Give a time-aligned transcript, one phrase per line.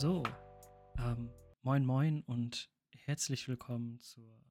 [0.00, 0.22] So,
[0.96, 2.70] ähm, moin moin und
[3.04, 4.42] herzlich willkommen zur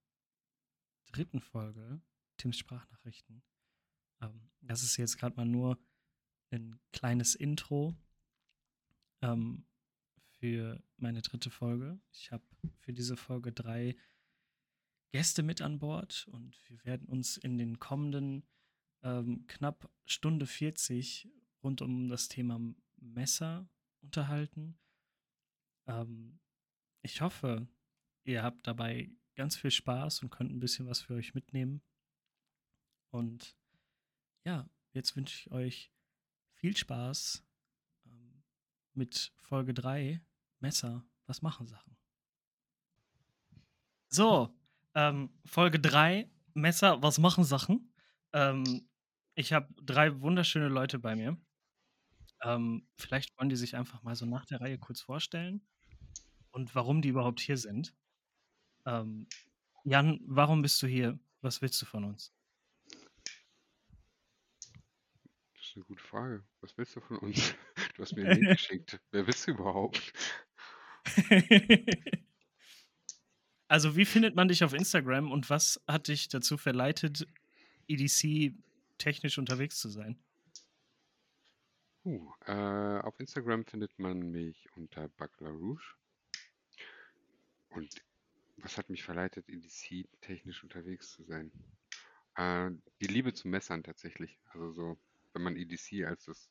[1.11, 2.03] dritten Folge
[2.37, 3.41] Tims Sprachnachrichten.
[4.21, 5.79] Ähm, das ist jetzt gerade mal nur
[6.51, 7.95] ein kleines Intro
[9.23, 9.65] ähm,
[10.37, 11.99] für meine dritte Folge.
[12.11, 12.45] Ich habe
[12.77, 13.95] für diese Folge drei
[15.09, 18.45] Gäste mit an Bord und wir werden uns in den kommenden
[19.01, 21.27] ähm, knapp Stunde 40
[21.63, 22.61] rund um das Thema
[22.97, 23.67] Messer
[24.03, 24.77] unterhalten.
[25.89, 26.39] Ähm,
[27.01, 27.67] ich hoffe,
[28.23, 31.81] ihr habt dabei ganz viel Spaß und könnt ein bisschen was für euch mitnehmen.
[33.09, 33.57] Und
[34.43, 35.91] ja, jetzt wünsche ich euch
[36.53, 37.43] viel Spaß
[38.05, 38.43] ähm,
[38.93, 40.21] mit Folge 3,
[40.59, 41.97] Messer, was machen Sachen.
[44.09, 44.55] So,
[44.93, 47.93] ähm, Folge 3, Messer, was machen Sachen?
[48.33, 48.87] Ähm,
[49.35, 51.37] ich habe drei wunderschöne Leute bei mir.
[52.43, 55.65] Ähm, vielleicht wollen die sich einfach mal so nach der Reihe kurz vorstellen
[56.59, 57.93] und warum die überhaupt hier sind.
[58.85, 59.27] Ähm,
[59.85, 61.17] Jan, warum bist du hier?
[61.41, 62.33] Was willst du von uns?
[65.53, 66.43] Das ist eine gute Frage.
[66.59, 67.55] Was willst du von uns?
[67.95, 68.99] Du hast mir einen Link geschickt.
[69.11, 70.13] Wer bist du überhaupt?
[73.67, 77.27] also, wie findet man dich auf Instagram und was hat dich dazu verleitet,
[77.89, 78.53] EDC
[78.97, 80.17] technisch unterwegs zu sein?
[82.05, 85.99] Uh, äh, auf Instagram findet man mich unter Buckler Rouge.
[87.69, 88.01] Und
[88.57, 91.51] was hat mich verleitet, EDC technisch unterwegs zu sein?
[92.35, 94.39] Äh, die Liebe zu Messern tatsächlich.
[94.49, 94.97] Also so,
[95.33, 96.49] wenn man EDC als das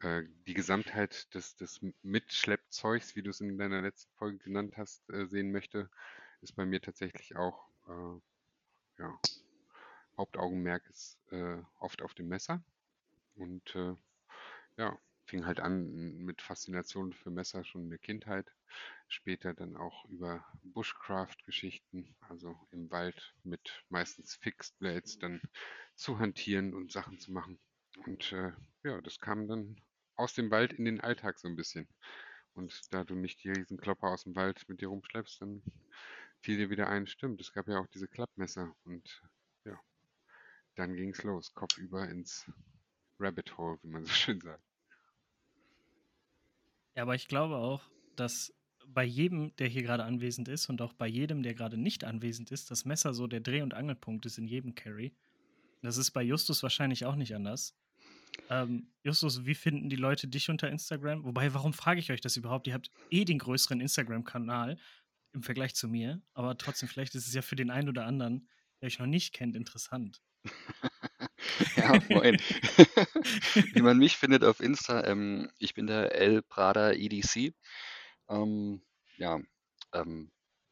[0.00, 5.08] äh, die Gesamtheit des, des Mitschleppzeugs, wie du es in deiner letzten Folge genannt hast,
[5.10, 5.90] äh, sehen möchte,
[6.40, 9.18] ist bei mir tatsächlich auch äh, ja,
[10.16, 12.62] Hauptaugenmerk ist äh, oft auf dem Messer.
[13.36, 13.94] Und äh,
[14.76, 18.50] ja, fing halt an mit Faszination für Messer schon in der Kindheit.
[19.08, 25.40] Später dann auch über Bushcraft-Geschichten, also im Wald mit meistens Fixed Blades dann
[25.94, 27.58] zu hantieren und Sachen zu machen.
[28.06, 28.52] Und äh,
[28.84, 29.76] ja, das kam dann
[30.16, 31.88] aus dem Wald in den Alltag so ein bisschen.
[32.54, 35.62] Und da du nicht die Riesenklopper aus dem Wald mit dir rumschleppst, dann
[36.40, 38.74] fiel dir wieder ein, stimmt, es gab ja auch diese Klappmesser.
[38.84, 39.22] Und
[39.64, 39.78] ja,
[40.74, 42.50] dann ging es los, kopfüber ins
[43.20, 44.67] Rabbit Hole, wie man so schön sagt.
[46.98, 47.80] Ja, aber ich glaube auch,
[48.16, 48.52] dass
[48.88, 52.50] bei jedem, der hier gerade anwesend ist und auch bei jedem, der gerade nicht anwesend
[52.50, 55.14] ist, das Messer so der Dreh- und Angelpunkt ist in jedem Carry.
[55.80, 57.76] Das ist bei Justus wahrscheinlich auch nicht anders.
[58.50, 61.22] Ähm, Justus, wie finden die Leute dich unter Instagram?
[61.22, 62.66] Wobei, warum frage ich euch das überhaupt?
[62.66, 64.76] Ihr habt eh den größeren Instagram-Kanal
[65.34, 68.48] im Vergleich zu mir, aber trotzdem, vielleicht ist es ja für den einen oder anderen,
[68.80, 70.20] der euch noch nicht kennt, interessant.
[71.76, 72.36] Ja, moin.
[73.74, 77.54] Wie man mich findet auf Insta, ähm, ich bin der El Prada EDC.
[78.28, 78.82] Ähm,
[79.16, 79.40] ja,
[79.92, 80.30] ähm,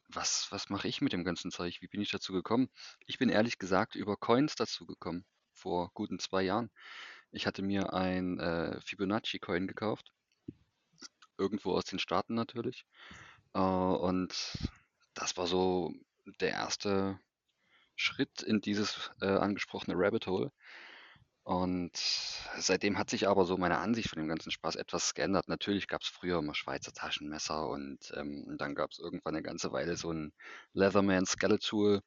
[0.09, 1.81] was, was mache ich mit dem ganzen Zeug?
[1.81, 2.69] Wie bin ich dazu gekommen?
[3.05, 6.71] Ich bin ehrlich gesagt über Coins dazu gekommen, vor guten zwei Jahren.
[7.31, 10.13] Ich hatte mir ein äh, Fibonacci-Coin gekauft,
[11.37, 12.85] irgendwo aus den Staaten natürlich.
[13.53, 14.33] Äh, und
[15.13, 15.93] das war so
[16.39, 17.19] der erste
[17.97, 20.51] Schritt in dieses äh, angesprochene Rabbit Hole.
[21.43, 21.93] Und
[22.57, 25.47] seitdem hat sich aber so meine Ansicht von dem ganzen Spaß etwas geändert.
[25.47, 29.71] Natürlich gab es früher immer Schweizer Taschenmesser und ähm, dann gab es irgendwann eine ganze
[29.71, 30.33] Weile so ein
[30.73, 32.01] Leatherman Skeletal.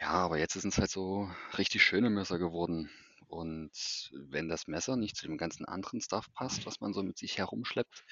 [0.00, 1.28] Ja, aber jetzt sind es halt so
[1.58, 2.88] richtig schöne Messer geworden.
[3.26, 3.72] Und
[4.12, 7.38] wenn das Messer nicht zu dem ganzen anderen Stuff passt, was man so mit sich
[7.38, 8.04] herumschleppt,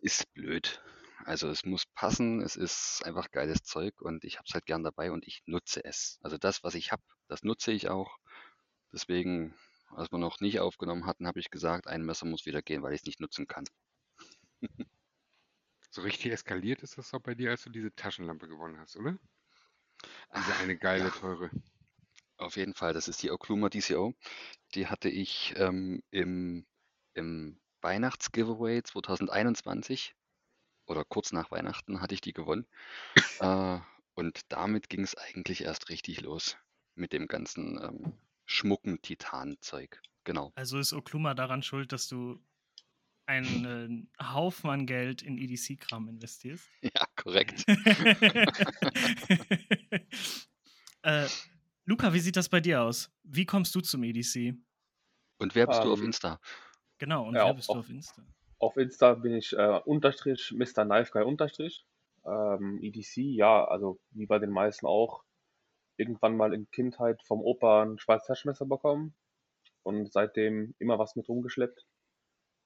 [0.00, 0.82] ist blöd.
[1.24, 4.84] Also es muss passen, es ist einfach geiles Zeug und ich habe es halt gern
[4.84, 6.18] dabei und ich nutze es.
[6.22, 8.18] Also das, was ich habe, das nutze ich auch.
[8.92, 9.54] Deswegen,
[9.90, 12.94] als wir noch nicht aufgenommen hatten, habe ich gesagt, ein Messer muss wieder gehen, weil
[12.94, 13.64] ich es nicht nutzen kann.
[15.90, 19.18] so richtig eskaliert ist das doch bei dir, als du diese Taschenlampe gewonnen hast, oder?
[20.36, 21.10] Diese eine geile, ja.
[21.10, 21.50] teure.
[22.36, 24.14] Auf jeden Fall, das ist die Okluma DCO.
[24.74, 26.66] Die hatte ich ähm, im,
[27.14, 30.14] im Weihnachts-Giveaway 2021
[30.88, 32.66] oder kurz nach Weihnachten hatte ich die gewonnen.
[33.40, 33.78] äh,
[34.14, 36.56] und damit ging es eigentlich erst richtig los
[36.94, 38.14] mit dem ganzen ähm,
[38.44, 40.00] schmucken Titanzeug.
[40.24, 40.52] Genau.
[40.56, 42.40] Also ist Okluma daran schuld, dass du
[43.26, 46.66] einen Haufen an Geld in EDC-Kram investierst?
[46.82, 47.64] Ja, korrekt.
[51.02, 51.28] äh,
[51.84, 53.10] Luca, wie sieht das bei dir aus?
[53.22, 54.54] Wie kommst du zum EDC?
[55.38, 56.40] Und wer bist um, du auf ähm, Insta?
[56.98, 58.26] Genau, und ja, wer bist auf, du auf Insta?
[58.58, 60.84] Auf Insta bin ich äh, unterstrich Mr.
[60.84, 61.86] Knife Guy unterstrich.
[62.26, 65.22] Ähm, EDC, ja, also wie bei den meisten auch,
[65.96, 69.14] irgendwann mal in Kindheit vom Opa ein schwarzes Taschenmesser bekommen
[69.82, 71.86] und seitdem immer was mit rumgeschleppt.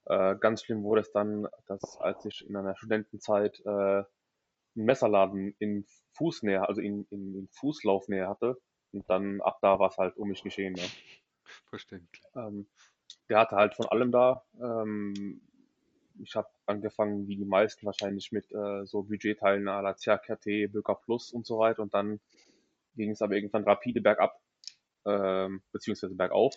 [0.06, 4.06] Äh, ganz schlimm wurde es dann, dass als ich in einer Studentenzeit äh, einen
[4.74, 8.56] Messerladen in Fußnähe, also in, in, in Fußlaufnähe hatte.
[8.92, 10.74] Und dann ab da war es halt um mich geschehen.
[10.74, 10.82] Ne?
[11.68, 12.22] Verständlich.
[12.34, 12.68] Ähm,
[13.28, 14.44] der hatte halt von allem da.
[14.60, 15.40] Ähm,
[16.18, 20.96] ich habe angefangen, wie die meisten wahrscheinlich, mit äh, so Budgetteilen à la CRT, Böker
[20.96, 21.82] Plus und so weiter.
[21.82, 22.20] Und dann
[22.94, 24.40] ging es aber irgendwann rapide bergab,
[25.06, 26.54] ähm, beziehungsweise bergauf.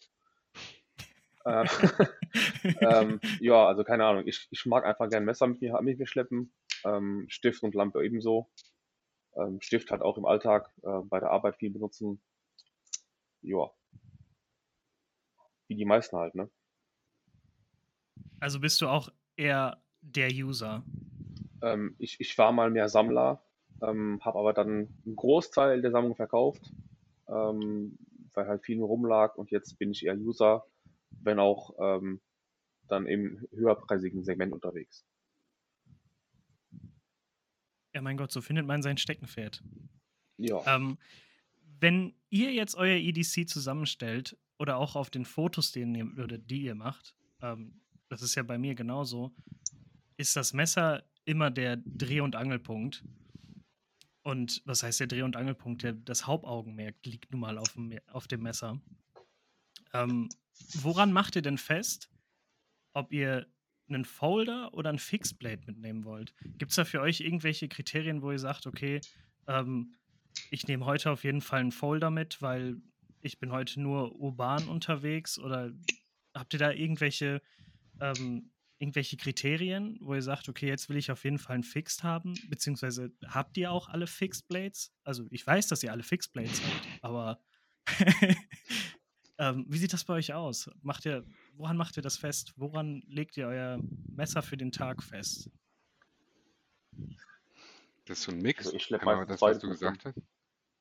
[1.46, 1.66] Äh,
[2.82, 4.28] ähm, ja, also keine Ahnung.
[4.28, 6.54] Ich, ich mag einfach gern Messer mit mir, mit mir schleppen.
[6.84, 8.50] Ähm, Stift und Lampe ebenso.
[9.36, 12.22] Ähm, Stift halt auch im Alltag, äh, bei der Arbeit viel benutzen.
[13.42, 13.70] Ja.
[15.68, 16.50] Wie die meisten halt, ne?
[18.40, 20.84] Also bist du auch eher der User?
[21.62, 23.44] Ähm, ich, ich war mal mehr Sammler,
[23.82, 26.72] ähm, habe aber dann einen Großteil der Sammlung verkauft,
[27.28, 27.98] ähm,
[28.34, 30.66] weil halt viel rumlag und jetzt bin ich eher User,
[31.10, 32.22] wenn auch ähm,
[32.88, 35.06] dann im höherpreisigen Segment unterwegs.
[37.94, 39.64] Ja, mein Gott, so findet man sein Steckenpferd.
[40.38, 40.76] Ja.
[40.76, 40.98] Ähm,
[41.80, 46.64] wenn ihr jetzt euer EDC zusammenstellt oder auch auf den Fotos, den ihr, oder die
[46.64, 49.34] ihr macht, ähm, das ist ja bei mir genauso,
[50.18, 53.04] ist das Messer immer der Dreh- und Angelpunkt.
[54.22, 55.84] Und was heißt der Dreh- und Angelpunkt?
[55.84, 58.80] Der, das Hauptaugenmerk liegt nun mal auf dem, auf dem Messer.
[59.94, 60.30] Ähm,
[60.74, 62.10] woran macht ihr denn fest,
[62.94, 63.48] ob ihr
[63.88, 66.34] einen Folder oder ein Fixblade mitnehmen wollt?
[66.58, 69.02] Gibt es da für euch irgendwelche Kriterien, wo ihr sagt, okay,
[69.48, 69.94] ähm,
[70.50, 72.78] ich nehme heute auf jeden Fall einen Folder mit, weil
[73.22, 75.38] ich bin heute nur urban unterwegs?
[75.38, 75.72] Oder
[76.34, 77.42] habt ihr da irgendwelche
[78.00, 82.04] ähm, irgendwelche Kriterien, wo ihr sagt, okay, jetzt will ich auf jeden Fall einen Fixed
[82.04, 84.94] haben, beziehungsweise habt ihr auch alle Fixed Blades?
[85.04, 87.40] Also ich weiß, dass ihr alle Fixed Blades habt, aber
[89.38, 90.70] ähm, wie sieht das bei euch aus?
[90.82, 92.54] Macht ihr, woran macht ihr das fest?
[92.58, 95.50] Woran legt ihr euer Messer für den Tag fest?
[98.06, 98.66] Das ist so ein Mix.
[98.66, 100.22] Also ich schlepp Einmal meistens das, was du gesagt hast.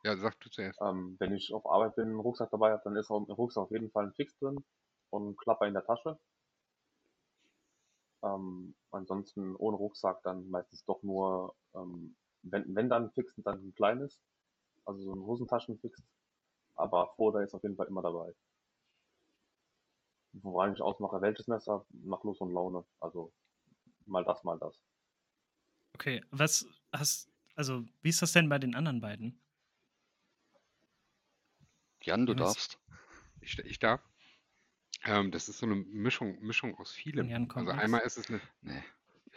[0.04, 0.78] Ja, sag du zuerst.
[0.82, 3.64] Ähm, wenn ich auf Arbeit bin, einen Rucksack dabei habe, dann ist auch im Rucksack
[3.64, 4.62] auf jeden Fall ein Fix drin
[5.10, 6.18] und ein Klapper in der Tasche.
[8.24, 13.74] Ähm, ansonsten ohne Rucksack dann meistens doch nur, ähm, wenn, wenn dann fix, dann ein
[13.74, 14.20] kleines,
[14.86, 16.02] also so ein Hosentaschenfix.
[16.76, 18.34] Aber Folder ist auf jeden Fall immer dabei.
[20.32, 22.84] Woran ich ausmache, welches Messer, nach Lust und Laune.
[22.98, 23.32] Also
[24.06, 24.82] mal das, mal das.
[25.94, 29.38] Okay, was hast, also wie ist das denn bei den anderen beiden?
[32.02, 32.78] Jan, du was- darfst.
[33.40, 34.00] Ich, ich darf.
[35.02, 37.26] Ähm, das ist so eine Mischung, Mischung aus vielem.
[37.26, 37.84] Von Jan kommt Also nix.
[37.84, 38.40] einmal ist es eine.
[38.62, 38.84] Nee,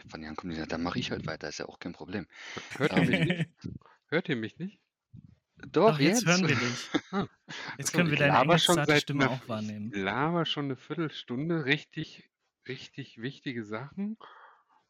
[0.08, 0.72] von Jan kommt nicht.
[0.72, 2.26] Dann mache ich halt weiter, ist ja auch kein Problem.
[2.76, 3.50] Hört ihr mich nicht?
[4.08, 4.80] Hört ihr mich nicht?
[5.56, 6.90] Doch, Doch, jetzt hören wir dich.
[7.10, 7.26] Ah,
[7.78, 9.90] Jetzt Achso, können wir deine seit Stimme auch wahrnehmen.
[9.92, 12.30] Ich laber schon eine Viertelstunde richtig,
[12.68, 14.18] richtig wichtige Sachen.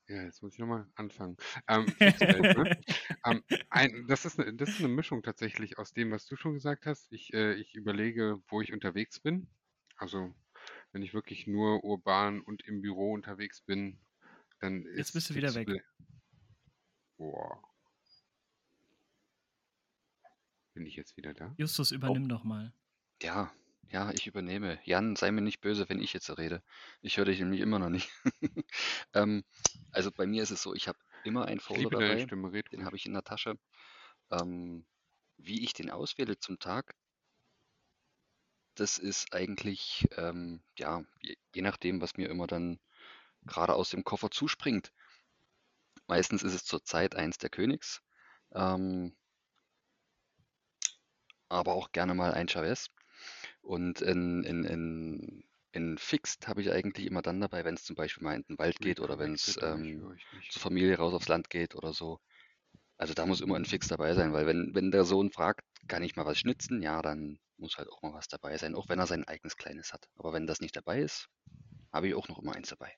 [0.08, 1.36] Ja, jetzt muss ich nochmal anfangen.
[1.68, 2.80] Ähm, ne?
[3.24, 6.54] ähm, ein, das, ist eine, das ist eine Mischung tatsächlich aus dem, was du schon
[6.54, 7.12] gesagt hast.
[7.12, 9.48] Ich, äh, ich überlege, wo ich unterwegs bin.
[9.96, 10.34] Also,
[10.98, 14.00] wenn ich wirklich nur urban und im Büro unterwegs bin,
[14.58, 15.68] dann ist Jetzt bist du wieder weg.
[17.16, 17.62] Boah.
[20.74, 21.54] Bin ich jetzt wieder da?
[21.56, 22.72] Justus, übernimm doch mal.
[23.22, 23.52] Ja,
[23.90, 24.80] ja, ich übernehme.
[24.82, 26.64] Jan, sei mir nicht böse, wenn ich jetzt rede.
[27.00, 28.10] Ich höre dich nämlich immer noch nicht.
[29.14, 29.44] ähm,
[29.92, 32.24] also bei mir ist es so, ich habe immer einen Folder dabei.
[32.24, 33.56] Stimme, red Den habe ich in der Tasche.
[34.32, 34.84] Ähm,
[35.36, 36.96] wie ich den auswähle zum Tag,
[38.80, 42.78] das ist eigentlich, ähm, ja, je, je nachdem, was mir immer dann
[43.46, 44.92] gerade aus dem Koffer zuspringt.
[46.06, 48.02] Meistens ist es zur Zeit eins der Königs,
[48.52, 49.14] ähm,
[51.48, 52.90] aber auch gerne mal ein Chavez.
[53.60, 57.96] Und in, in, in, in Fixed habe ich eigentlich immer dann dabei, wenn es zum
[57.96, 60.16] Beispiel mal in den Wald geht oder wenn es ähm,
[60.50, 62.20] zur Familie raus aufs Land geht oder so.
[62.96, 66.02] Also da muss immer ein Fix dabei sein, weil wenn, wenn der Sohn fragt, kann
[66.02, 68.98] ich mal was schnitzen, ja, dann muss halt auch mal was dabei sein, auch wenn
[68.98, 70.08] er sein eigenes Kleines hat.
[70.16, 71.28] Aber wenn das nicht dabei ist,
[71.92, 72.96] habe ich auch noch immer eins dabei.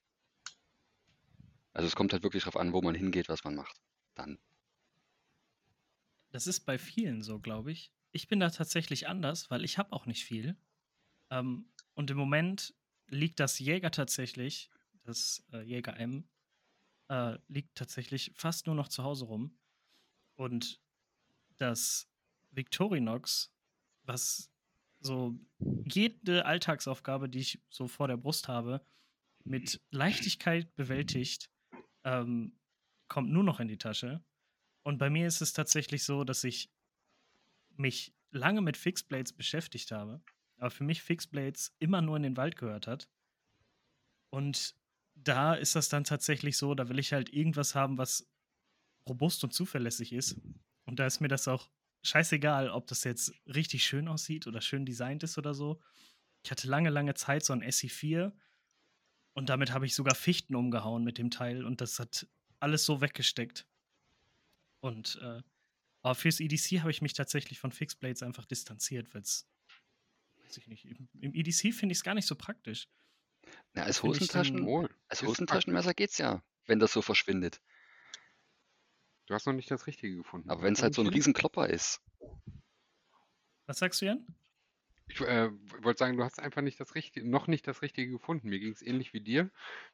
[1.73, 3.81] Also es kommt halt wirklich darauf an, wo man hingeht, was man macht.
[4.14, 4.38] Dann.
[6.31, 7.93] Das ist bei vielen so, glaube ich.
[8.12, 10.57] Ich bin da tatsächlich anders, weil ich habe auch nicht viel.
[11.31, 12.75] Ähm, und im Moment
[13.07, 14.71] liegt das Jäger tatsächlich,
[15.05, 16.29] das äh, Jäger M,
[17.09, 19.59] äh, liegt tatsächlich fast nur noch zu Hause rum.
[20.35, 20.81] Und
[21.57, 22.11] das
[22.50, 23.52] Victorinox,
[24.05, 24.50] was
[25.00, 25.35] so
[25.85, 28.85] jede Alltagsaufgabe, die ich so vor der Brust habe,
[29.45, 31.50] mit Leichtigkeit bewältigt,
[32.04, 32.59] ähm,
[33.09, 34.23] kommt nur noch in die Tasche.
[34.83, 36.71] Und bei mir ist es tatsächlich so, dass ich
[37.76, 40.23] mich lange mit Fixblades beschäftigt habe,
[40.59, 43.09] aber für mich Fixblades immer nur in den Wald gehört hat.
[44.30, 44.76] Und
[45.14, 48.30] da ist das dann tatsächlich so, da will ich halt irgendwas haben, was
[49.09, 50.40] robust und zuverlässig ist.
[50.85, 51.71] Und da ist mir das auch
[52.02, 55.80] scheißegal, ob das jetzt richtig schön aussieht oder schön designt ist oder so.
[56.42, 58.33] Ich hatte lange, lange Zeit so ein SE4
[59.35, 62.26] und damit habe ich sogar Fichten umgehauen mit dem Teil und das hat
[62.59, 63.66] alles so weggesteckt.
[64.80, 65.42] Und äh,
[66.02, 69.47] aber fürs EDC habe ich mich tatsächlich von Fixed Blades einfach distanziert, weil es,
[70.45, 72.88] weiß ich nicht, im, im EDC finde ich es gar nicht so praktisch.
[73.75, 74.66] Na, als Hosentaschen,
[75.09, 77.61] als Hosentaschenmesser geht's ja, wenn das so verschwindet.
[79.31, 80.51] Du hast noch nicht das Richtige gefunden.
[80.51, 81.07] Aber wenn es halt so ein?
[81.07, 82.03] Riesenklopper ist.
[83.67, 84.27] Was sagst du, Jan?
[85.07, 85.51] Ich äh,
[85.85, 88.49] wollte sagen, du hast einfach nicht das Richtige, noch nicht das Richtige gefunden.
[88.49, 89.49] Mir ging es ähnlich wie dir.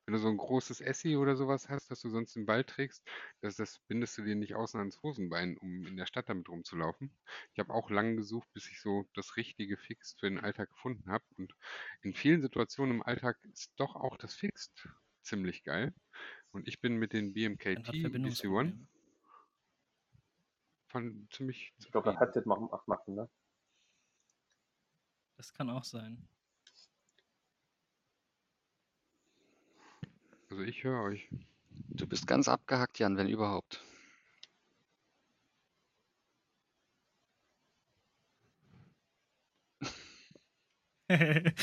[0.06, 3.02] Wenn du so ein großes Essi oder sowas hast, das du sonst im Ball trägst,
[3.42, 7.10] das, das bindest du dir nicht außen ans Hosenbein, um in der Stadt damit rumzulaufen.
[7.52, 11.10] Ich habe auch lange gesucht, bis ich so das Richtige Fixed für den Alltag gefunden
[11.10, 11.24] habe.
[11.36, 11.54] Und
[12.00, 14.88] in vielen Situationen im Alltag ist doch auch das Fixed
[15.20, 15.92] ziemlich geil.
[16.52, 18.72] Und ich bin mit den BMKT DC1
[20.88, 22.32] Von ziemlich Ich glaube, das zufrieden.
[22.32, 23.28] Headset machen, machen, ne?
[25.36, 26.26] Das kann auch sein.
[30.50, 31.28] Also ich höre euch.
[31.70, 33.82] Du bist ganz abgehackt, Jan, wenn überhaupt.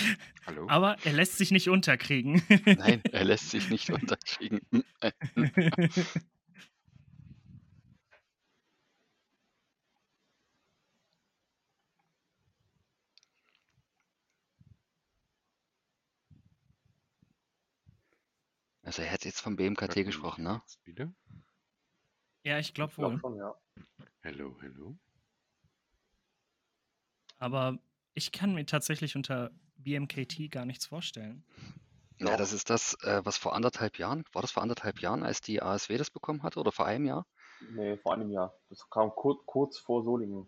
[0.45, 0.67] Hallo?
[0.69, 2.41] Aber er lässt sich nicht unterkriegen.
[2.65, 4.61] Nein, er lässt sich nicht unterkriegen.
[18.93, 20.61] Also er hat jetzt vom BMKT gesprochen, ne?
[20.83, 21.11] wieder?
[22.43, 23.19] ja, ich glaube Ich glaube wohl.
[23.19, 23.55] schon, ja.
[24.23, 24.99] Hallo, hallo.
[27.39, 27.79] Aber
[28.13, 31.43] ich kann mir tatsächlich unter BMKT gar nichts vorstellen.
[32.19, 35.41] Ja, das ist das, äh, was vor anderthalb Jahren, war das vor anderthalb Jahren, als
[35.41, 37.25] die ASW das bekommen hatte oder vor einem Jahr?
[37.71, 38.55] Nee, vor einem Jahr.
[38.69, 40.47] Das kam kurz, kurz vor Solingen.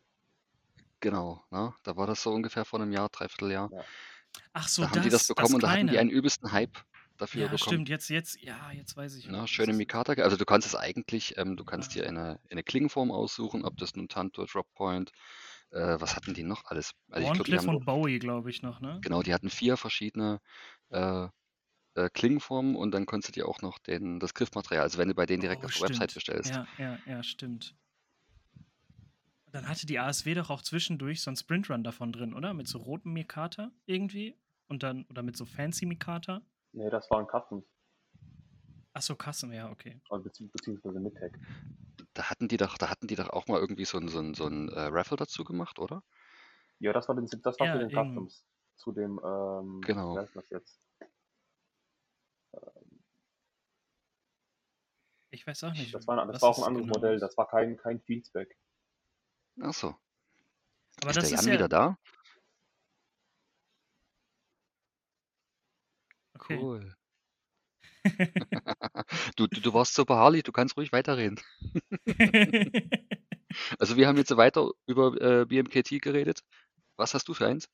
[1.00, 1.74] Genau, ne?
[1.82, 3.72] Da war das so ungefähr vor einem Jahr, dreiviertel Jahr.
[4.54, 6.78] Ach so, Da haben das, die das bekommen und da hatten die einen übelsten Hype
[7.18, 7.84] dafür Ja, bekommen.
[7.84, 7.88] stimmt.
[7.90, 9.32] Jetzt, jetzt, ja, jetzt weiß ich.
[9.32, 9.74] Na, schöne.
[9.74, 11.96] Mikata, also du kannst es eigentlich, ähm, du kannst Ja.
[11.96, 15.12] dir eine, eine Klingenform aussuchen, ob das nun Tanto, Droppoint,
[15.72, 16.92] äh, was hatten die noch alles?
[17.10, 19.04] Also ich Warncliffe haben, und Bowie, glaube ich, noch, ne?
[19.04, 20.40] genau, die hatten vier verschiedene
[20.90, 21.28] äh,
[21.96, 25.16] äh, Klingenformen und dann konntest du dir auch noch den, das Griffmaterial, also wenn du
[25.16, 26.16] bei denen direkt Oh, auf der Website stimmt.
[26.16, 26.60] bestellst.
[26.60, 27.78] Ja, ja, ja, stimmt.
[29.52, 32.54] Dann hatte die ASW doch auch zwischendurch so einen Sprintrun davon drin, oder?
[32.54, 34.38] Mit so rotem Mikata irgendwie.
[34.68, 36.46] Und dann, oder mit so fancy Mikata.
[36.76, 37.66] Nee, das waren Customs,
[38.94, 40.02] Ach so, Kassen, ja, okay.
[40.10, 41.34] also bezieh beziehungsweise Midtech.
[42.14, 44.34] Da hatten die doch, da hatten die doch auch mal irgendwie so ein, so ein,
[44.34, 46.02] so ein äh, Raffle dazu gemacht, oder?
[46.80, 48.46] Ja, das war, den, das war Ja, für den irgend- Customs.
[48.76, 50.16] Zu dem, ähm, Genau.
[50.16, 50.82] wie heißt das jetzt?
[55.32, 55.94] Ich weiß auch nicht.
[55.94, 57.22] Das war, das was war auch ein es anderes genau Modell, ist.
[57.22, 58.58] das war kein, kein Feedback.
[59.62, 59.96] Ach so.
[61.02, 61.54] Aber ist das der ist Jan ja.
[61.54, 61.98] wieder da?
[66.46, 66.60] Okay.
[66.60, 66.96] Cool.
[69.36, 71.40] du, du, du warst so beharrlich, du kannst ruhig weiterreden.
[73.80, 76.44] Also wir haben jetzt weiter über äh, BMKT geredet.
[76.98, 77.70] Was hast du für eins?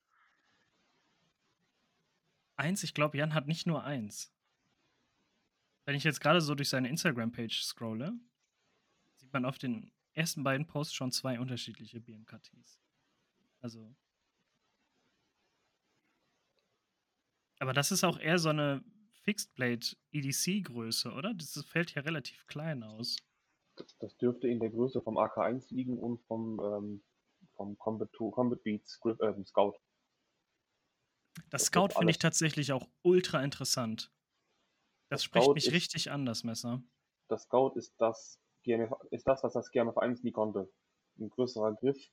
[2.56, 4.32] eins, ich glaube, Jan hat nicht nur eins.
[5.86, 8.14] Wenn ich jetzt gerade so durch seine Instagram-Page scrolle,
[9.16, 12.80] sieht man auf den ersten beiden Posts schon zwei unterschiedliche BMKTs.
[13.62, 13.96] Also.
[17.62, 18.84] Aber das ist auch eher so eine
[19.24, 21.34] Fixed Blade EDC-Größe, oder?
[21.36, 23.18] Das fällt ja relativ klein aus.
[24.00, 27.04] Das, dürfte in der Größe vom AK1 liegen und vom, ähm,
[27.56, 29.74] vom Combat, 2, Combat Beats ähm, Scout.
[31.52, 34.12] Das Das Scout finde ich tatsächlich auch ultra interessant.
[35.10, 36.82] Das Das spricht Scout mich ist- richtig an, das Messer.
[37.28, 40.74] Das Scout ist das, GMF, ist das, was das GMF1 nie konnte.
[41.20, 42.10] Ein größerer Griff,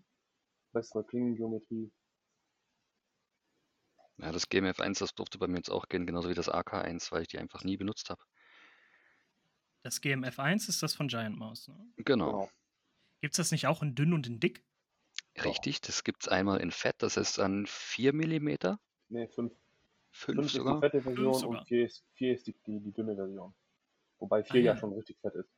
[0.73, 1.91] bessere Klingengeometrie.
[4.19, 7.23] Ja, das GMF1, das durfte bei mir jetzt auch gehen, genauso wie das AK1, weil
[7.23, 8.23] ich die einfach nie benutzt habe.
[9.83, 11.69] Das GMF1 ist das von Giant Mouse.
[11.69, 11.77] Ne?
[11.99, 12.27] Genau.
[12.27, 12.51] Genau.
[13.21, 14.65] Gibt es das nicht auch in dünn und in dick?
[15.45, 18.79] Richtig, das gibt es einmal in Fett, das ist dann 4 mm,
[19.11, 19.53] Ne, 5.
[20.11, 20.81] 5 5 ist die sogar.
[20.81, 21.61] fette Version sogar.
[21.61, 23.55] und 4 ist, 4 ist die, die, die dünne Version.
[24.19, 24.73] Wobei 4 Ah, ja.
[24.75, 24.77] ja.
[24.77, 25.49] schon richtig fett ist.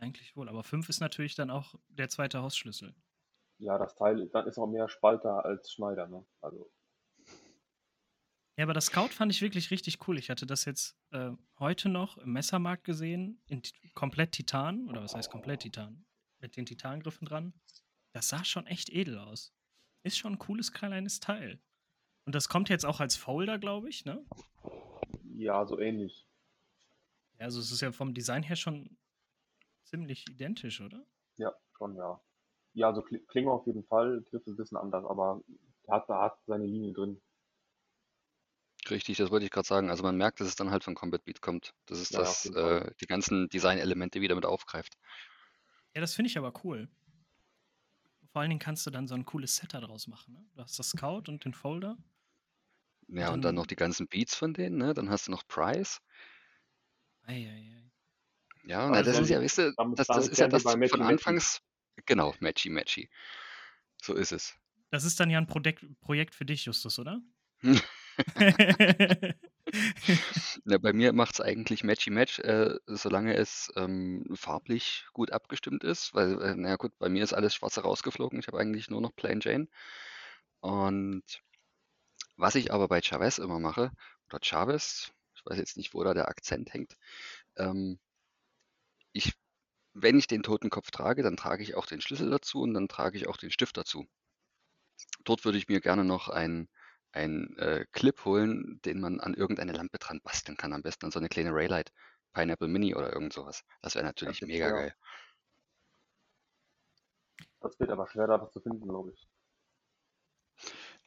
[0.00, 2.94] Eigentlich wohl, aber 5 ist natürlich dann auch der zweite Hausschlüssel.
[3.58, 6.24] Ja, das Teil, dann ist auch mehr Spalter als Schneider, ne?
[6.40, 6.70] Also,
[8.62, 10.16] Ja, aber das Scout fand ich wirklich richtig cool.
[10.20, 13.60] Ich hatte das jetzt äh, heute noch im Messermarkt gesehen, in
[13.92, 16.04] komplett Titan, oder was heißt komplett Titan?
[16.38, 17.54] Mit den Titangriffen dran.
[18.12, 19.52] Das sah schon echt edel aus.
[20.04, 21.60] Ist schon ein cooles kleines Teil.
[22.24, 24.24] Und das kommt jetzt auch als Folder, glaube ich, ne?
[25.34, 26.28] ja, so ähnlich.
[27.38, 28.96] Also es ist ja vom Design her schon
[29.82, 31.04] ziemlich identisch, oder?
[31.36, 32.20] Ja, schon, ja.
[32.74, 35.42] Ja, also Kli- Klinge auf jeden Fall, Griff ist ein bisschen anders, aber
[35.88, 37.20] er hat, hat seine Linie drin.
[38.92, 39.90] Richtig, das wollte ich gerade sagen.
[39.90, 41.74] Also man merkt, dass es dann halt von Combat Beat kommt.
[41.86, 44.96] Das ist Ja, das, äh, die ganzen Design-Elemente wieder mit aufgreift.
[45.94, 46.88] Ja, das finde ich aber cool.
[48.30, 50.34] Vor allen Dingen kannst du dann so ein cooles Set daraus machen.
[50.34, 50.44] Ne?
[50.54, 51.96] Du hast das Scout und den Folder.
[53.08, 54.94] Ja, und dann- dann noch die ganzen Beats von denen, ne?
[54.94, 56.00] Dann hast du noch Price.
[57.24, 57.90] Eieiei.
[58.64, 61.00] Ja, na, das Also, ist ja, weißt du, das, das ist ja das von Matchy.
[61.02, 61.60] Anfangs,
[62.06, 63.10] genau, Matchy Matchy.
[64.02, 64.54] So ist es.
[64.90, 67.20] Das ist dann ja ein Projekt, Projekt für dich, Justus, oder?
[70.64, 75.84] Na, bei mir macht es eigentlich Matchy Match, äh, solange es ähm, farblich gut abgestimmt
[75.84, 78.38] ist, weil, äh, na ja, gut, bei mir ist alles schwarz rausgeflogen.
[78.38, 79.68] Ich habe eigentlich nur noch Plain Jane.
[80.60, 81.24] Und
[82.36, 83.90] was ich aber bei Chavez immer mache,
[84.28, 86.96] oder Chavez, ich weiß jetzt nicht, wo da der Akzent hängt,
[87.56, 87.98] ähm,
[89.14, 89.32] ich,
[89.94, 93.16] wenn ich den Totenkopf trage, dann trage ich auch den Schlüssel dazu und dann trage
[93.18, 94.06] ich auch den Stift dazu.
[95.24, 96.68] Dort würde ich mir gerne noch ein,
[97.12, 100.72] ein äh, Clip holen, den man an irgendeine Lampe dran basteln kann.
[100.72, 101.92] Am besten an so eine kleine Raylight,
[102.34, 103.64] Pineapple Mini oder irgend sowas.
[103.82, 104.94] Das wäre natürlich gibt's mega geil.
[107.60, 109.26] Das wird aber schwer, da was zu finden, glaube ich.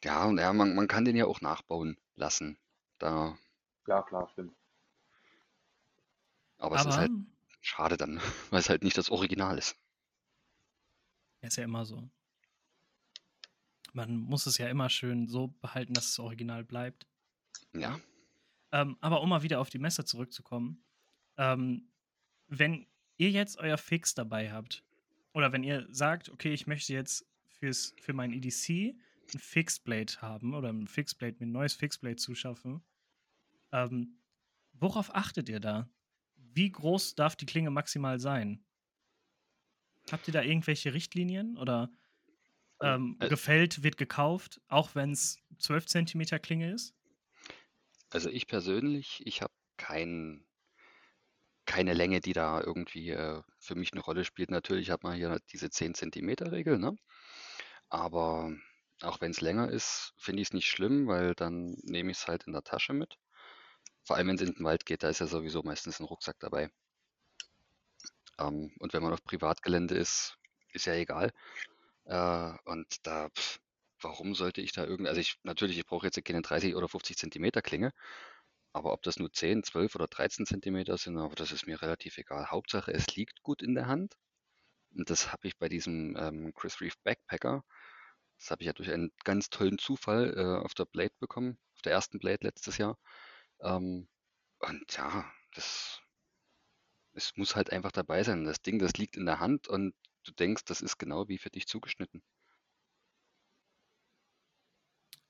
[0.06, 2.58] Ja, und ja, man, man kann den ja auch nachbauen lassen.
[2.98, 3.38] Da,
[3.88, 4.56] Ja, klar, stimmt.
[6.58, 7.14] aber, es ist Aber halt
[7.62, 8.20] schade dann,
[8.50, 9.78] weil es halt nicht das Original ist.
[11.42, 12.10] ist ja immer so.
[13.96, 17.08] Man muss es ja immer schön so behalten, dass es original bleibt.
[17.74, 18.00] Ja,
[18.72, 20.84] Ähm, aber um mal wieder auf die Messe zurückzukommen,
[21.38, 21.88] ähm,
[22.48, 24.84] wenn ihr jetzt euer Fix dabei habt,
[25.34, 28.96] oder wenn ihr sagt, okay, ich möchte jetzt fürs, für mein EDC
[29.34, 32.84] ein Fixed Blade haben oder ein Fixed Blade, mir ein neues Fixed Blade zuschaffen,
[33.72, 34.20] ähm,
[34.74, 35.90] worauf achtet ihr da?
[36.36, 38.66] Wie groß darf die Klinge maximal sein?
[40.12, 41.90] Habt ihr da irgendwelche Richtlinien oder
[42.82, 46.96] ähm, Äh, gefällt, wird gekauft, auch wenn es 12 cm Klinge ist?
[48.10, 50.48] also ich persönlich, ich habe kein,
[51.66, 54.52] keine Länge, die da irgendwie äh, für mich eine Rolle spielt.
[54.52, 56.96] Natürlich hat man hier diese 10 Zentimeter Regel, ne?
[57.90, 58.52] Aber
[59.02, 62.28] auch wenn es länger ist, finde ich es nicht schlimm, weil dann nehme ich es
[62.28, 63.18] halt in der Tasche mit.
[64.06, 66.38] Vor allem, wenn es in den Wald geht, da ist ja sowieso meistens ein Rucksack
[66.40, 66.72] dabei.
[68.40, 70.38] Ähm, und wenn man auf Privatgelände ist,
[70.74, 71.32] ist ja egal.
[72.06, 73.60] Äh, und da, pf,
[74.02, 77.18] warum sollte ich da irgendwie, also ich, natürlich, ich brauche jetzt keine 30 oder 50
[77.18, 77.92] Zentimeter Klinge,
[78.74, 82.18] aber ob das nur 10, 12 oder 13 Zentimeter sind, aber das ist mir relativ
[82.18, 82.52] egal.
[82.52, 84.16] Hauptsache, es liegt gut in der Hand.
[84.96, 87.64] Und das habe ich bei diesem ähm, Chris Reeve Backpacker,
[88.40, 91.82] das habe ich ja durch einen ganz tollen Zufall äh, auf der Blade bekommen, auf
[91.82, 92.98] der ersten Blade letztes Jahr.
[93.62, 94.08] Ähm,
[94.60, 96.02] und ja, das,
[97.14, 98.44] es muss halt einfach dabei sein.
[98.46, 101.50] Das Ding, das liegt in der Hand und du denkst, das ist genau wie für
[101.50, 102.22] dich zugeschnitten.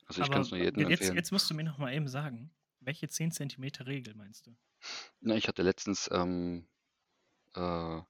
[0.07, 1.15] Also ich kann es nur jedem jetzt, empfehlen.
[1.15, 4.55] jetzt musst du mir noch mal eben sagen, welche 10 cm Regel meinst du?
[5.19, 6.67] Na, ich hatte letztens ähm,
[7.55, 8.01] äh,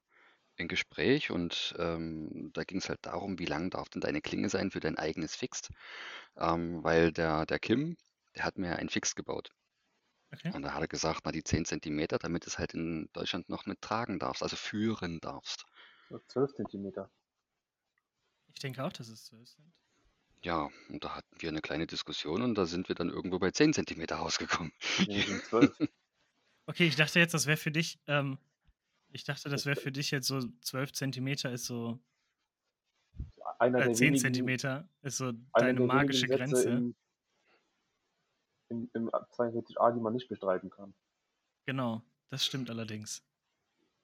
[0.58, 4.48] ein Gespräch und ähm, da ging es halt darum, wie lang darf denn deine Klinge
[4.48, 5.70] sein für dein eigenes Fixed?
[6.36, 7.96] Ähm, weil der, der Kim,
[8.34, 9.50] der hat mir ein Fixed gebaut.
[10.32, 10.52] Okay.
[10.52, 13.64] Und da hat er gesagt, na die 10 Zentimeter, damit es halt in Deutschland noch
[13.66, 15.64] mit tragen darfst, also führen darfst.
[16.08, 17.10] So 12 Zentimeter.
[18.54, 19.72] Ich denke auch, dass es 12 sind.
[20.42, 23.50] Ja, und da hatten wir eine kleine Diskussion und da sind wir dann irgendwo bei
[23.50, 24.72] 10 Zentimeter rausgekommen.
[25.06, 25.78] Nee, sind 12.
[26.68, 28.38] Okay, ich dachte jetzt, das wäre für dich, ähm,
[29.12, 32.00] ich dachte, das wäre für dich jetzt so 12 Centimeter ist so,
[33.60, 36.68] Einer äh, der 10 wenigen, Zentimeter ist so deine magische Grenze.
[36.70, 36.96] Im,
[38.68, 40.92] im, im 42a, die man nicht bestreiten kann.
[41.66, 43.24] Genau, das stimmt allerdings.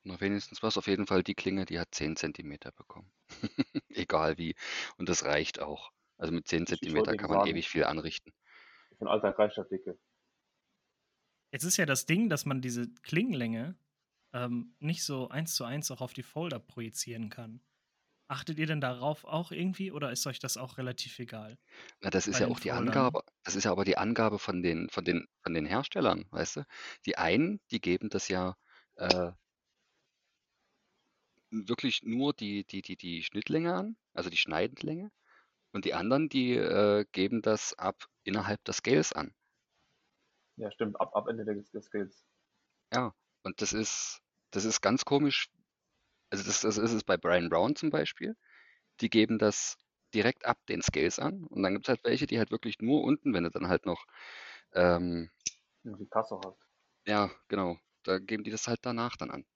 [0.04, 3.12] Noch wenigstens was, auf jeden Fall die Klinge, die hat 10 Zentimeter bekommen.
[3.88, 4.54] Egal wie.
[4.96, 5.90] Und das reicht auch.
[6.18, 7.50] Also mit 10 Ich- ich wollte Zentimeter eben kann man sagen.
[7.50, 8.32] ewig viel anrichten.
[8.98, 9.98] Für ein alter Kreisstadtdicke.
[11.52, 13.76] Jetzt ist ja das Ding, dass man diese Klingenlänge
[14.32, 17.60] ähm, nicht so eins zu eins auch auf die Folder projizieren kann.
[18.28, 21.58] Achtet ihr denn darauf auch irgendwie oder ist euch das auch relativ egal?
[22.00, 22.88] Na, das ist Bei ja den auch die Foldern.
[22.88, 26.56] Angabe, das ist ja aber die Angabe von den, von den, von den Herstellern, weißt
[26.56, 26.64] du?
[27.06, 28.56] Die einen, die geben das ja
[28.96, 29.32] äh,
[31.52, 35.12] wirklich nur die, die, die, die Schnittlänge an, also die Schneidlänge.
[35.72, 39.34] Und die anderen, die äh, geben das ab innerhalb des Scales an.
[40.56, 42.24] Ja, stimmt, ab, ab Ende des, des Skills.
[42.92, 45.50] Ja, und das ist, das ist ganz komisch.
[46.30, 48.36] Also das, das ist es bei Brian Brown zum Beispiel.
[49.00, 49.78] Die geben das
[50.14, 51.44] direkt ab den Scales an.
[51.46, 53.86] Und dann gibt es halt welche, die halt wirklich nur unten, wenn du dann halt
[53.86, 54.06] noch,
[54.74, 55.30] ähm,
[55.84, 56.58] die Tasse hast.
[57.06, 59.46] ja, genau, da geben die das halt danach dann an.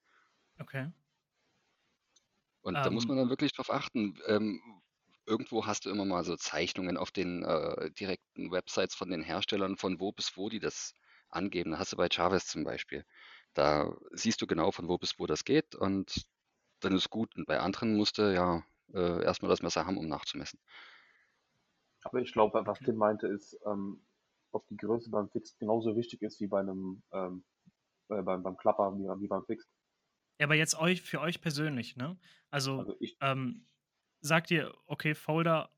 [0.60, 0.90] Okay.
[2.66, 4.18] Und da muss man Ähm, dann wirklich drauf achten.
[4.26, 4.60] Ähm,
[5.26, 9.76] irgendwo hast du immer mal so Zeichnungen auf den äh, direkten Websites von den Herstellern,
[9.76, 10.94] von wo bis wo die das
[11.28, 11.72] angeben.
[11.72, 13.04] Da hast du bei Chavez zum Beispiel.
[13.54, 16.26] Da siehst du genau, von wo bis wo das geht und
[16.80, 17.36] dann ist gut.
[17.36, 20.60] Und bei anderen musst du ja äh, erstmal das Messer haben, um nachzumessen.
[22.04, 24.06] Aber ich glaube, was Tim meinte, ist, ähm,
[24.52, 27.44] ob die Größe beim Fixed genauso wichtig ist wie bei einem, ähm,
[28.10, 29.70] äh, beim, beim Klapper, wie, wie beim Fixed.
[30.38, 32.18] ja, aber jetzt euch, für euch persönlich, ne?
[32.56, 33.66] Also, Also ich, ähm,
[34.22, 35.70] sagt ihr, okay, Folder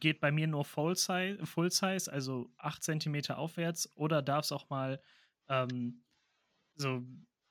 [0.00, 4.50] geht bei mir nur Full Size, Full Size also 8 cm aufwärts, oder darf es
[4.50, 5.00] auch mal
[5.48, 6.02] ähm,
[6.74, 7.04] so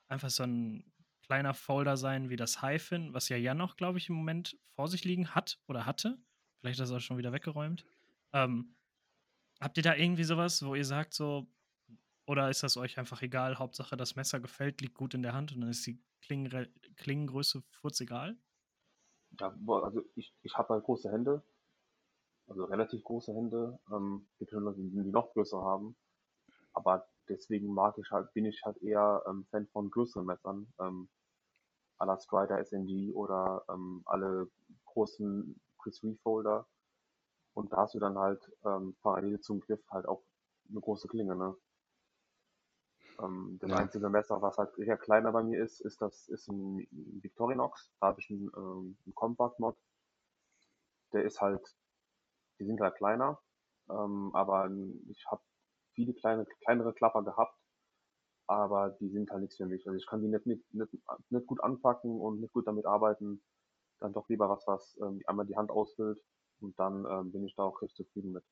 [0.08, 0.92] einfach so ein
[1.22, 4.88] kleiner Folder sein wie das Hyphen, was ja Jan noch, glaube ich, im Moment vor
[4.88, 6.18] sich liegen hat oder hatte.
[6.60, 7.86] Vielleicht ist er schon wieder weggeräumt.
[8.34, 8.76] Ähm,
[9.60, 11.50] habt ihr da irgendwie sowas, wo ihr sagt, so,
[12.26, 13.58] oder ist das euch einfach egal?
[13.58, 17.62] Hauptsache, das Messer gefällt, liegt gut in der Hand und dann ist die Klingen, Klingengröße
[17.70, 18.36] furz egal?
[19.40, 21.42] Ja, also ich, ich habe halt große Hände,
[22.48, 23.78] also relativ große Hände.
[23.92, 25.96] Ähm, gibt schon Leute, die die noch größer haben.
[26.72, 31.08] Aber deswegen mag ich halt, bin ich halt eher ähm, Fan von größeren Messern, ähm,
[31.98, 34.50] à la Strider SNG oder ähm, alle
[34.86, 36.66] großen Chris Refolder.
[37.54, 40.24] Und da hast du dann halt ähm, parallel zum Griff halt auch
[40.68, 41.56] eine große Klinge, ne?
[43.22, 43.78] Ähm, das Ja.
[43.78, 47.92] einzige Messer, was halt eher kleiner bei mir ist, ist das ist ein Victorinox.
[48.00, 49.76] Da habe ich einen, ähm, einen Compact Mod.
[51.14, 51.66] Der ist halt,
[52.60, 53.40] die sind halt kleiner,
[53.90, 54.70] ähm, aber
[55.08, 55.42] ich habe
[55.94, 57.58] viele kleine, kleinere Klapper gehabt,
[58.46, 59.86] aber die sind halt nichts für mich.
[59.86, 60.92] Also ich kann die nicht, nicht, nicht,
[61.30, 63.44] nicht gut anpacken und nicht gut damit arbeiten.
[64.00, 66.20] Dann doch lieber was, was ähm, einmal die Hand ausfüllt
[66.60, 68.44] und dann ähm, bin ich da auch recht zufrieden mit.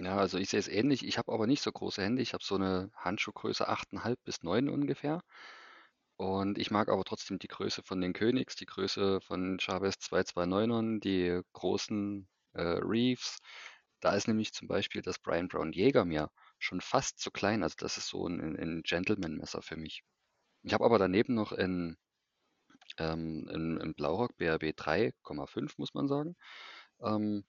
[0.00, 1.04] Ja, also ich sehe es ähnlich.
[1.04, 2.22] Ich habe aber nicht so große Hände.
[2.22, 5.22] Ich habe so eine Handschuhgröße 8,5 bis 9 ungefähr.
[6.16, 11.00] Und ich mag aber trotzdem die Größe von den Königs, die Größe von Chavez 229ern,
[11.00, 13.38] die großen äh, Reeves.
[14.00, 17.62] Da ist nämlich zum Beispiel das Brian Brown Jäger mir schon fast zu klein.
[17.62, 20.02] Also das ist so ein, ein Gentleman-Messer für mich.
[20.62, 21.96] Ich habe aber daneben noch ein,
[22.98, 26.36] ähm, ein, ein Blaurock BRB 3,5, muss man sagen.
[27.02, 27.44] Ähm,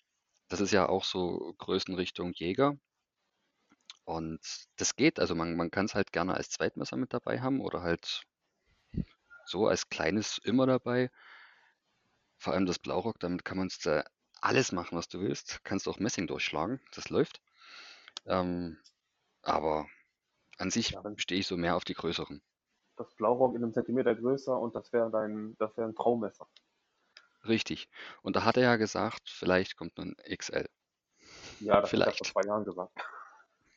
[0.50, 2.78] das ist ja auch so Größenrichtung Jäger.
[4.04, 4.42] Und
[4.76, 7.82] das geht, also man, man kann es halt gerne als Zweitmesser mit dabei haben oder
[7.82, 8.24] halt
[9.46, 11.10] so als kleines immer dabei.
[12.38, 14.04] Vor allem das Blaurock, damit kann man da
[14.42, 15.64] alles machen, was du willst.
[15.64, 17.42] Kannst auch Messing durchschlagen, das läuft.
[18.26, 18.80] Ähm,
[19.44, 19.88] aber
[20.58, 22.42] an sich Ja, stehe ich so mehr auf die größeren.
[22.98, 26.48] das Blaurock in einem Zentimeter größer und das wäre dein, das wäre ein Traummesser.
[27.48, 27.90] Richtig.
[28.22, 30.68] Und da hat er ja gesagt, vielleicht kommt ein XL.
[31.62, 32.26] Ja, das hat er vor Vielleicht.
[32.26, 32.92] zwei Jahren gesagt.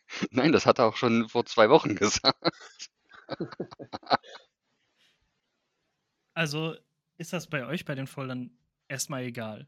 [0.30, 2.36] Nein, das hat er auch schon vor zwei Wochen gesagt.
[6.34, 6.74] Also
[7.18, 8.50] ist das bei euch bei den Foldern
[8.88, 9.66] erstmal egal?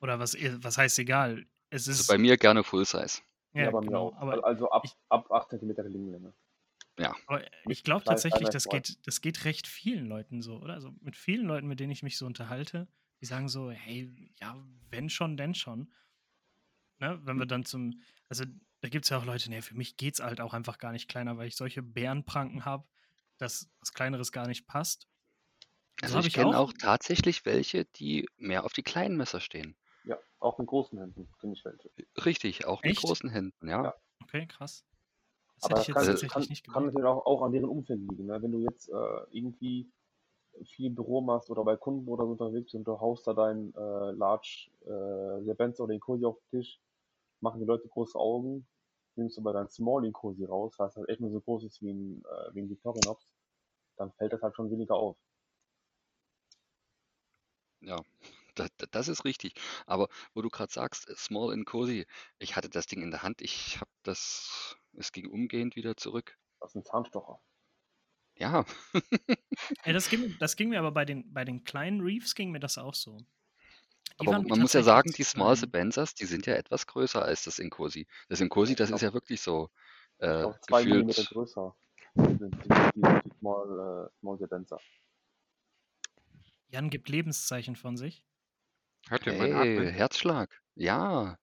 [0.00, 1.46] Oder was, was heißt egal?
[1.70, 2.06] Es Also ist.
[2.08, 3.22] bei mir gerne Full Size.
[3.54, 4.08] Ja, ja, bei mir genau.
[4.08, 4.16] auch.
[4.16, 6.32] Aber Also ab, ich, ab 8 cm Klingenlänge.
[6.98, 7.14] Ja.
[7.26, 10.74] aber ich glaube tatsächlich, das geht, das geht recht vielen Leuten so, oder?
[10.74, 12.86] Also mit vielen Leuten, mit denen ich mich so unterhalte,
[13.22, 14.56] die sagen so, hey, ja,
[14.90, 15.94] wenn schon, denn schon.
[16.98, 17.20] Ne?
[17.24, 18.44] Wenn wir dann zum, also
[18.80, 20.92] da gibt es ja auch Leute, nee, für mich geht es halt auch einfach gar
[20.92, 22.86] nicht kleiner, weil ich solche Bärenpranken habe,
[23.38, 25.08] dass was Kleineres gar nicht passt.
[26.02, 26.68] Also So habe ich ich kenne auch.
[26.68, 29.76] auch tatsächlich welche, die mehr auf die kleinen Messer stehen.
[30.04, 31.90] Ja, auch mit großen Händen kenne ich welche.
[32.24, 33.02] Richtig, auch mit Echt?
[33.02, 33.84] großen Händen, ja.
[33.84, 33.94] Ja.
[34.22, 34.84] Okay, krass.
[35.56, 37.42] Das Aber hätte ich das jetzt kann, Also, tatsächlich kann, nicht kann natürlich auch, auch
[37.42, 38.26] an deren Umfeld liegen.
[38.26, 38.42] Ne?
[38.42, 38.92] Wenn du jetzt äh,
[39.30, 39.90] irgendwie
[40.64, 44.12] viel Büro machst oder bei Kunden oder so unterwegs und du haust da dein äh,
[44.12, 46.80] Large äh, Sebenza oder den Cosi auf den Tisch,
[47.40, 48.66] machen die Leute große Augen,
[49.16, 51.92] nimmst du bei deinem Small Cosi raus, was halt echt nur so groß ist wie
[51.92, 53.34] ein, äh, wie ein Victorinox,
[53.96, 55.18] dann fällt das halt schon weniger auf.
[57.80, 58.02] ja,
[58.54, 59.54] da, da- das ist richtig.
[59.86, 62.06] Aber wo du gerade sagst, Small and Cozy,
[62.38, 66.38] ich hatte das Ding in der Hand, ich habe das, es ging umgehend wieder zurück.
[66.60, 67.42] Das ist ein Zahnstocher.
[68.42, 68.64] Ja,
[69.84, 72.58] Ja, das, ging, das ging mir aber bei den, bei den kleinen Reefs ging mir
[72.58, 73.18] das auch so.
[74.20, 75.56] Die aber man muss ja sagen, die Small.
[75.56, 78.06] Sebenzas, die sind ja etwas größer als das Incosi.
[78.28, 79.70] Das Ich das ist ja wirklich so
[80.18, 81.74] ich äh, glaube zwei Millimeter gefühlt, größer
[82.14, 84.78] sind die, die, die Small, äh, Small Sebenza.
[86.68, 88.24] Jan gibt Lebenszeichen von sich.
[89.08, 89.88] Hört ihr mein hey, Atmen?
[89.88, 90.62] Herzschlag.
[90.74, 91.38] Ja,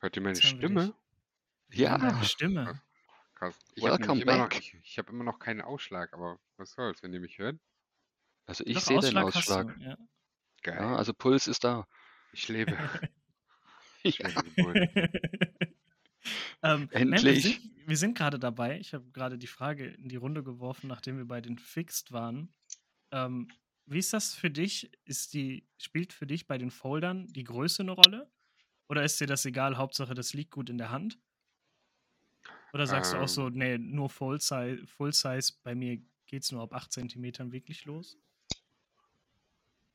[0.00, 0.94] Hört ihr meine Stimme?
[1.70, 2.82] ja, Stimme.
[3.42, 3.58] Krass.
[3.74, 4.58] Ich habe immer noch, back.
[4.60, 7.58] ich, ich habe immer noch keinen Ausschlag, aber was soll's, wenn ihr mich hört?
[8.46, 9.82] Also ich sehe den Ausschlag du.
[9.82, 9.96] Ja.
[10.62, 10.76] Geil.
[10.76, 11.86] Ja, also Puls ist da.
[12.32, 12.76] Ich lebe.
[14.04, 14.88] Ich geboren.
[16.64, 17.42] Ähm, nein, wir Endlich.
[17.42, 18.78] sind, wir sind gerade dabei.
[18.78, 22.54] Ich habe gerade die Frage in die Runde geworfen, nachdem wir bei den Fixed waren.
[23.10, 23.48] Ähm,
[23.86, 24.92] wie ist das für dich?
[25.04, 28.30] Ist die, spielt für dich bei den Foldern die Größe eine Rolle?
[28.88, 29.76] Oder ist dir das egal?
[29.76, 31.18] Hauptsache, das liegt gut in der Hand?
[32.72, 36.44] Oder sagst du auch so, Ähm, nee, nur Full Size, Full Size bei mir geht
[36.44, 38.18] es nur ab 8 cm wirklich los?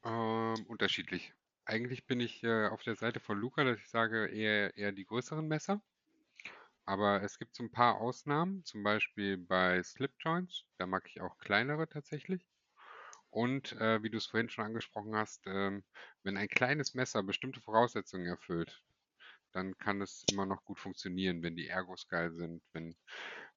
[0.03, 1.33] ähm, unterschiedlich.
[1.65, 5.05] Eigentlich bin ich äh, auf der Seite von Luca, dass ich sage, eher, eher die
[5.05, 5.81] größeren Messer.
[6.85, 11.21] Aber es gibt so ein paar Ausnahmen, zum Beispiel bei Slip Joints, da mag ich
[11.21, 12.47] auch kleinere tatsächlich.
[13.29, 15.85] Und äh, wie du es vorhin schon angesprochen hast, ähm,
[16.23, 18.83] wenn ein kleines Messer bestimmte Voraussetzungen erfüllt,
[19.57, 22.61] dann kann es immer noch gut funktionieren, wenn die Ergos geil sind.
[22.73, 22.95] Wenn,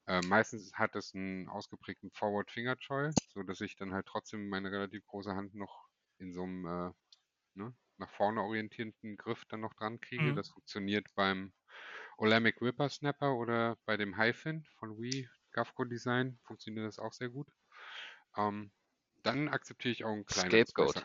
[0.07, 4.49] äh, meistens hat es einen ausgeprägten Forward Finger Choil, so dass ich dann halt trotzdem
[4.49, 6.93] meine relativ große Hand noch in so einem äh,
[7.55, 10.33] ne, nach vorne orientierenden Griff dann noch dran kriege.
[10.33, 10.37] Mhm.
[10.37, 11.53] Das funktioniert beim
[12.17, 17.49] Olamic Whippersnapper oder bei dem Highfin von Wii Gavco Design funktioniert das auch sehr gut.
[18.37, 18.71] Ähm,
[19.23, 21.05] dann akzeptiere ich auch ein kleineres Scapegoat.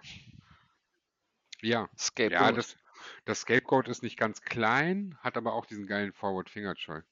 [1.62, 2.58] Ja, ja, Scapegoat.
[2.58, 2.78] das,
[3.26, 7.04] das Scapegoat ist nicht ganz klein, hat aber auch diesen geilen Forward Finger Choil.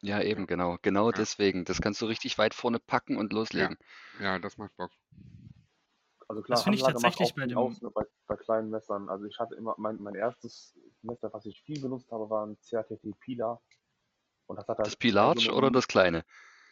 [0.00, 0.78] Ja, Ja, eben, genau.
[0.82, 1.66] Genau ja, deswegen.
[1.66, 3.78] Das kannst du richtig weit vorne packen und ja, loslegen.
[4.20, 4.92] ja, das macht Bock.
[6.28, 7.56] Also Das klar, finde ich tatsächlich auch bei dem.
[7.56, 9.08] aus ne, bei, bei kleinen Messern.
[9.08, 12.58] Also ich hatte immer, mein, mein erstes Messer, was ich viel benutzt habe, war ein
[12.60, 13.60] CRTT Pilar.
[14.46, 16.24] Und das hat Das halt Pilarge so oder das kleine?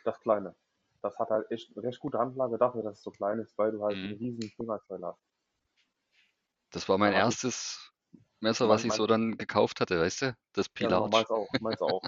[0.04, 0.54] das kleine.
[1.02, 3.72] Das hat halt echt eine recht gute Handlage dafür, dass es so klein ist, weil
[3.72, 4.18] du halt einen Mhm.
[4.18, 5.20] riesen Fingerzeil hast.
[6.72, 7.93] Das war mein Aber erstes
[8.44, 10.36] Messer, was mein, ich so dann gekauft hatte, weißt du?
[10.52, 11.16] Das ja genau, Pilarge.
[11.16, 12.02] meins auch, meins auch.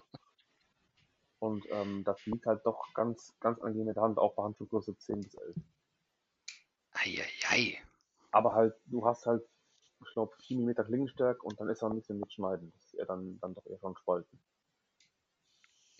[1.38, 4.96] Und ähm, das liegt halt doch ganz, ganz angenehm in der Hand, auch bei Handschuhgröße
[4.96, 5.56] 10 bis 11.
[6.92, 7.82] Eieiei.
[8.30, 9.42] Aber halt, du hast halt,
[10.04, 12.72] ich glaube, 4 mm Klingenstärke und dann ist auch nichts mit Schneiden.
[12.72, 14.38] Das ist eher dann, dann doch eher schon Spalten.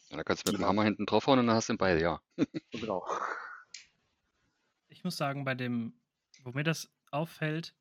[0.09, 0.66] Ja, da kannst du mit dem.
[0.66, 2.20] Hammer hinten draufhauen und dann hast du ihn beide, ja.
[2.72, 3.07] Genau.
[4.88, 6.01] Ich muss sagen, bei dem,
[6.42, 7.75] wo mir das auffällt,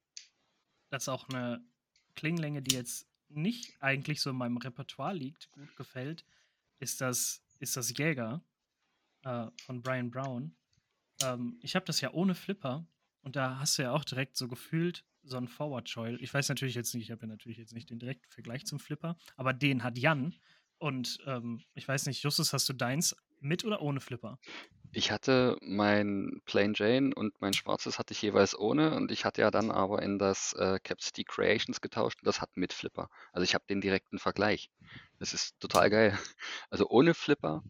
[0.89, 1.63] dass auch eine
[2.15, 6.25] Klingenlänge, die jetzt nicht eigentlich so in meinem Repertoire liegt, gut gefällt,
[6.79, 8.43] ist das, ist das Jäger
[9.23, 10.55] äh, von Brian Brown.
[11.21, 12.87] Ähm, ich habe das ja ohne Flipper
[13.21, 16.21] und da hast du ja auch direkt so gefühlt so einen Forward Choil.
[16.21, 18.79] Ich weiß natürlich jetzt nicht, ich habe ja natürlich jetzt nicht den direkten Vergleich zum
[18.79, 20.35] Flipper, aber den hat Jan.
[20.77, 24.39] Und ähm, ich weiß nicht, Justus, hast du deins mit oder ohne Flipper?
[24.97, 29.41] Ich hatte mein Plain Jane und mein schwarzes hatte ich jeweils ohne und ich hatte
[29.41, 33.09] ja dann aber in das äh, Capsty Creations getauscht und das hat mit Flipper.
[33.33, 34.69] Also ich habe den direkten Vergleich.
[35.19, 36.17] Das ist total geil.
[36.69, 37.61] Also ohne Flipper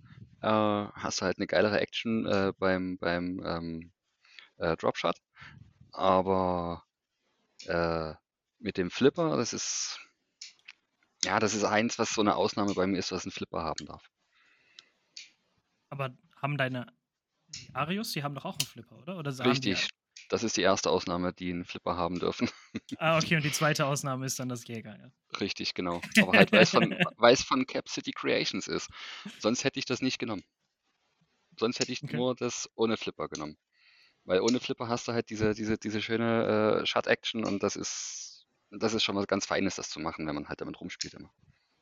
[0.44, 3.92] äh, hast du halt eine geilere Action äh, beim, beim ähm,
[4.58, 5.18] äh, Dropshot,
[5.94, 6.84] aber
[7.66, 8.14] äh,
[8.60, 10.00] mit dem Flipper, das ist,
[11.24, 13.88] ja, das ist eins, was so eine Ausnahme bei mir ist, was einen Flipper haben
[13.88, 14.12] darf.
[15.90, 16.86] Aber haben deine
[17.62, 19.18] die Arius, die haben doch auch einen Flipper, oder?
[19.18, 19.46] Oder.
[19.46, 19.88] Richtig,
[20.30, 22.50] das ist die erste Ausnahme, die einen Flipper haben dürfen.
[23.00, 25.12] Ah, okay, und die zweite Ausnahme ist dann das Jäger, ja.
[25.40, 26.02] Richtig, genau.
[26.22, 26.96] Aber halt, weil es von,
[27.46, 28.90] von Cap City Creations ist.
[29.40, 30.44] Sonst hätte ich das nicht genommen.
[31.60, 32.16] Sonst hätte ich Okay.
[32.16, 33.58] nur das ohne Flipper genommen.
[34.24, 38.46] Weil ohne Flipper hast du halt diese, diese, diese schöne äh, Shot-Action und das ist,
[38.72, 41.32] das ist schon was ganz Feines, das zu machen, wenn man halt damit rumspielt immer.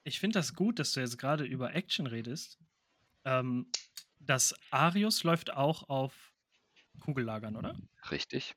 [0.04, 2.60] Ich finde das gut, dass du jetzt gerade über Action redest.
[3.24, 3.68] Ähm,
[4.26, 6.34] das Arius läuft auch auf
[7.00, 7.76] Kugellagern, oder?
[8.12, 8.56] Richtig.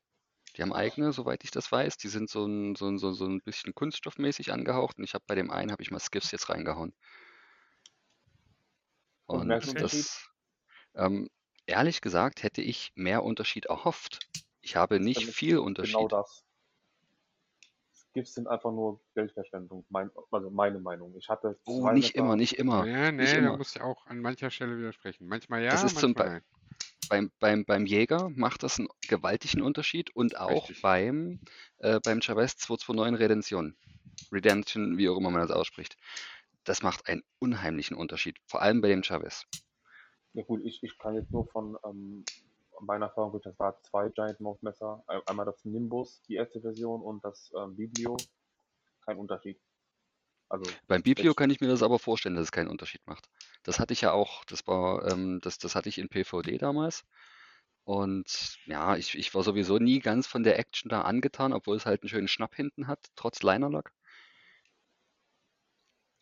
[0.57, 1.99] Die haben eigene, soweit ich das weiß.
[1.99, 5.35] Die sind so ein, so ein, so, ein bisschen kunststoffmäßig angehaucht und ich habe bei
[5.35, 6.95] dem einen habe ich mal Skiffs jetzt reingehauen.
[9.27, 9.73] Und Okay.
[9.75, 10.29] Das,
[10.95, 11.29] ähm,
[11.67, 14.21] ehrlich gesagt, hätte ich mehr Unterschied erhofft.
[14.63, 16.09] Ich habe nicht viel genau Unterschied.
[16.09, 16.46] das.
[18.17, 21.17] Gifts sind einfach nur Geldverschwendung, mein, also meine Meinung.
[21.19, 23.53] Ich hatte Oh, nicht immer, nicht immer, Ja, nicht nee, da immer.
[23.53, 25.27] muss ich auch an mancher Stelle widersprechen.
[25.29, 26.43] Manchmal Das ja, ist zum manchmal Beispiel nein.
[27.09, 30.79] beim, beim, beim Jäger macht das einen gewaltigen Unterschied und auch Richtig.
[30.81, 31.41] beim,
[31.79, 33.77] äh, beim Chavez 229 Redemption.
[34.33, 35.97] Redemption, wie auch immer man das ausspricht.
[36.65, 39.47] Das macht einen unheimlichen Unterschied, vor allem bei dem Chavez.
[40.35, 42.25] ja gut, ich, ich kann jetzt nur von ähm,
[42.81, 45.03] meiner Erfahrung, durch, das war zwei Giant Mouth Messer.
[45.07, 48.17] Ein- Einmal das Nimbus, die erste Version, und das ähm, Biblio.
[49.05, 49.61] Kein Unterschied.
[50.49, 53.29] Also, Beim Biblio kann ich mir das aber vorstellen, dass es keinen Unterschied macht.
[53.63, 57.05] Das hatte ich ja auch, das war, ähm, das, das hatte ich in PVD damals.
[57.85, 61.87] Und ja, ich, ich war sowieso nie ganz von der Action da angetan, obwohl es
[61.87, 63.93] halt einen schönen Schnapp hinten hat, trotz Linerlock.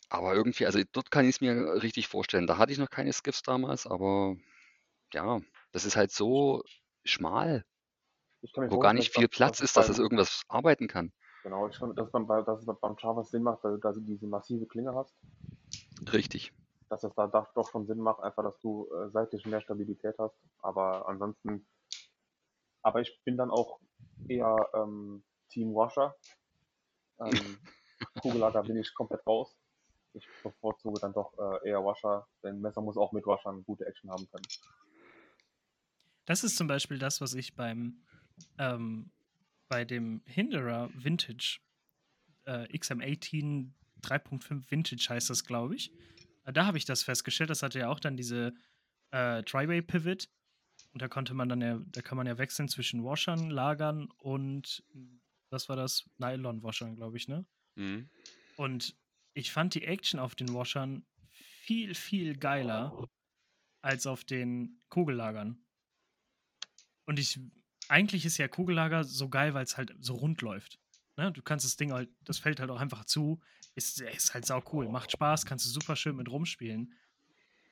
[0.08, 2.46] Aber irgendwie, also dort kann ich es mir richtig vorstellen.
[2.46, 4.36] Da hatte ich noch keine Skiffs damals, aber
[5.14, 5.40] ja,
[5.74, 6.62] das ist halt so
[7.04, 7.64] schmal,
[8.40, 11.12] wo gar nicht viel Platz ist, dass es irgendwas arbeiten kann.
[11.42, 13.92] genau, ich kann, dass, beim, bei- dass es beim Chavez Sinn macht, weil du da
[13.92, 15.14] diese massive Klinge hast.
[16.12, 16.52] Richtig.
[16.90, 20.14] dass es da doch doch schon Sinn macht, einfach, dass du äh, seitlich mehr Stabilität
[20.18, 20.36] hast.
[20.60, 21.66] Aber ansonsten,
[22.82, 23.80] aber ich bin dann auch
[24.28, 26.14] eher ähm, Team Washer.
[27.18, 27.58] Ähm,
[28.22, 29.56] Kugellager bin ich komplett raus.
[30.12, 34.10] Ich bevorzuge dann doch äh, eher Washer, denn Messer muss auch mit Washern gute Action
[34.10, 34.46] haben können.
[36.24, 38.02] Das ist zum Beispiel das, was ich beim
[38.58, 39.10] ähm,
[39.68, 41.60] bei dem Hinderer Vintage
[42.44, 43.70] äh, XM18
[44.02, 45.92] 3.5 Vintage heißt das, glaube ich.
[46.44, 47.50] Äh, da habe ich das festgestellt.
[47.50, 48.54] Das hatte ja auch dann diese
[49.10, 50.28] äh, Tryway Pivot.
[50.92, 54.84] Und da konnte man dann ja, da kann man ja wechseln zwischen Washern, Lagern und
[55.50, 56.08] was war das?
[56.18, 57.46] Nylon-Washern, glaube ich, ne?
[57.76, 58.08] Mhm.
[58.56, 58.96] Und
[59.34, 63.08] ich fand die Action auf den Washern viel, viel geiler
[63.82, 65.64] als auf den Kugellagern.
[67.06, 67.40] Und ich,
[67.88, 70.78] eigentlich ist ja Kugellager so geil, weil es halt so rund läuft.
[71.16, 71.32] Ne?
[71.32, 73.40] Du kannst das Ding halt, das fällt halt auch einfach zu.
[73.74, 76.94] Ist, ist halt sau cool, macht Spaß, kannst du super schön mit rumspielen.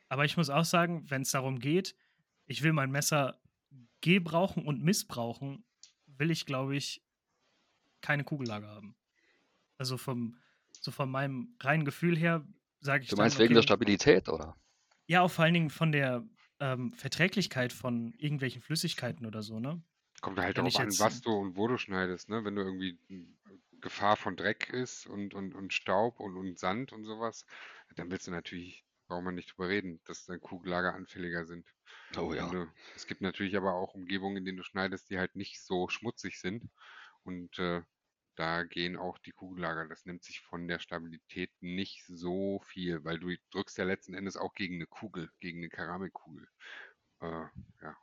[0.08, 1.94] Aber ich muss auch sagen, wenn es darum geht,
[2.46, 3.40] ich will mein Messer
[4.00, 5.64] gebrauchen und missbrauchen,
[6.06, 7.02] will ich, glaube ich,
[8.00, 8.96] keine Kugellager haben.
[9.78, 10.36] Also vom,
[10.80, 12.46] so von meinem reinen Gefühl her
[12.80, 13.10] sage ich.
[13.10, 14.56] Du meinst dann, wegen der Stabilität, oder?
[15.06, 16.24] Ja, auch vor allen Dingen von der
[16.62, 19.82] ähm, Verträglichkeit von irgendwelchen Flüssigkeiten oder so, ne?
[20.20, 22.44] Kommt halt darauf an, was du und wo du schneidest, ne?
[22.44, 22.96] Wenn du irgendwie
[23.80, 27.44] Gefahr von Dreck ist und, und, und Staub und, und Sand und sowas,
[27.96, 31.66] dann willst du natürlich, braucht man nicht drüber reden, dass deine Kugellager anfälliger sind.
[32.16, 32.48] Oh ja.
[32.48, 35.88] Du, es gibt natürlich aber auch Umgebungen, in denen du schneidest, die halt nicht so
[35.88, 36.70] schmutzig sind.
[37.24, 37.82] Und äh,
[38.36, 39.88] da gehen auch die Kugellager.
[39.88, 44.36] Das nimmt sich von der Stabilität nicht so viel, weil du drückst ja letzten Endes
[44.36, 46.48] auch gegen eine Kugel, gegen eine Keramikkugel.
[47.20, 47.26] Äh,
[47.82, 47.96] ja,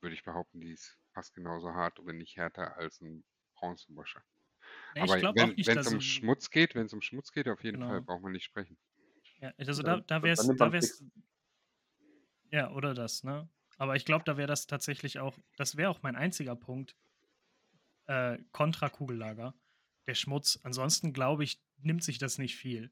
[0.00, 4.22] würde ich behaupten, die ist fast genauso hart oder nicht härter als ein Bronzewascher.
[4.94, 7.78] Nee, Aber ich wenn es um Schmutz geht, wenn es um Schmutz geht, auf jeden
[7.78, 7.88] genau.
[7.88, 8.78] Fall braucht man nicht sprechen.
[9.40, 11.02] Ja, also da, da wäre es, da wär's,
[12.50, 13.48] ja, oder das, ne?
[13.78, 16.96] Aber ich glaube, da wäre das tatsächlich auch, das wäre auch mein einziger Punkt,
[18.06, 19.54] äh, kontra Kugellager,
[20.06, 20.58] der Schmutz.
[20.62, 22.90] Ansonsten glaube ich, nimmt sich das nicht viel.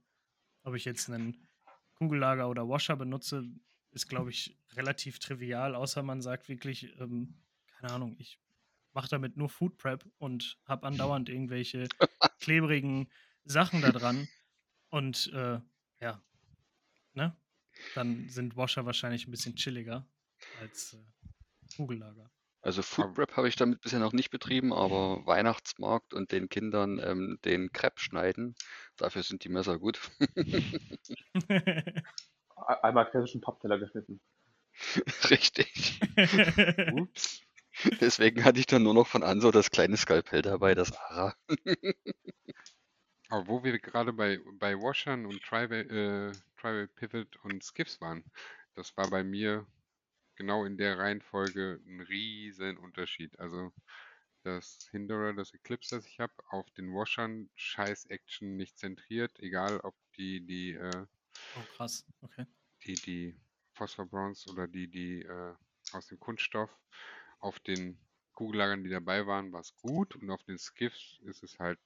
[0.62, 1.48] Ob ich jetzt einen
[1.94, 3.44] Kugellager oder Washer benutze,
[3.92, 7.34] ist, glaube ich, relativ trivial, außer man sagt wirklich, ähm,
[7.68, 8.38] keine Ahnung, ich
[8.92, 11.88] mache damit nur Food Prep und habe andauernd irgendwelche
[12.40, 13.08] klebrigen
[13.44, 14.28] Sachen da dran.
[14.90, 15.60] Und äh,
[16.00, 16.22] ja,
[17.14, 17.36] ne?
[17.94, 20.06] Dann sind Washer wahrscheinlich ein bisschen chilliger
[20.60, 22.30] als äh, Kugellager.
[22.62, 27.00] Also Food Prep habe ich damit bisher noch nicht betrieben, aber Weihnachtsmarkt und den Kindern
[27.02, 28.54] ähm, den Crepe schneiden,
[28.96, 29.98] dafür sind die Messer gut.
[32.82, 34.20] Einmal klassischen Pappteller geschnitten.
[35.30, 36.00] Richtig.
[36.92, 37.42] Ups.
[38.00, 41.34] Deswegen hatte ich dann nur noch von Anso das kleine Skalpell dabei, das Ara.
[43.30, 48.24] Aber wo wir gerade bei, bei Washern und Tribal, äh, Pivot und Skips waren,
[48.74, 49.66] das war bei mir
[50.40, 53.38] genau in der Reihenfolge ein riesen Unterschied.
[53.38, 53.74] Also
[54.42, 59.80] das Hinderer, das Eclipse, das ich habe, auf den Washern scheiß Action nicht zentriert, egal
[59.80, 61.06] ob die, die, äh,
[61.56, 62.46] oh krass, okay.
[62.86, 63.38] Die, die
[63.74, 65.54] Phosphor Bronze oder die, die äh,
[65.92, 66.70] aus dem Kunststoff.
[67.40, 67.98] Auf den
[68.32, 71.80] Kugellagern, die dabei waren, war es gut und auf den Skiffs ist es halt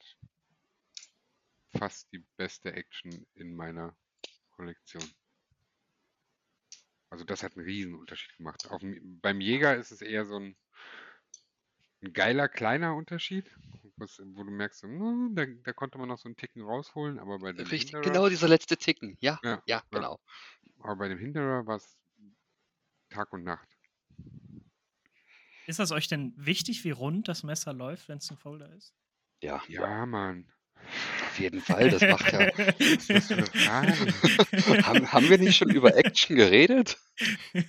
[1.77, 3.97] fast die beste Action in meiner
[4.53, 5.03] Kollektion.
[7.14, 8.68] Also das hat einen riesen Unterschied gemacht.
[8.70, 8.83] Auf,
[9.22, 10.57] beim Jäger ist es eher so ein,
[12.03, 13.48] ein geiler, kleiner Unterschied,
[13.94, 17.20] was, wo du merkst, so, na, da, da, konnte man noch so einen Ticken rausholen,
[17.20, 20.18] aber bei dem Richtig, Hinderer, genau dieser letzte Ticken, ja, ja, ja genau.
[20.81, 21.96] Aber bei dem Hinderer war es
[23.11, 23.68] Tag und Nacht.
[25.68, 28.92] Ist das euch denn wichtig, wie rund das Messer läuft, wenn es ein Folder ist?
[29.40, 29.62] Ja.
[29.68, 30.53] Ja, Mann.
[31.27, 32.40] Auf jeden Fall, das macht ja.
[34.87, 36.99] haben, haben wir nicht schon über Action geredet?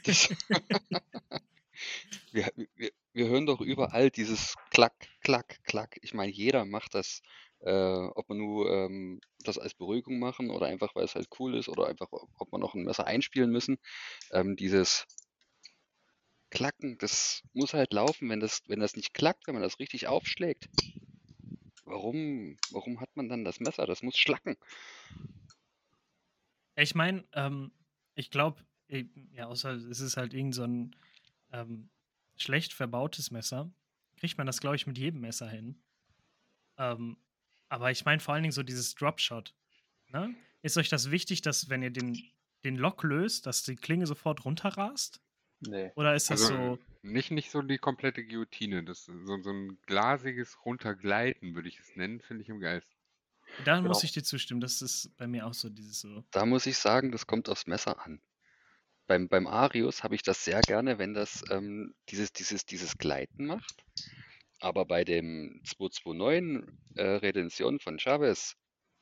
[0.03, 0.29] Das,
[2.31, 5.97] wir, wir, wir hören doch überall dieses Klack, Klack, Klack.
[6.01, 7.21] Ich meine, jeder macht das,
[7.61, 11.55] äh, ob man nur ähm, das als Beruhigung machen oder einfach, weil es halt cool
[11.55, 13.77] ist oder einfach, ob man noch ein Messer einspielen müssen.
[14.31, 15.05] Ähm, dieses
[16.49, 20.07] Klacken, das muss halt laufen, wenn das, wenn das nicht klackt, wenn man das richtig
[20.07, 20.69] aufschlägt.
[21.85, 23.85] Warum, warum hat man dann das Messer?
[23.85, 24.57] Das muss schlacken.
[26.75, 27.71] Ich meine, ähm,
[28.15, 28.65] ich glaube,
[29.31, 30.95] ja, außer es ist halt irgend so ein
[31.51, 31.89] ähm,
[32.37, 33.71] schlecht verbautes Messer,
[34.17, 35.81] kriegt man das, glaube ich, mit jedem Messer hin.
[36.77, 37.17] Ähm,
[37.69, 39.55] aber ich meine vor allen Dingen so dieses Dropshot.
[40.09, 40.35] Ne?
[40.61, 42.19] Ist euch das wichtig, dass wenn ihr den,
[42.63, 45.21] den Lock löst, dass die Klinge sofort runterrast?
[45.61, 45.91] Nee.
[45.95, 46.79] Oder ist das also, so.
[47.01, 48.83] Nicht, nicht so die komplette Guillotine.
[48.83, 52.91] Das, so, so ein glasiges Runtergleiten, würde ich es nennen, finde ich im Geist.
[53.63, 53.89] Da Genau.
[53.89, 54.59] muss ich dir zustimmen.
[54.59, 56.23] Das ist bei mir auch so dieses so.
[56.31, 58.21] Da muss ich sagen, das kommt aufs Messer an.
[59.07, 63.45] Beim, beim Arius habe ich das sehr gerne, wenn das ähm, dieses, dieses, dieses Gleiten
[63.45, 63.83] macht.
[64.59, 68.55] Aber bei dem 229 äh, Redention von Chavez,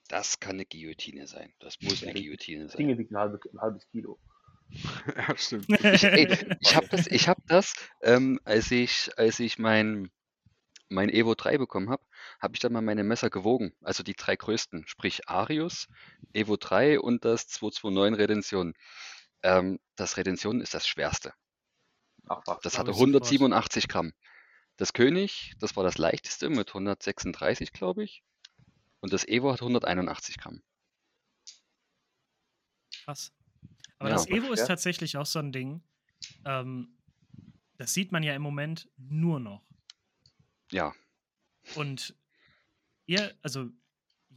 [0.10, 1.54] das kann eine Guillotine sein.
[1.60, 2.98] Das muss eine Guillotine Das Ding sein.
[2.98, 4.20] wiegt ein halbes, ein halbes Kilo.
[5.16, 5.70] ja, stimmt.
[5.70, 10.12] Ich, ey, ich habe das, ich hab das ähm, als ich, als ich mein,
[10.90, 12.04] mein Evo 3 bekommen habe,
[12.42, 13.74] habe ich dann mal meine Messer gewogen.
[13.82, 15.88] Also die drei größten, sprich Arius,
[16.34, 18.74] Evo 3 und das 229 Redention.
[19.44, 21.34] Ähm, das Redention ist das schwerste.
[22.28, 22.60] Ach was.
[22.62, 23.16] Das hatte ich sofort.
[23.16, 24.14] 187 Gramm.
[24.78, 28.24] Das König, das war das leichteste mit 136, glaube ich.
[29.02, 30.64] Und das Evo hat 181 Gramm.
[33.04, 33.32] Krass.
[34.04, 35.82] Aber Ja, das Evo ist tatsächlich auch so ein Ding.
[36.44, 36.98] Ähm,
[37.78, 39.64] das sieht man ja im Moment nur noch.
[40.72, 40.94] Ja,
[41.76, 42.14] Und
[43.06, 43.70] ihr, also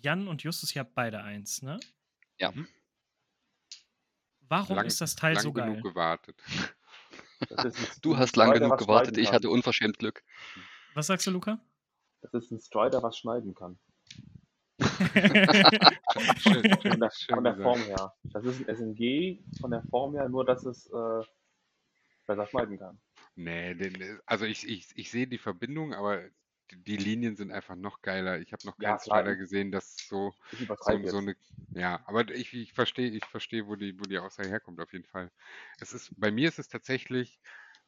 [0.02, 1.80] Jan und Justus, ihr habt beide eins, ne?
[2.38, 2.52] Ja.
[2.52, 2.68] Mhm.
[4.42, 5.70] Warum Lang- ist das Teil lang so geil?
[5.70, 6.40] genug gewartet.
[8.00, 9.18] Du hast lang Strider, genug gewartet.
[9.18, 10.22] Ich hatte unverschämt Glück.
[10.94, 11.60] Was sagst du, Luca?
[12.22, 13.78] Das ist ein Strider, was schneiden kann.
[16.38, 17.56] Schön, Von schön, der, schön von der.
[17.56, 18.12] Form her.
[18.32, 21.22] Das ist ein SMG von der Form her, nur dass es äh,
[22.26, 22.98] besser schneiden kann.
[23.34, 26.22] Nee, den, also ich, ich, ich sehe die Verbindung, aber
[26.70, 28.40] die, Linien sind einfach noch geiler.
[28.40, 29.20] Ich habe noch Ja, keinen klar.
[29.20, 30.32] Strider gesehen, das so,
[30.80, 31.36] so, so eine,
[31.74, 35.04] ja, aber ich, ich verstehe, ich verstehe, wo die, wo die Aussage herkommt, auf jeden
[35.04, 35.30] Fall.
[35.80, 37.38] Es ist, bei mir ist es tatsächlich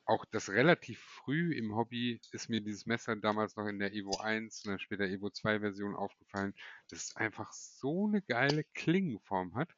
[0.08, 4.18] auch das relativ früh im Hobby ist mir dieses Messer damals noch in der Evo
[4.18, 6.54] 1 und dann später Evo 2 Version aufgefallen,
[6.88, 9.74] dass es einfach so eine geile Klingenform hat.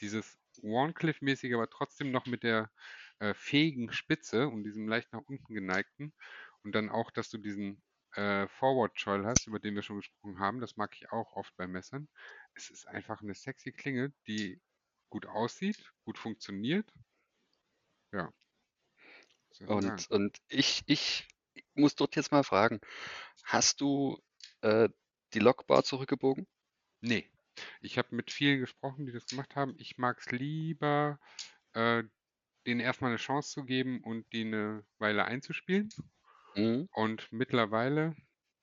[0.00, 2.70] Dieses Warncliffe-mäßige, aber trotzdem noch mit der
[3.18, 6.14] äh, fähigen Spitze und diesem leicht nach unten geneigten.
[6.62, 7.82] Und dann auch, dass du diesen
[8.14, 10.60] äh, Forward Choil hast, über den wir schon gesprochen haben.
[10.60, 12.08] Das mag ich auch oft bei Messern.
[12.54, 14.62] Es ist einfach eine sexy Klinge, die
[15.10, 16.92] gut aussieht, gut funktioniert.
[18.12, 18.30] Ja.
[19.66, 21.26] Und, und ich, ich
[21.74, 22.80] muss dort jetzt mal fragen,
[23.44, 24.18] hast du
[24.62, 24.88] äh,
[25.32, 26.46] die Lockbar zurückgebogen?
[27.00, 27.30] Nee.
[27.80, 29.74] Ich habe mit vielen gesprochen, die das gemacht haben.
[29.78, 31.20] Ich mag es lieber,
[31.72, 32.02] äh,
[32.66, 35.90] denen erstmal eine Chance zu geben und die eine Weile einzuspielen.
[36.56, 36.88] Mhm.
[36.92, 38.16] Und mittlerweile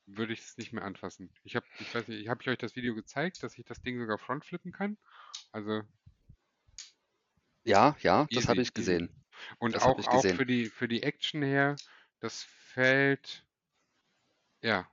[0.06, 1.32] würde ich es nicht mehr anfassen.
[1.44, 4.00] Ich habe, ich weiß nicht, habe ich euch das Video gezeigt, dass ich das Ding
[4.00, 4.98] sogar frontflippen kann?
[5.52, 5.84] Also
[7.64, 9.21] Ja, ja, das Easy, habe ich gesehen.
[9.60, 11.76] Und Das auch, ich auch für die für die Action her,
[12.20, 13.46] das fällt
[14.62, 14.88] ja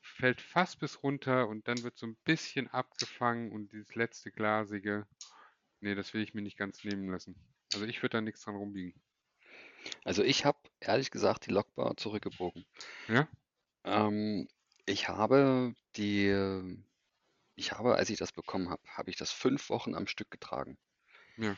[0.00, 5.06] fällt fast bis runter und dann wird so ein bisschen abgefangen und dieses letzte glasige,
[5.80, 7.34] nee, das will ich mir nicht ganz nehmen lassen.
[7.72, 9.00] Also ich würde da nichts dran rumbiegen.
[10.04, 12.64] Also ich habe ehrlich gesagt die Lockbar zurückgebogen.
[13.08, 13.28] Ja?
[13.84, 14.48] Ähm,
[14.86, 16.78] ich habe die,
[17.56, 20.78] ich habe, als ich das bekommen habe, habe ich das fünf Wochen am Stück getragen.
[21.36, 21.56] Ja.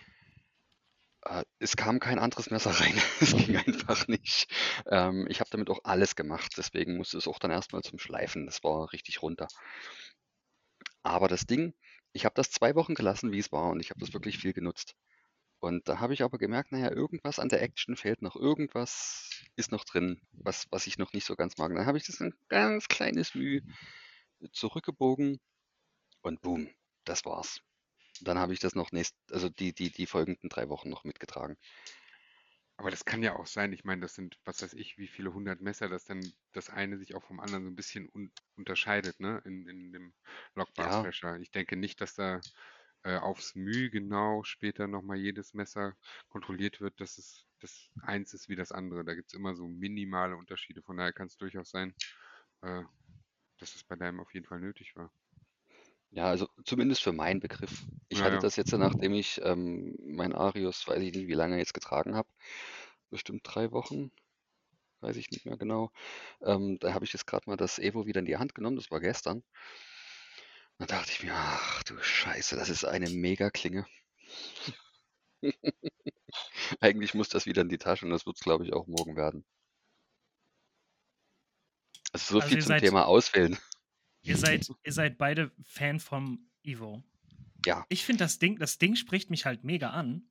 [1.29, 2.95] Äh, es kam kein anderes Messer rein.
[3.21, 4.49] Es ging einfach nicht.
[4.87, 8.47] Ähm, ich habe damit auch alles gemacht, deswegen musste es auch dann erstmal zum Schleifen.
[8.47, 9.49] Das war richtig runter.
[11.03, 11.75] Aber das Ding,
[12.13, 14.53] ich habe das zwei Wochen gelassen, wie es war, und ich habe das wirklich viel
[14.53, 14.95] genutzt.
[15.61, 19.73] Und da habe ich aber gemerkt, naja, irgendwas an der Action fehlt noch, irgendwas ist
[19.73, 21.75] noch drin, was, was ich noch nicht so ganz mag.
[21.75, 23.63] Dann habe ich das ein ganz kleines Mühe
[24.53, 25.41] zurückgebogen
[26.23, 26.71] und boom,
[27.05, 27.61] das war's.
[28.21, 31.57] Dann habe ich das noch nächst, also die, die, die folgenden drei Wochen noch mitgetragen.
[32.79, 35.33] Aber das kann ja auch sein, ich meine, das sind, was weiß ich, wie viele
[35.33, 36.21] hundert Messer, dass dann
[36.53, 40.15] das eine sich auch vom anderen so ein bisschen un unterscheidet, ne, in, in dem
[40.55, 41.37] Lockbar Ja.
[41.41, 42.41] Ich denke nicht, dass da
[43.03, 45.97] äh, aufs Mühe genau später nochmal jedes Messer
[46.29, 49.05] kontrolliert wird, dass es das eins ist wie das andere.
[49.05, 50.83] Da gibt es immer so minimale Unterschiede.
[50.83, 51.95] Von daher kann es durchaus sein,
[52.63, 52.83] äh,
[53.59, 55.13] dass es bei deinem auf jeden Fall nötig war.
[56.11, 57.85] Ja, also zumindest für meinen Begriff.
[58.09, 58.41] Ich Ja, hatte ja.
[58.41, 62.29] das jetzt, nachdem ich ähm, mein Arius, weiß ich nicht, wie lange jetzt getragen habe,
[63.11, 64.11] bestimmt drei Wochen,
[65.01, 65.91] weiß ich nicht mehr genau.
[66.43, 68.91] Ähm, da habe ich jetzt gerade mal das Evo wieder in die Hand genommen, das
[68.91, 69.45] war gestern.
[70.79, 73.87] Da dachte ich mir, ach du Scheiße, das ist eine Mega-Klinge.
[76.81, 79.17] Eigentlich muss das wieder in die Tasche und das wird es, glaube ich, auch morgen
[79.17, 79.45] werden.
[82.13, 83.57] Also so Also viel ihr zum seid- Thema Auswählen.
[84.27, 87.03] Ihr seid, ihr seid beide Fan vom Evo.
[87.65, 87.85] Ja.
[87.89, 90.29] Ich finde das Ding, das Ding spricht mich halt mega an.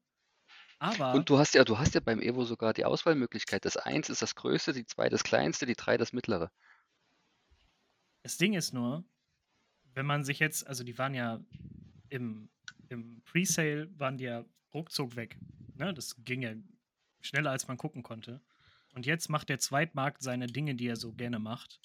[0.80, 3.66] Aber Und du hast ja, du hast ja beim Evo sogar die Auswahlmöglichkeit.
[3.66, 6.52] Das 1 ist das größte, die 2 das kleinste, die 3 das mittlere.
[8.24, 9.06] das Ding ist nur,
[9.94, 11.40] wenn man sich jetzt, also die waren ja
[12.10, 12.50] im,
[12.90, 14.44] im Presale, waren die ja
[14.74, 15.38] ruckzuck weg.
[15.76, 15.94] Ne?
[15.94, 16.54] Das ging ja
[17.22, 18.42] schneller, als man gucken konnte.
[18.94, 21.82] Und jetzt macht der Zweitmarkt seine Dinge, die er so gerne macht.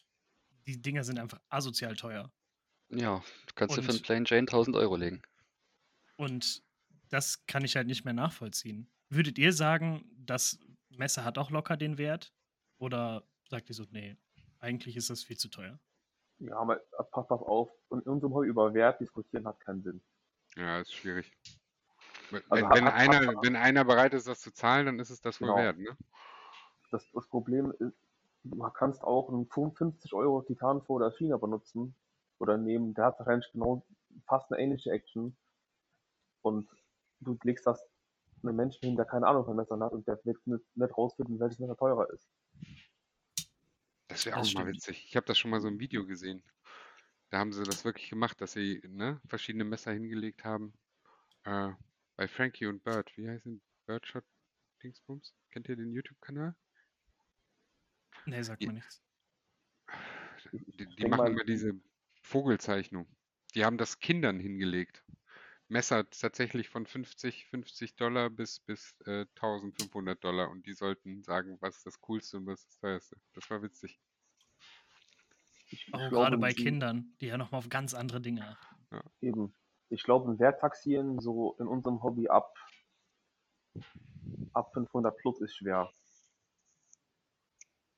[0.67, 2.33] Die Dinger sind einfach asozial teuer.
[2.93, 3.25] Ja,
[3.57, 5.23] kannst du für 'n Und Plain Jane 1.000 Euro legen.
[6.17, 6.63] und
[7.09, 8.91] das kann ich halt nicht mehr nachvollziehen.
[9.09, 10.59] Würdet ihr sagen, das
[10.89, 12.33] Messer hat auch locker den Wert?
[12.79, 14.17] Oder sagt ihr so: „Ne,
[14.59, 15.81] eigentlich ist das viel zu teuer?“
[16.39, 20.03] Ja, aber äh, pass pass auf, in unserem Hobby über Wert diskutieren hat keinen Sinn.
[20.57, 21.33] Ja, ist schwierig.
[22.51, 24.99] Also, wenn hat wenn hat hat einer wenn einer bereit ist, das zu zahlen, dann
[24.99, 25.57] ist es das wohl Genau.
[25.57, 25.97] wert, ne?
[26.93, 28.10] Das das Problem ist,
[28.45, 31.97] du kannst auch 'n 55 € Titanfo oder China benutzen
[32.38, 33.86] oder nehmen, der hat wahrscheinlich genau
[34.26, 35.36] fast 'ne ähnliche Action
[36.45, 36.68] und
[37.20, 37.84] du legst das
[38.43, 41.38] 'nem Menschen hin, der keine Ahnung von Messern hat und der wird nicht nicht rausfinden,
[41.41, 42.28] welches Messer teurer ist.
[44.11, 44.66] Das wäre Das auch mal stimmt.
[44.66, 45.05] witzig.
[45.07, 46.43] Ich habe das schon mal so im Video gesehen.
[47.30, 50.74] Da haben sie das wirklich gemacht, dass sie, ne, verschiedene Messer hingelegt haben.
[51.45, 51.72] Äh,
[52.16, 53.16] bei Frankie und Bird.
[53.16, 54.24] Wie heißen Birdshot
[54.82, 55.34] Dingsbums?
[55.51, 56.57] Kennt ihr den YouTube-Kanal?
[58.31, 59.01] Ne, sagt Die mir nichts.
[60.53, 61.72] Ich die die machen mal immer diese
[62.22, 63.07] Vogelzeichnung.
[63.55, 65.05] Die haben das Kindern hingelegt.
[65.68, 71.87] Messer tatsächlich von 50 $50 bis bis, äh, $1.500 und die sollten sagen, was ist
[71.87, 73.16] das Coolste und was ist das Teuerste.
[73.35, 73.99] Das war witzig.
[75.72, 78.87] ich glaube, grade bei Kindern, die ja noch mal auf ganz andere Dinge achten.
[78.93, 79.03] Ja.
[79.20, 79.55] Eben.
[79.89, 82.55] Ich glaube, 'n Wert taxieren so in unserem Hobby ab
[84.55, 85.91] ab 500 plus ist schwer.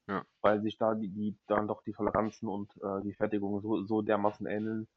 [0.08, 0.24] Ja.
[0.44, 4.02] Weil sich da die die dann doch die Toleranzen und, äh, die Fertigung so so
[4.02, 4.88] dermaßen ähneln.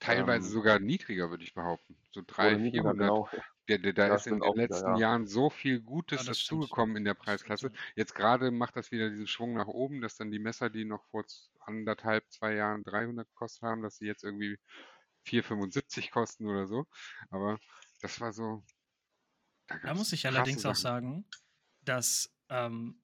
[0.00, 1.96] Teilweise Ähm sogar niedriger, würde ich behaupten.
[2.10, 2.94] So Oder 300, niedriger, 400.
[2.94, 3.28] genau.
[3.68, 4.96] Der der da Ja, ist in den auch wieder, letzten ja.
[4.96, 5.80] Jahren so viel
[6.14, 6.66] Ja, Gutes das stimmt.
[6.66, 7.14] dazugekommen in der
[7.60, 7.70] Das Preisklasse.
[7.94, 11.04] Jetzt grade macht das wieder diesen Schwung nach oben, dass dann die Messer, die noch
[11.10, 14.58] vor z 1,5, 2 Jahren 300 gekostet haben, dass sie jetzt irgendwie
[15.24, 16.86] 4,75 kosten oder so.
[17.30, 17.60] Aber
[18.00, 18.64] das war so
[19.68, 20.76] da Da muss ich allerdings auch Sachen.
[20.76, 21.26] sagen,
[21.82, 23.01] dass, ähm,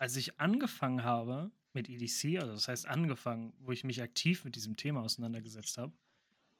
[0.00, 4.56] als ich angefangen habe mit EDC, also das heißt angefangen, wo ich mich aktiv mit
[4.56, 5.94] diesem Thema auseinandergesetzt habe,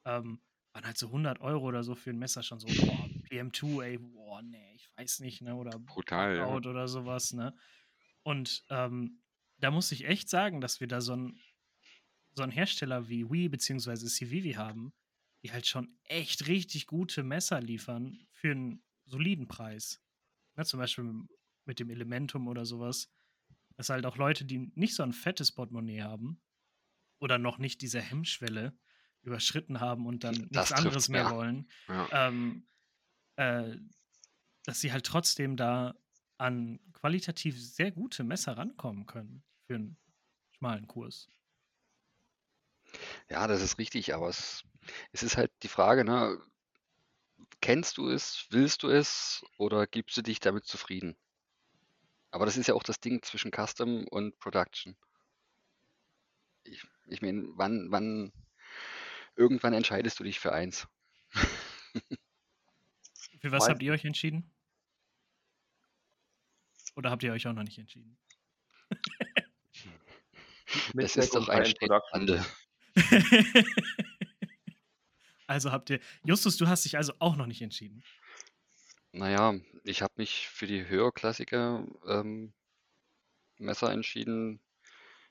[0.05, 0.41] ähm,
[0.73, 3.97] waren halt so 100 € oder so für 'n Messer schon so: „Boah, PM2, ey,
[3.99, 6.61] boah, ne, ich weiß nicht“, ne, oder Brutal, ja.
[6.65, 7.55] Oder so was, ne?
[8.23, 9.23] Und, ähm,
[9.59, 11.39] da muss ich echt sagen, dass wir da so 'n
[12.35, 14.93] so 'n Hersteller wie WE beziehungsweise Civivi haben,
[15.43, 20.01] die halt schon echt richtig gute Messer liefern für 'n soliden Preis.
[20.57, 21.25] Ne, zum Beispiel
[21.65, 23.09] mit dem Elementum oder so was,
[23.75, 26.41] dass halt auch Leute, die nicht so 'n fettes Portemonnaie haben
[27.19, 28.77] oder noch nicht diese Hemmschwelle
[29.23, 31.29] überschritten haben und dann Das nichts anderes mehr ja.
[31.29, 32.09] wollen, Ja.
[32.11, 32.67] ähm,
[33.37, 33.77] äh,
[34.65, 35.95] dass sie halt trotzdem da
[36.39, 39.97] an qualitativ sehr gute Messer rankommen können für 'n
[40.51, 41.27] schmalen Kurs.
[43.29, 44.63] Ja, das ist richtig, aber es
[45.11, 46.41] es ist halt die Frage, ne,
[47.61, 51.15] kennst du es, willst du es oder gibst du dich damit zufrieden?
[52.31, 54.95] Aber das ist ja auch das Ding zwischen Custom und Production.
[56.63, 58.31] Ich ich meine, wann wann
[59.35, 60.87] irgendwann entscheidest du dich für eins.
[63.39, 64.51] Für was Weiß habt ihr euch entschieden?
[66.95, 68.17] Oder habt ihr euch auch noch nicht entschieden?
[70.95, 72.45] Es ist doch ein Wandel.
[75.47, 78.03] Also habt ihr Justus, du hast dich also auch noch nicht entschieden?
[79.13, 79.53] Na ja,
[79.83, 82.53] ich habe mich für die höherklassige, ähm,
[83.59, 84.59] Messer entschieden.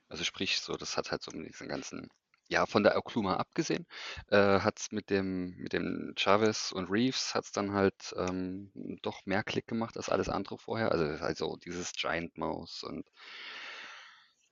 [0.09, 2.09] Also sprich so, das hat halt so mit diesen ganzen
[2.49, 3.87] ja, von der Okluma abgesehen,
[4.29, 8.73] äh, hat's mit dem mit dem Chavez und Reeves hat's dann halt, ähm,
[9.03, 10.93] doch mehr Klick gemacht als alles andere vorher.
[10.93, 13.09] Also also dieses Giant Mouse und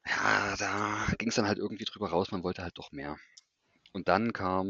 [0.06, 3.16] ja, da ging's dann halt irgendwie drüber raus, man wollte halt doch mehr.
[3.92, 4.66] Und dann kam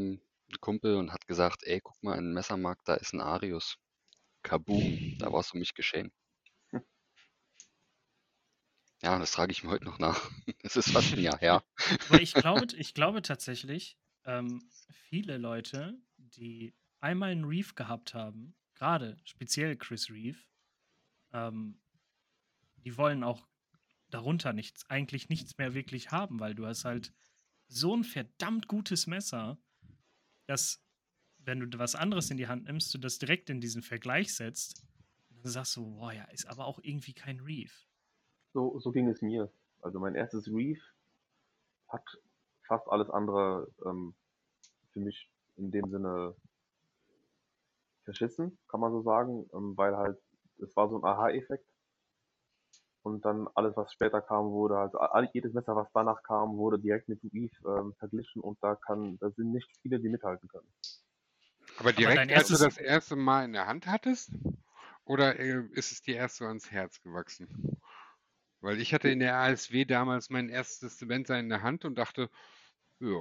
[0.51, 3.79] 'n Kumpel und hat gesagt: „Ey, guck mal, im Messermarkt, da ist 'n Arius.“
[4.49, 6.11] Kaboom, da war's um mich geschehen.
[9.03, 10.31] Ja, das trage ich mir heute noch nach.
[10.63, 11.63] Es ist fast 'n Jahr her.
[12.09, 18.57] Aber ich glaube ich glaube tatsächlich, ähm, viele Leute, die einmal 'n Reeve gehabt haben,
[18.75, 20.39] grade speziell Chris Reeve,
[21.33, 21.83] ähm,
[22.79, 23.49] die wollen auch
[24.11, 27.15] darunter nichts eigentlich nichts mehr wirklich haben, weil du hast halt
[27.69, 29.59] so 'n verdammt gutes Messer,
[30.47, 30.83] dass,
[31.49, 34.85] wenn du was anderes in die Hand nimmst, du das direkt in diesen Vergleich setzt
[35.43, 37.73] dann sagst du: „Boah, ja, ist aber auch irgendwie kein Reeve.“
[38.53, 39.51] So so ging es mir.
[39.81, 40.81] Also mein erstes Reeve
[41.89, 42.05] hat
[42.67, 44.15] fast alles andere, ähm,
[44.93, 46.37] für mich in dem Sinne
[48.03, 50.19] verschissen, kann man so sagen, ähm, weil halt
[50.61, 51.65] es war so 'n Aha-Effekt.
[53.03, 57.09] Und dann alles, was später kam, wurde all jedes Messer, was danach kam, wurde direkt
[57.09, 60.69] mit Reeve, ähm, verglichen und da kann da sind nicht viele, die mithalten können.
[61.79, 64.31] Aber Aber direkt, dein als du das erste Mal in der Hand hattest?
[65.05, 67.79] Oder, äh, ist es dir erst so ans Herz gewachsen?
[68.61, 72.31] Weil ich hatte in der ASW damals mein erstes Instrument in der Hand und dachte:
[73.01, 73.19] „Ja,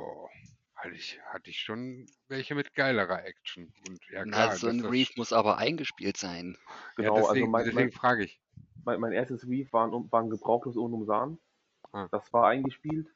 [0.75, 3.73] Hatte ich, hatte ich schon welche mit geilerer Action.
[3.81, 4.85] Und ja Na, klar, so dass ein das.
[4.85, 6.55] Reef muss aber eingespielt sein.
[6.99, 8.39] Ja, Genau, also deswegen, mein, deswegen mein, frage ich.
[8.85, 11.39] mein, mein erstes Reef war ein, war ein gebrauchtes Unumsan.
[11.93, 12.09] Ah.
[12.11, 13.15] Das war eingespielt.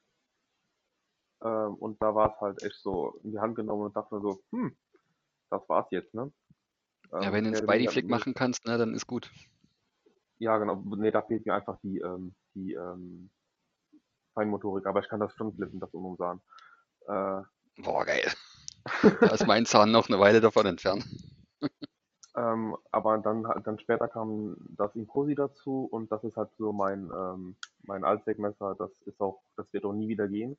[1.44, 4.22] Ähm, und da war es halt echt so in die Hand genommen und dachte mir
[4.22, 4.76] so, hm,
[5.52, 6.32] das war's jetzt, ne?
[7.20, 9.32] Ja, Ähm, wenn du einen Spidey-Flick machen kannst, ne, dann ist gut.
[10.40, 13.32] ja genau, nee, da fehlt mir einfach die, ähm, die ähm,
[14.34, 16.42] Feinmotorik, aber ich kann das schon flippen, das Unumsan.
[17.08, 17.44] Äh,
[17.78, 18.32] Boah, geil.
[19.24, 21.06] Da ist mein Zahn noch eine Weile davon entfernt.
[22.36, 27.10] Ähm, aber dann, dann später kam das Inkosi dazu und das ist halt so mein,
[27.14, 28.76] ähm, mein Allzweckmesser.
[28.78, 30.58] Das ist auch, das wird auch nie wieder gehen.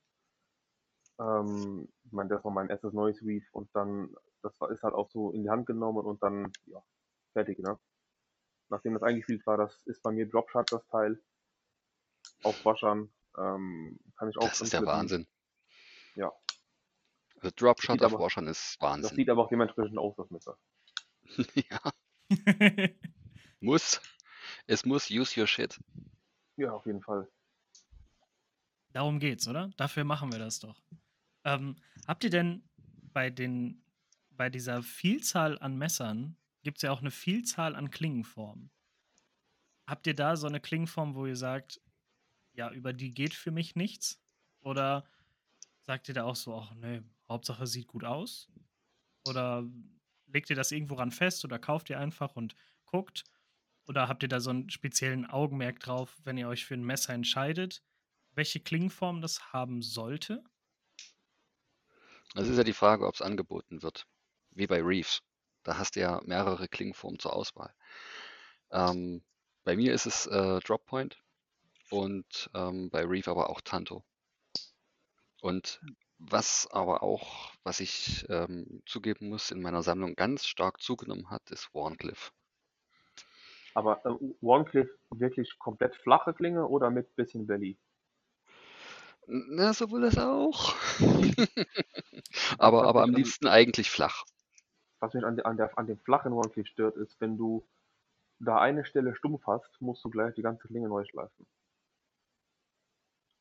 [1.19, 4.95] Ähm, ich meine, das war mein erstes neues Reef und dann, das war, ist halt
[4.95, 6.83] auch so in die Hand genommen und dann, ja,
[7.33, 7.79] fertig, ne?
[8.69, 11.23] Nachdem das eingespielt war, das ist bei mir Dropshot das Teil.
[12.43, 14.85] Auf Waschern, ähm, kann ich auch Das ist der.
[14.87, 15.27] Wahnsinn.
[16.15, 16.33] Ja,
[17.37, 19.17] Also Dropshot auf aber, Washern ist das Wahnsinn.
[19.17, 20.59] sieht aber auch dementsprechend aus, das Messer.
[21.55, 21.93] ja,
[23.61, 24.01] muss.
[24.67, 25.79] Es muss use your shit.
[26.57, 27.29] Ja, auf jeden Fall.
[28.93, 29.71] Darum geht's, oder?
[29.77, 30.83] Dafür machen wir das doch.
[31.45, 31.77] Ähm,
[32.07, 32.69] habt ihr denn
[33.13, 33.83] bei den,
[34.37, 38.71] bei dieser Vielzahl an Messern gibt es ja auch eine Vielzahl an Klingenformen.
[39.87, 41.81] Habt ihr da so eine Klingenform, wo ihr sagt,
[42.55, 44.21] ja, über die geht für mich nichts?
[44.61, 45.05] Oder
[45.81, 48.49] sagt ihr da auch so, ach nee, Hauptsache sieht gut aus?
[49.27, 49.65] Oder
[50.27, 52.55] legt ihr das irgendwo ran fest oder kauft ihr einfach und
[52.87, 53.25] guckt?
[53.89, 57.15] Oder habt ihr da so einen speziellen Augenmerk drauf, wenn ihr euch für ein Messer
[57.15, 57.83] entscheidet,
[58.35, 60.45] welche Klingenform das haben sollte?
[62.35, 64.07] Das ist ja die Frage, ob es angeboten wird.
[64.55, 65.23] Wie bei Reefs.
[65.63, 67.73] Da hast du ja mehrere Klingenformen zur Auswahl.
[68.71, 69.23] Ähm,
[69.65, 71.23] bei mir ist es äh, Droppoint
[71.91, 74.03] und ähm, bei Reef aber auch Tanto.
[75.41, 75.81] Und
[76.19, 81.51] was aber auch, was ich ähm, zugeben muss, in meiner Sammlung ganz stark zugenommen hat,
[81.51, 82.31] ist Warncliffe.
[83.75, 87.79] Aber äh, Warncliffe wirklich komplett flache Klinge oder mit bisschen Belly?
[89.27, 90.75] Na, sowohl das auch.
[92.59, 94.25] Aber, aber am liebsten eigentlich flach.
[95.03, 97.67] Was mich an, an, der, an dem flachen Warncliffe stört, ist, wenn du
[98.41, 101.47] da eine Stelle stumpf hast, musst du gleich die ganze Klinge neu schleifen.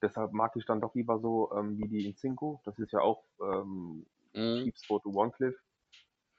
[0.01, 2.61] Deshalb mag ich dann doch lieber so ähm, wie die Incinco.
[2.65, 4.63] Das ist ja auch ähm, Mhm.
[4.63, 5.59] Sheepsport Warncliffe.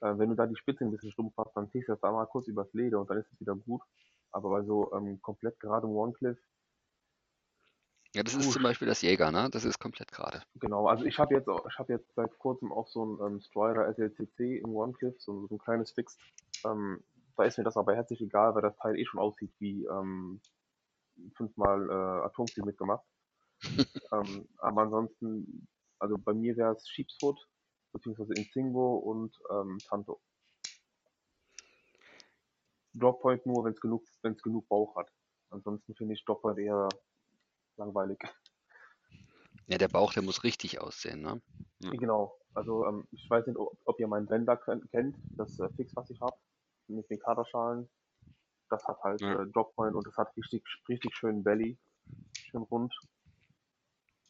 [0.00, 2.12] Äh, wenn du da die Spitze ein bisschen stumpf hast, dann ziehst du das da
[2.12, 3.82] mal kurz übers Leder und dann ist es wieder gut.
[4.32, 6.42] Aber bei so ähm, komplett geradem Warncliffe,
[8.14, 9.48] Ja, das ist puh, zum Beispiel das Jäger, ne?
[9.50, 10.42] Das ist komplett gerade.
[10.56, 13.40] Genau, also ich habe jetzt, auch- ich habe jetzt seit kurzem auch so ein ähm,
[13.40, 16.16] Strider SLCC im OneCliff, so, so ein kleines Fix.
[16.64, 17.02] Ähm,
[17.36, 20.40] da ist mir das aber herzlich egal, weil das Teil eh schon aussieht wie ähm,
[21.36, 23.04] fünfmal äh, Atomziel mitgemacht.
[24.12, 25.66] Ähm, aber ansonsten,
[25.98, 27.38] also bei mir wäre es Sheepsfoot,
[27.92, 30.20] beziehungsweise Inzingo und ähm, Tanto.
[32.92, 35.08] Droppoint nur, wenn es genug, wenn es genug Bauch hat.
[35.48, 36.88] Ansonsten finde ich Droppoint eher
[37.82, 38.18] langweilig.
[39.66, 41.40] Ja, der Bauch, der muss richtig aussehen, ne?
[41.80, 41.90] Ja.
[41.90, 45.68] Genau, also ähm, ich weiß nicht, ob, ob ihr meinen Blender ken- kennt, das äh,
[45.76, 46.36] Fix, was ich habe,
[46.88, 47.88] mit den Kaderschalen.
[48.70, 49.42] Das hat halt Ja.
[49.42, 51.78] äh, Droppoint und das hat richtig, richtig schön Belly,
[52.50, 52.94] schön rund.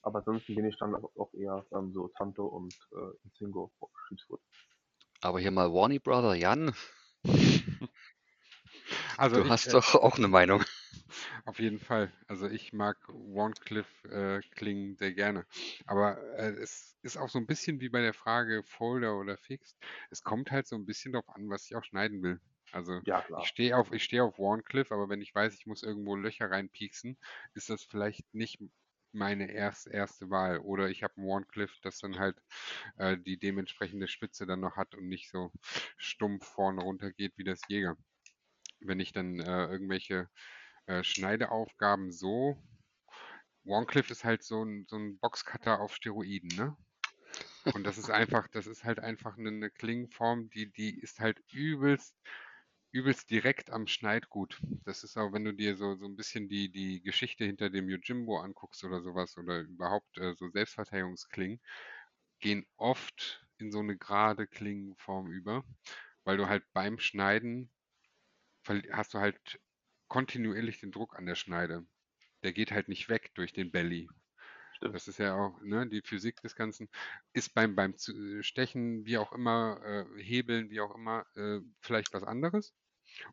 [0.02, 3.70] Aber ansonsten bin ich dann auch eher ähm, so Tanto und äh, Singo
[4.08, 4.40] Sheepsfoot.
[5.22, 6.74] Aber hier mal Warney Brother, Jan,
[9.16, 10.64] Also du ich, hast äh, doch auch eine Meinung.
[11.44, 12.12] Auf jeden Fall.
[12.26, 15.46] Also ich mag Warncliffe äh, klingen sehr gerne.
[15.86, 19.76] Aber äh, es ist auch so ein bisschen wie bei der Frage Folder oder Fixed.
[20.10, 22.40] Es kommt halt so ein bisschen darauf an, was ich auch schneiden will.
[22.72, 25.82] Also Ja, ich stehe auf, ich stehe auf Warncliffe, aber wenn ich weiß, ich muss
[25.82, 27.18] irgendwo Löcher reinpieksen,
[27.54, 28.60] ist das vielleicht nicht
[29.12, 30.58] meine erst, erste Wahl.
[30.58, 32.38] Oder ich habe ein Warncliffe, das dann halt
[32.96, 35.52] äh, die dementsprechende Spitze dann noch hat und nicht so
[35.96, 37.96] stumpf vorne runter geht wie das Jäger.
[38.80, 40.28] Wenn ich dann äh, irgendwelche
[40.86, 42.56] äh, Schneideaufgaben so.
[43.64, 46.76] Warncliffe ist halt so ein, so ein Boxcutter auf Steroiden, ne?
[47.74, 51.40] Und das ist einfach, das ist halt einfach eine, eine Klingenform, die, die ist halt
[51.52, 52.16] übelst,
[52.90, 54.60] übelst direkt am Schneidgut.
[54.84, 57.88] Das ist auch, wenn du dir so, so ein bisschen die, die Geschichte hinter dem
[57.88, 61.60] Yojimbo anguckst oder sowas oder überhaupt äh, so Selbstverteidigungsklingen,
[62.40, 65.64] gehen oft in so eine gerade Klingenform über,
[66.24, 67.70] weil du halt beim Schneiden
[68.90, 69.60] hast du halt
[70.12, 71.86] kontinuierlich den Druck an der Schneide.
[72.44, 74.08] Der geht halt nicht weg durch den Belly.
[74.76, 74.94] Stimmt.
[74.94, 76.88] Das ist ja auch, ne, die Physik des Ganzen
[77.32, 82.12] ist beim, beim Zu- Stechen, wie auch immer, äh, Hebeln, wie auch immer, äh, vielleicht
[82.14, 82.74] was anderes.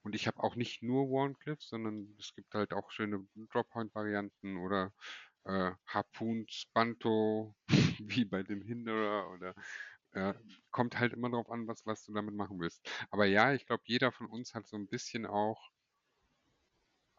[0.04, 4.94] Und ich habe auch nicht nur Warncliffs, sondern es gibt halt auch schöne Droppoint-Varianten oder
[5.46, 7.56] äh, Harpoon, Spanto,
[8.00, 9.56] wie bei dem Hinderer oder
[10.12, 10.34] äh,
[10.72, 12.88] kommt halt immer darauf an, was, was du damit machen willst.
[13.12, 15.72] Aber ja, ich glaube, jeder von uns hat so ein bisschen auch,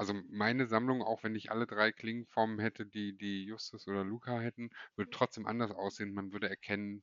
[0.01, 4.41] also meine Sammlung, auch wenn ich alle drei Klingenformen hätte, die, die Justus oder Luca
[4.41, 6.15] hätten, würde trotzdem anders aussehen.
[6.15, 7.03] Man würde erkennen,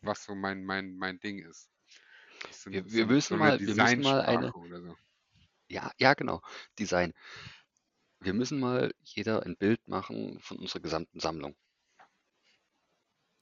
[0.00, 1.70] was so mein, mein, mein Ding ist.
[2.46, 4.80] Das sind Wir, so, wir so müssen eine mal, wir müssen mal eine, Designsprache oder
[4.80, 4.96] so.
[5.68, 6.40] ja, ja, genau,
[6.78, 7.12] Design.
[8.18, 11.54] Wir müssen mal jeder ein Bild machen von unserer gesamten Sammlung.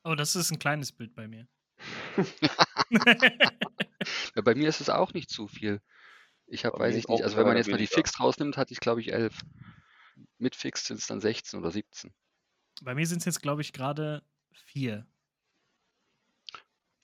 [0.05, 1.47] Oh, das ist ein kleines Bild bei mir.
[4.35, 5.81] Ja, bei mir ist es auch nicht zu viel.
[6.53, 7.89] Ich habe, weiß ist ich nicht, also wenn man jetzt mal die weniger.
[7.89, 9.41] Fix rausnimmt, hatte ich glaube ich elf.
[10.39, 12.15] Mit Fix sind es dann 16 oder 17.
[12.83, 14.23] bei mir sind es jetzt, glaube ich, gerade
[14.53, 15.07] vier.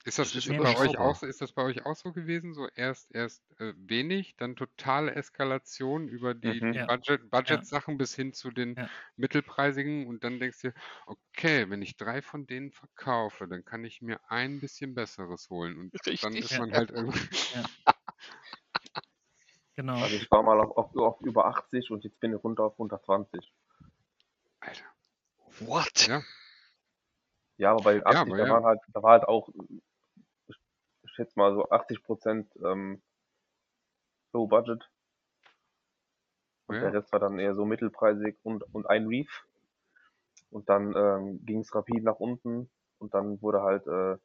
[0.05, 2.13] Ist das, Das ist ist, bei euch auch, so- ist das bei euch auch so
[2.13, 2.53] gewesen?
[2.53, 6.73] So erst erst äh, wenig, dann totale Eskalation über die, Mhm.
[6.73, 6.87] die Ja.
[6.87, 8.89] Budget, Budget-Sachen bis hin zu den Ja.
[9.17, 10.73] mittelpreisigen und dann denkst du dir,
[11.05, 15.77] okay, wenn ich drei von denen verkaufe, dann kann ich mir ein bisschen besseres holen.
[15.77, 16.39] Und dann Richtig.
[16.39, 16.57] ist Ja.
[16.57, 17.19] man halt irgendwie.
[19.79, 19.95] Genau.
[19.95, 22.73] Also ich war mal auf, auf, auf über 80 und jetzt bin ich runter auf
[22.73, 23.53] 120.
[24.59, 24.83] Alter.
[25.61, 26.05] What?
[26.05, 26.21] Ja.
[27.55, 28.53] Ja, aber bei 80, aber da, ja.
[28.55, 29.47] waren halt, da war halt auch,
[30.47, 30.57] ich,
[31.03, 33.01] ich schätze mal so 80 Prozent ähm,
[34.33, 34.83] Low Budget
[36.67, 36.81] und Ja.
[36.81, 39.45] der Rest war dann eher so mittelpreisig und, und ein Reef.
[40.49, 44.17] Und dann ähm, ging es rapid nach unten und dann wurde halt äh,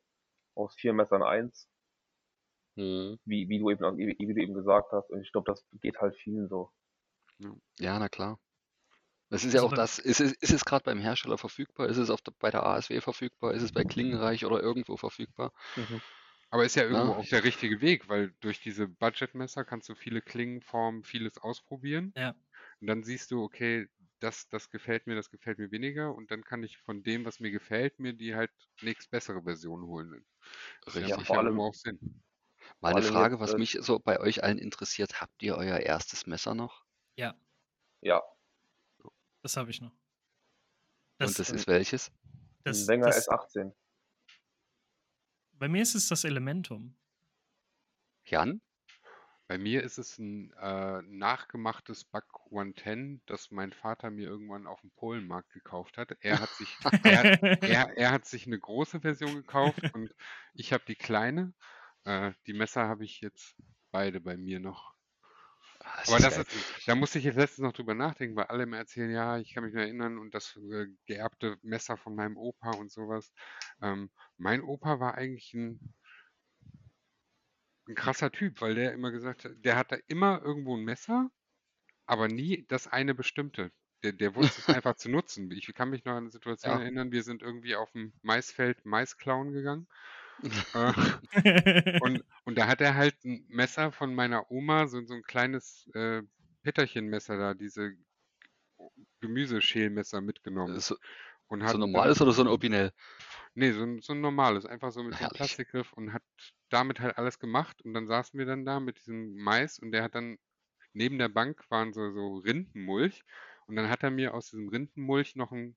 [0.57, 1.69] aus vier Messern eins,
[2.77, 3.19] Hm.
[3.25, 5.09] wie, wie, du eben, wie, wie du eben gesagt hast.
[5.11, 6.73] Und ich glaube, das geht halt vielen so.
[7.79, 8.39] Ja, na klar.
[9.31, 11.89] Das ist ja Also auch das, ist es, ist es gerade beim Hersteller verfügbar?
[11.89, 13.55] Ist es auf der, bei der ASW verfügbar?
[13.55, 15.53] Ist es bei Klingenreich oder irgendwo verfügbar?
[16.51, 17.19] Aber ist ja irgendwo Ja.
[17.19, 22.13] auch der richtige Weg, weil durch diese Budgetmesser kannst du viele Klingenformen, vieles ausprobieren.
[22.17, 22.35] Ja.
[22.81, 23.89] Und dann siehst du, okay,
[24.21, 26.15] das, das gefällt mir, das gefällt mir weniger.
[26.15, 28.53] Und dann kann ich von dem, was mir gefällt, mir die halt
[28.83, 30.25] nächst bessere Version holen.
[30.85, 31.11] Das Richtig.
[31.11, 32.23] Ja, vor allem- auch Sinn.
[32.85, 35.23] Mal Vor eine allem Frage, jetzt, was äh, mich so bei euch allen interessiert.
[35.23, 36.85] Habt ihr euer erstes Messer noch?
[37.17, 37.35] Ja,
[38.03, 38.23] Ja,
[39.41, 39.93] das habe ich noch.
[41.19, 42.13] Und das ist welches?
[42.63, 43.73] das, das, S18.
[45.55, 46.95] bei mir ist es das Elementum.
[48.27, 48.61] Jan?
[49.49, 54.83] Bei mir ist es ein äh, nachgemachtes Buck 110, das mein Vater mir irgendwann auf
[54.83, 56.15] dem Polenmarkt gekauft hat.
[56.21, 56.69] Er hat sich,
[57.03, 60.15] er, hat- er, er hat sich eine große Version gekauft und
[60.53, 61.55] ich habe die kleine.
[62.05, 63.57] Äh, die Messer habe ich jetzt
[63.91, 64.95] beide bei mir noch.
[65.81, 66.51] Ah, Aber das ist,
[66.87, 69.65] da musste ich jetzt letztens noch drüber nachdenken, weil alle immer erzählen, ja, ich kann
[69.65, 73.33] mich noch erinnern und das äh, geerbte Messer von meinem Opa und sowas.
[73.83, 75.95] Ähm, mein Opa war eigentlich ein,
[77.89, 81.31] ein krasser Typ, weil der immer gesagt hat, der hatte immer irgendwo ein Messer,
[82.07, 83.73] aber nie das eine bestimmte.
[84.05, 85.51] Der, der wusste es einfach zu nutzen.
[85.53, 86.81] Ich kann mich noch an eine Situation Ja.
[86.81, 89.89] erinnern, wir sind irgendwie auf dem Maisfeld Mais klauen gegangen.
[90.75, 95.23] Äh, und, und da hat er halt ein Messer von meiner Oma, so, so ein
[95.23, 96.23] kleines äh,
[96.63, 97.93] Pitterchenmesser da, diese
[99.21, 100.79] Gemüseschälmesser mitgenommen.
[100.81, 100.97] So,
[101.49, 102.93] Und so hat ein dann- normales oder so ein Opinel?
[103.55, 105.37] Nee, so ein, so ein normales, einfach so mit so einem Herrlich.
[105.39, 106.23] Plastikgriff und hat
[106.71, 107.81] damit halt alles gemacht.
[107.83, 110.39] Und dann saßen wir dann da mit diesem Mais und der hat dann,
[110.93, 113.25] neben der Bank waren so, so Rindenmulch.
[113.67, 115.77] Und dann hat er mir aus diesem Rindenmulch noch ein,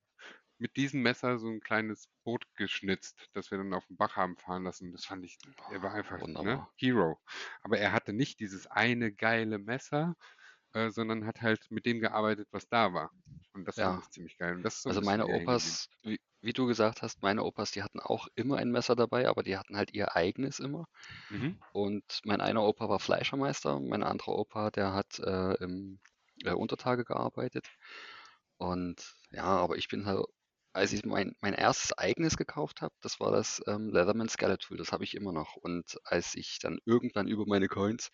[0.58, 4.36] mit diesem Messer so ein kleines Boot geschnitzt, das wir dann auf dem Bach haben
[4.36, 4.92] fahren lassen.
[4.92, 5.38] Das fand ich,
[5.70, 6.66] er war einfach ne.
[6.76, 7.18] Hero.
[7.62, 10.14] Aber er hatte nicht dieses eine geile Messer,
[10.72, 13.12] äh, sondern hat halt mit dem gearbeitet, was da war.
[13.54, 13.90] Und das Ja.
[13.90, 14.66] fand ich ziemlich geil.
[14.68, 15.26] So Also meine.
[15.28, 19.28] Opas, wie, wie du gesagt hast, meine Opas, die hatten auch immer ein Messer dabei,
[19.28, 20.86] aber die hatten halt ihr eigenes immer.
[21.30, 21.58] Mhm.
[21.72, 26.00] Und mein einer Opa war Fleischermeister, mein anderer Opa, der hat äh, im
[26.44, 27.68] äh, Untertage gearbeitet.
[28.58, 30.26] Und ja, aber ich bin halt,
[30.78, 34.92] als ich mein, mein erstes eigenes gekauft habe, das war das ähm, Leatherman Skeletal, das
[34.92, 35.56] habe ich immer noch.
[35.56, 38.10] Und als ich dann irgendwann über meine Coins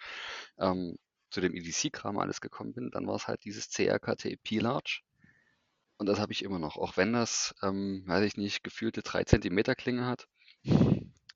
[0.58, 0.96] ähm,
[1.30, 5.02] zu dem EDC-Kram alles gekommen bin, dann war es halt dieses CRKT P-Large.
[5.96, 9.24] Und das habe ich immer noch, auch wenn das, ähm, weiß ich nicht, gefühlte 3
[9.24, 10.26] Zentimeter Klinge hat.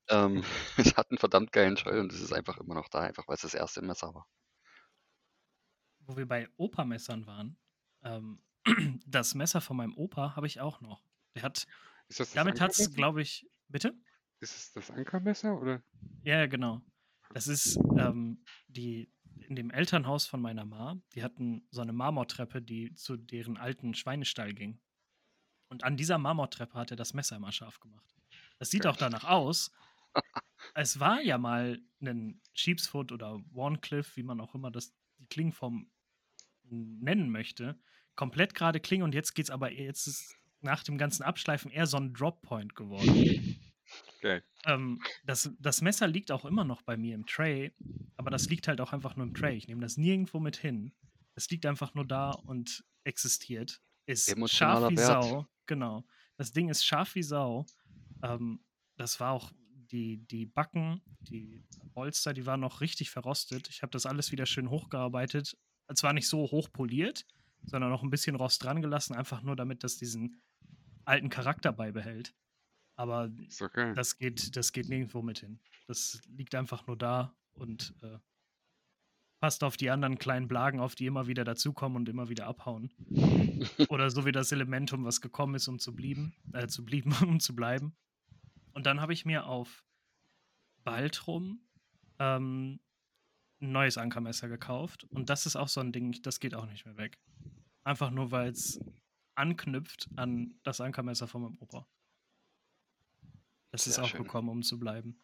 [0.09, 0.43] Ähm,
[0.77, 3.35] es hat einen verdammt geilen Schall und es ist einfach immer noch da, einfach weil
[3.35, 4.27] es das erste Messer war.
[5.99, 7.57] Wo wir bei Opa-Messern waren,
[8.03, 8.41] ähm,
[9.05, 11.08] das Messer von meinem Opa habe ich auch noch.
[11.35, 11.67] Der hat,
[12.33, 13.93] damit hat es, glaube ich, bitte?
[14.39, 15.83] Ist es das Ankermesser oder?
[16.23, 16.81] Ja, ja, genau.
[17.33, 19.11] Das ist ähm, die
[19.47, 21.01] in dem Elternhaus von meiner Ma.
[21.13, 24.79] Die hatten so eine Marmortreppe, die zu deren alten Schweinestall ging.
[25.69, 28.15] Und an dieser Marmortreppe hat er das Messer immer scharf gemacht.
[28.57, 29.71] Das sieht auch danach aus.
[30.73, 35.89] Es war ja mal ein Sheepsfoot oder Warncliffe, wie man auch immer das die Klingenform
[36.63, 37.79] nennen möchte.
[38.15, 41.97] Komplett gerade Klinge und jetzt geht's aber, jetzt ist nach dem ganzen Abschleifen eher so
[41.97, 43.59] ein Drop-Point geworden.
[44.21, 44.43] Geil.
[44.65, 47.71] Ähm, das, das Messer liegt auch immer noch bei mir im Tray,
[48.17, 49.55] aber das liegt halt auch einfach nur im Tray.
[49.55, 50.93] Ich nehme das nirgendwo mit hin.
[51.35, 53.81] Es liegt einfach nur da und existiert.
[54.05, 55.23] Ist Emotionaler scharf wie Wert.
[55.23, 55.47] Sau.
[55.67, 56.05] Genau.
[56.37, 57.65] Das Ding ist scharf wie Sau.
[58.23, 58.63] Ähm,
[58.97, 59.51] das war auch
[59.91, 63.69] die, die Backen, die Polster, die waren noch richtig verrostet.
[63.69, 65.57] Ich habe das alles wieder schön hochgearbeitet.
[65.95, 67.25] Zwar nicht so hoch poliert,
[67.63, 70.41] sondern noch ein bisschen Rost dran gelassen, einfach nur damit das diesen
[71.09, 72.33] alten Charakter beibehält.
[72.95, 73.29] Aber
[73.73, 73.93] geil.
[73.93, 75.59] das geht, das geht nirgendwo mit hin.
[75.87, 78.19] Das liegt einfach nur da und äh,
[79.39, 82.91] passt auf die anderen kleinen Blagen auf, die immer wieder dazukommen und immer wieder abhauen.
[83.89, 87.39] Oder so wie das Elementum, was gekommen ist, um zu blieben, äh, zu blieben, um
[87.39, 87.95] zu bleiben.
[88.73, 89.85] Und dann habe ich mir auf
[90.83, 91.61] Baltrum
[92.19, 92.79] ähm,
[93.61, 95.05] ein neues Ankermesser gekauft.
[95.05, 97.17] Und das ist auch so ein Ding, das geht auch nicht mehr weg.
[97.83, 98.79] Einfach nur, weil es
[99.39, 101.87] anknüpft an das Ankermesser von meinem Opa.
[103.71, 104.23] Das ist Sehr auch schön.
[104.23, 105.19] gekommen, um zu bleiben.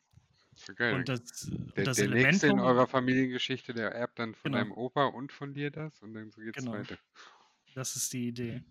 [0.56, 0.96] Ist geil.
[0.96, 4.64] Und das, der, das der nächste in eurer Familiengeschichte, der erbt dann von Genau.
[4.64, 6.72] deinem Opa und von dir das und dann so geht's Genau.
[6.74, 6.98] weiter.
[7.74, 8.64] das ist die Idee.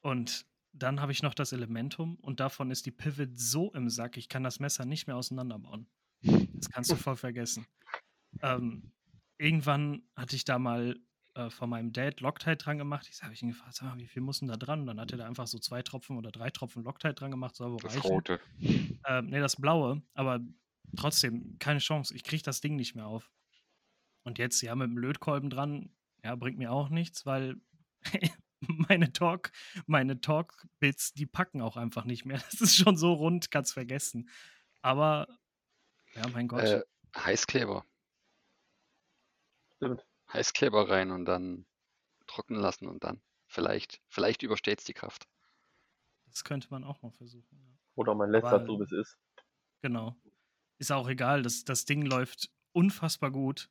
[0.00, 4.16] Und dann habe ich noch das Elementum und davon ist die Pivot so im Sack,
[4.16, 5.88] ich kann das Messer nicht mehr auseinanderbauen.
[6.22, 7.66] Das kannst du voll vergessen.
[8.42, 8.92] Ähm,
[9.38, 11.00] irgendwann hatte ich da mal
[11.38, 13.08] äh, von meinem Dad Loctite dran gemacht.
[13.10, 14.80] Ich habe ich ihn gefragt, sag mal, wie viel muss denn da dran?
[14.80, 17.54] Und dann hat er da einfach so zwei Tropfen oder drei Tropfen Loctite dran gemacht,
[17.54, 18.06] soll wohl Das reichen.
[18.08, 18.40] rote.
[18.60, 20.40] Ähm, nee, das blaue, aber
[20.96, 22.14] trotzdem, keine Chance.
[22.14, 23.30] Ich kriege das Ding nicht mehr auf.
[24.24, 27.60] Und jetzt, ja, mit dem Lötkolben dran, ja, bringt mir auch nichts, weil
[28.60, 29.52] meine Talk,
[29.86, 32.38] meine Talk-Bits, die packen auch einfach nicht mehr.
[32.50, 34.28] Das ist schon so rund, kannst vergessen.
[34.82, 35.28] Aber,
[36.14, 36.64] ja, mein Gott.
[36.64, 36.82] Äh,
[37.16, 37.84] Heißkleber.
[39.76, 40.04] Stimmt.
[40.32, 41.66] Heißkleber rein und dann
[42.26, 45.26] trocknen lassen und dann vielleicht, vielleicht übersteht's die Kraft.
[46.26, 47.58] das könnte man auch mal versuchen.
[47.66, 47.74] Ja.
[47.94, 49.18] Oder mein letzter Aber- Service ist.
[49.80, 50.16] Genau.
[50.78, 53.70] Ist auch egal, das, das Ding läuft unfassbar gut.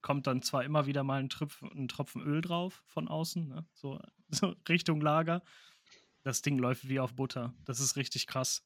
[0.00, 3.66] Kommt dann zwar immer wieder mal ein, Tröpf, ein Tropfen Öl drauf von außen, ne?
[3.74, 5.42] so, so Richtung Lager.
[6.22, 7.54] Das Ding läuft wie auf Butter.
[7.64, 8.64] Das ist richtig krass.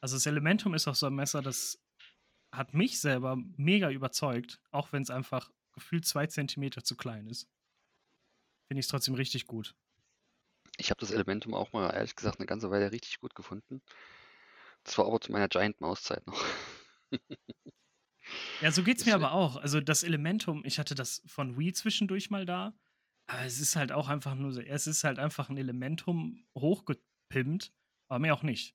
[0.00, 1.78] Also das Elementum ist auch so ein Messer, das
[2.52, 7.48] hat mich selber mega überzeugt, auch wenn es einfach gefühlt zwei Zentimeter zu klein ist.
[8.68, 9.76] Finde ich es trotzdem richtig gut.
[10.78, 13.80] Ich habe das Elementum auch mal, ehrlich gesagt, eine ganze Weile richtig gut gefunden.
[14.82, 16.44] Das war aber zu meiner Giant Maus Zeit noch.
[18.60, 19.56] Ja, so geht's mir Deswegen- aber auch.
[19.56, 22.76] Also das Elementum, ich hatte das von Wii zwischendurch mal da,
[23.28, 27.72] aber es ist halt auch einfach nur so, es ist halt einfach ein Elementum hochgepimpt,
[28.08, 28.74] aber mehr auch nicht.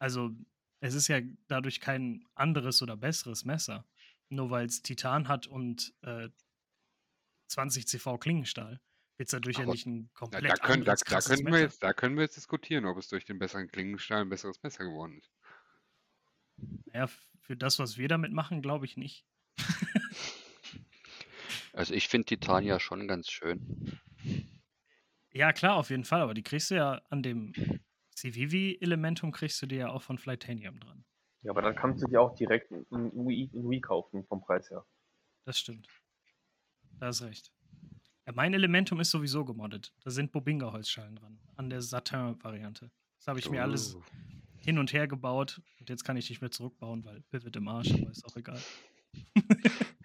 [0.00, 0.32] Also
[0.80, 3.86] es ist ja dadurch kein anderes oder besseres Messer,
[4.28, 6.28] nur weil es Titan hat und äh,
[7.48, 8.80] 20 CV Klingenstahl.
[9.16, 11.36] Wird es dadurch ja Aber nicht ein Da, komplett da, können, da, anderes, da, krasses
[11.36, 14.28] können wir jetzt, da können wir jetzt diskutieren, ob es durch den besseren Klingenstahl ein
[14.28, 15.30] besseres Messer geworden ist.
[16.86, 17.08] Naja,
[17.40, 19.24] für das, was wir damit machen, glaube ich nicht.
[21.74, 23.98] Also ich finde Titania schon ganz schön.
[25.32, 27.52] Ja, klar, auf jeden Fall, aber die kriegst du ja an dem
[28.14, 31.04] CVV-Elementum kriegst du dir ja auch von Flightanium dran.
[31.44, 34.40] Ja, aber dann kannst du dir auch direkt ein ein Wii, ein Wii kaufen vom
[34.42, 34.84] Preis her.
[35.44, 35.86] Das stimmt.
[36.98, 37.52] Da hast recht.
[38.26, 39.92] Ja, mein Elementum ist sowieso gemoddet.
[40.02, 41.38] Da sind Bobinga-Holzschalen dran.
[41.56, 42.90] An der Satin-Variante.
[43.18, 44.02] Das habe ich mir alles Oh.
[44.56, 45.60] hin und her gebaut.
[45.80, 48.60] Und jetzt kann ich nicht mehr zurückbauen, weil Pivot im Arsch, aber ist auch egal.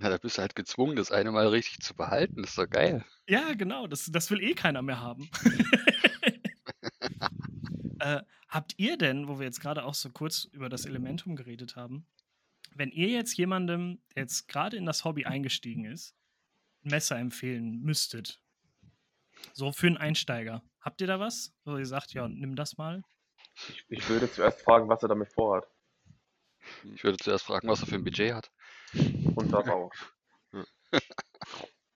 [0.00, 2.42] Ja, da bist du halt gezwungen, das eine Mal richtig zu behalten.
[2.42, 3.04] Das ist doch geil.
[3.28, 3.86] Ja, genau.
[3.86, 5.30] Das, das will eh keiner mehr haben.
[8.00, 8.20] äh,
[8.54, 12.06] habt ihr denn, wo wir jetzt gerade auch so kurz über das Elementum geredet haben,
[12.74, 16.14] wenn ihr jetzt jemandem, der jetzt gerade in das Hobby eingestiegen ist,
[16.84, 18.40] ein Messer empfehlen müsstet,
[19.52, 23.02] so für einen Einsteiger, habt ihr da was, wo ihr sagt, ja, nimm das mal?
[23.68, 25.68] Ich, ich würde zuerst fragen, was er damit vorhat.
[26.94, 28.50] Ich würde zuerst fragen, was er für ein Budget hat.
[29.34, 29.92] Und das auch.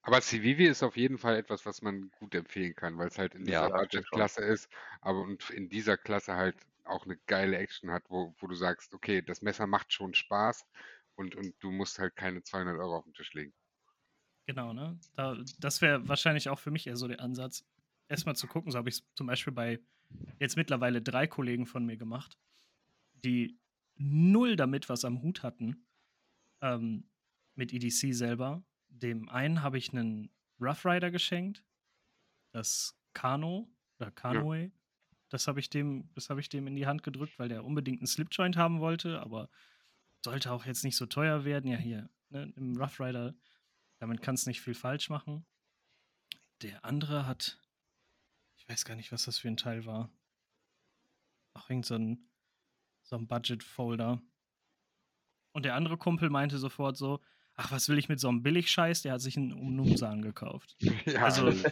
[0.08, 3.34] Aber Civivi ist auf jeden Fall etwas, was man gut empfehlen kann, weil es halt
[3.34, 3.76] in dieser ja.
[3.76, 4.70] Budgetklasse ist,
[5.02, 8.94] aber und in dieser Klasse halt auch eine geile Action hat, wo, wo du sagst,
[8.94, 10.66] okay, das Messer macht schon Spaß
[11.14, 13.52] und, und du musst halt keine 200 Euro auf den Tisch legen.
[14.46, 14.98] Genau, ne?
[15.14, 17.66] Da, das wäre wahrscheinlich auch für mich eher so der Ansatz.
[18.08, 19.78] Erstmal zu gucken, so habe ich es zum Beispiel bei
[20.38, 22.38] jetzt mittlerweile drei Kollegen von mir gemacht,
[23.12, 23.58] die
[23.96, 25.86] null damit was am Hut hatten
[26.62, 27.10] ähm,
[27.56, 28.64] mit EDC selber.
[28.88, 30.30] Dem einen habe ich einen
[30.60, 31.64] Rough Rider geschenkt,
[32.52, 33.68] das Kano
[33.98, 34.72] oder Kanoe.
[35.28, 38.00] Das habe ich dem, das habe ich dem in die Hand gedrückt, weil der unbedingt
[38.00, 39.50] einen Slipjoint haben wollte, aber
[40.24, 41.70] sollte auch jetzt nicht so teuer werden.
[41.70, 43.34] Ja, hier, ne, im Rough Rider
[43.98, 45.44] damit kannst du nicht viel falsch machen.
[46.62, 47.60] Der andere hat,
[48.56, 50.12] ich ich weiß gar nicht, was das für ein Teil war.
[51.54, 52.30] Auch irgend so ein,
[53.02, 54.20] so ein Budget-Folder.
[55.52, 57.22] Und der andere Kumpel meinte sofort so,
[57.58, 59.02] ach, was will ich mit so einem Billigscheiß?
[59.02, 60.76] Der hat sich einen Umnumsan gekauft.
[61.06, 61.68] Ja, Also- so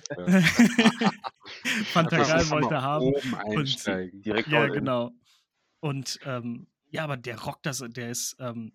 [1.93, 2.07] von
[2.51, 3.15] wollte haben.
[4.23, 5.13] Direkt Ja, genau.
[5.81, 8.73] Und ähm, ja, aber der rockt das, der ist, ähm,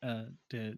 [0.00, 0.76] äh, der,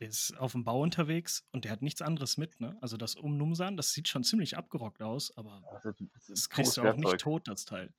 [0.00, 2.76] der ist auf dem Bau unterwegs und der hat nichts anderes mit, ne?
[2.80, 6.82] Also das Umnumsan, das sieht schon ziemlich abgerockt aus, aber Das das das kriegst du
[6.82, 7.92] auch nicht tot, das Teil.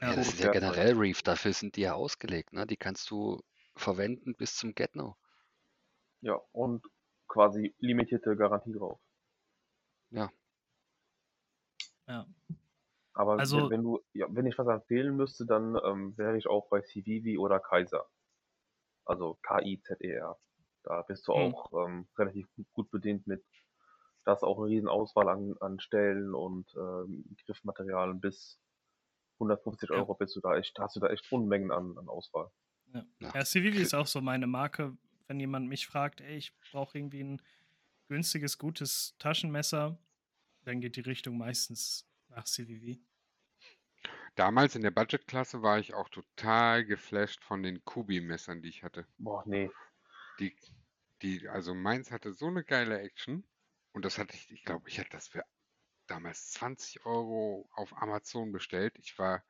[0.00, 2.66] Ja, das ist ja generell Reef, dafür sind die ja ausgelegt, ne?
[2.66, 3.40] Die kannst du
[3.76, 5.16] verwenden bis zum Get-No.
[6.22, 6.84] Ja, und
[7.28, 9.00] quasi limitierte Garantie drauf.
[10.10, 10.28] Ja.
[13.14, 16.46] Aber wenn- Also- wenn du, ja, wenn ich was empfehlen müsste, dann ähm, wäre ich
[16.46, 18.08] auch bei Civivi oder Kaiser.
[19.04, 20.38] Also K-I-Z-E-R.
[20.82, 21.54] Da bist du Hm.
[21.54, 23.44] auch ähm, relativ gut, gut bedient mit.
[24.24, 28.58] Da ist auch eine riesen Auswahl an, an Stellen und ähm, Griffmaterialien bis
[29.38, 29.96] 150 Ja.
[29.96, 32.50] Euro bist du da echt, hast du da echt Unmengen an, an Auswahl.
[32.92, 33.30] Ja, Ja.
[33.34, 34.96] ja CVV ist auch so meine Marke.
[35.30, 37.40] Wenn jemand mich fragt, ey, ich brauche irgendwie ein
[38.08, 39.96] günstiges, gutes Taschenmesser,
[40.64, 42.98] dann geht die Richtung meistens nach CVV.
[44.34, 49.06] Damals in der Budgetklasse war ich auch total geflasht von den Kubi-Messern, die ich hatte.
[49.18, 49.70] Boah, nee.
[50.40, 50.56] Die,
[51.22, 53.44] die, also meins hatte so eine geile Action
[53.92, 55.44] und das hatte ich, ich glaube, ich hatte das für
[56.08, 58.98] damals 20 Euro auf Amazon bestellt.
[58.98, 59.44] Ich war,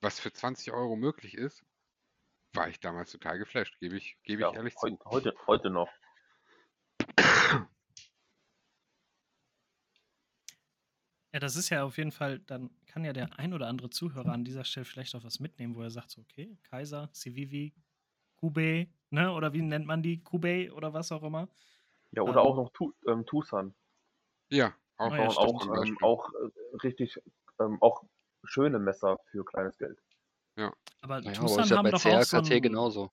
[0.00, 1.64] was für 20 Euro möglich ist,
[2.54, 4.98] war ich damals total geflasht, gebe ich, gebe Ja, ich ehrlich heu, zu.
[5.04, 5.88] heute, heute noch.
[11.32, 14.32] Ja, das ist ja auf jeden Fall, dann kann ja der ein oder andere Zuhörer
[14.32, 17.72] an dieser Stelle vielleicht auch was mitnehmen, wo er sagt, so, okay, Kaiser, Civivi,
[18.36, 20.22] Kube, ne, oder wie nennt man die?
[20.22, 21.48] Kube oder was auch immer.
[22.10, 22.46] Ja, oder Ähm.
[22.46, 23.74] auch noch Tu- ähm, Tucson.
[24.50, 25.38] Ja, auch, Oh ja, stimmt.
[25.38, 27.18] auch, zum ähm, auch äh, richtig,
[27.60, 28.04] ähm, auch
[28.44, 29.98] schöne Messer für kleines Geld.
[31.00, 33.10] Aber Naja, aber Tucson ist ja haben bei doch auch so ein, genauso.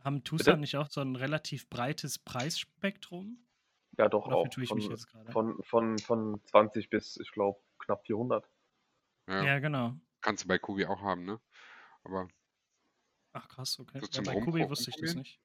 [0.00, 0.52] haben Bitte?
[0.52, 3.38] Tucson nicht auch so ein relativ breites Preisspektrum?
[3.98, 4.44] Ja, doch Oder auch.
[4.44, 5.30] vertue ich mich Von, jetzt gerade?
[5.32, 8.48] von, von, von 20 bis, ich glaube, knapp 400.
[9.28, 9.96] Ja, Ja, genau.
[10.22, 11.40] kannst du bei Kubi auch haben, ne?
[12.04, 12.28] Aber
[13.32, 14.00] Ach krass, okay.
[14.00, 15.40] So Ja, bei Kubi wusste ich das nicht.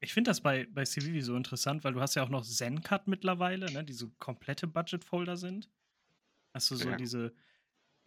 [0.00, 3.06] Ich finde das bei, bei Civivi so interessant, weil du hast ja auch noch Zencut
[3.06, 5.68] mittlerweile, ne, die so komplette Budget-Folder sind.
[6.54, 6.96] Hast du so Ja.
[6.96, 7.34] diese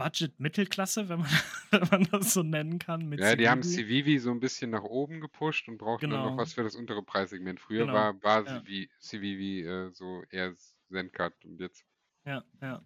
[0.04, 1.30] Budget-Mittelklasse, wenn man,
[1.72, 3.84] wenn man das so nennen kann, ja, die haben Civivi.
[4.04, 6.38] Civivi so ein bisschen nach oben gepusht und brauchten dann noch Genau.
[6.42, 7.60] was für das untere Preissegment.
[7.60, 8.58] Früher Genau, war, war ja.
[8.60, 10.56] Civi- Civivi äh, so eher
[10.90, 11.86] Zencut und jetzt
[12.26, 12.84] Ja, ja.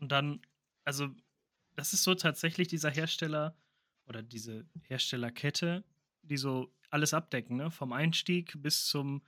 [0.00, 0.40] Und dann,
[0.84, 1.08] also,
[1.76, 3.56] das ist so tatsächlich dieser Hersteller
[4.06, 5.84] oder diese Herstellerkette,
[6.22, 7.70] die so alles abdecken, ne?
[7.70, 9.22] Vom Einstieg bis zum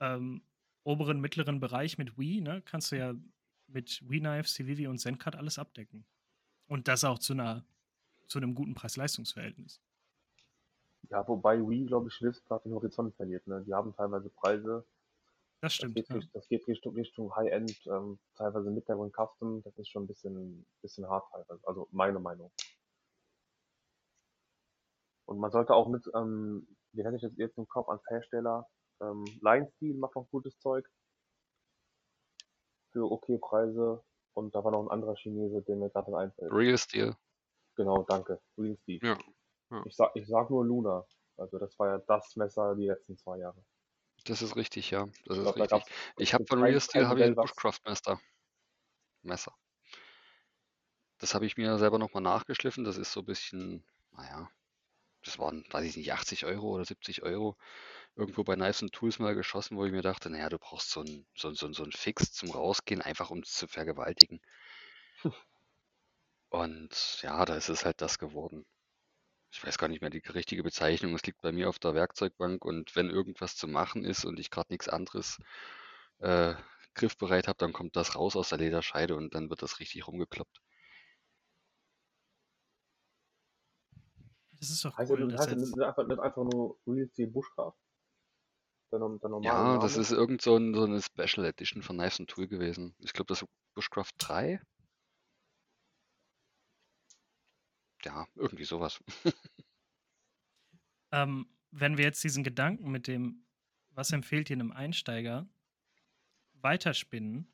[0.00, 0.42] ähm,
[0.84, 2.62] oberen, mittleren Bereich mit Wii, ne?
[2.64, 3.14] Kannst du ja
[3.72, 6.04] mit Wii Knife, Civivi und Zencut alles abdecken.
[6.66, 7.64] Und das auch zu einer,
[8.26, 9.80] zu einem guten Preis-Leistungs-Verhältnis.
[11.10, 13.46] Ja, wobei Wii, glaube ich, Swift gerade den Horizont verliert.
[13.46, 13.64] Ne?
[13.66, 14.84] Die haben teilweise Preise.
[15.60, 15.94] Das Das stimmt.
[15.94, 16.20] geht, Ja.
[16.32, 19.62] das geht Richtung, Richtung High-End, ähm, teilweise und Custom.
[19.62, 21.66] Das ist schon ein bisschen, bisschen hart teilweise.
[21.66, 22.50] Also meine Meinung.
[25.26, 28.66] Und man sollte auch mit, ähm, den hätte ich jetzt jetzt im Kopf als Hersteller,
[29.00, 30.88] ähm, Lion Steel macht noch gutes Zeug.
[32.92, 34.02] Für okay Preise.
[34.34, 36.52] Und da war noch ein anderer Chinese, der mir gerade einfällt.
[36.52, 37.16] Real Steel.
[37.76, 38.40] Genau, danke.
[38.58, 39.00] Real Steel.
[39.02, 39.18] Ja,
[39.70, 39.82] ja.
[39.86, 41.04] Ich sag, ich sag nur Luna.
[41.36, 43.64] Also das war ja das Messer die letzten zwei Jahre.
[44.26, 45.06] Das ist richtig, ja.
[45.24, 45.70] Das Ich ist glaub, da richtig.
[45.70, 48.20] gab's- Ich habe von Real Steel habe ich ein Bushcraft Messer.
[49.22, 49.54] Messer.
[51.18, 52.84] Das habe ich mir selber nochmal nachgeschliffen.
[52.84, 54.50] Das ist so ein bisschen, naja,
[55.24, 57.56] das waren, weiß ich nicht, 80 Euro oder 70 Euro.
[58.16, 61.02] Irgendwo bei Knives and Tools mal geschossen, wo ich mir dachte, naja, du brauchst so
[61.02, 64.40] ein, so, so, so ein Fix zum Rausgehen, einfach um es zu vergewaltigen.
[66.50, 68.66] Und ja, da ist es halt das geworden.
[69.52, 71.14] Ich weiß gar nicht mehr die richtige Bezeichnung.
[71.14, 74.50] Es liegt bei mir auf der Werkzeugbank und wenn irgendwas zu machen ist und ich
[74.50, 75.38] gerade nichts anderes
[76.20, 76.54] äh,
[76.94, 80.60] griffbereit habe, dann kommt das raus aus der Lederscheide und dann wird das richtig rumgekloppt.
[84.60, 85.20] Das ist doch Heißt, cool.
[85.20, 87.74] ja, dass heißt jetzt, nicht, einfach, nicht einfach nur Real Steel Bushcraft.
[88.92, 89.78] Der, der Ja, Name.
[89.80, 92.94] das ist irgend so, ein, so eine Special Edition von Knives and Tool gewesen.
[92.98, 94.60] Ich glaube, das ist Bushcraft 3.
[98.04, 98.98] Ja, irgendwie sowas.
[101.12, 103.46] ähm, wenn wir jetzt diesen Gedanken mit dem,
[103.90, 105.48] was empfiehlt ihr einem Einsteiger,
[106.54, 107.46] weiterspinnen,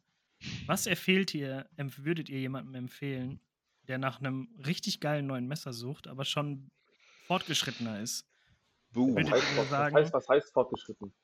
[0.66, 3.40] was empfiehlt ihr, würdet ihr jemandem empfehlen,
[3.88, 6.70] der nach einem richtig geilen neuen Messer sucht, aber schon
[7.27, 8.27] fortgeschrittener ist?
[8.91, 9.16] Boom.
[9.16, 11.14] was, heißt, was, heißt, was heißt fortgeschritten?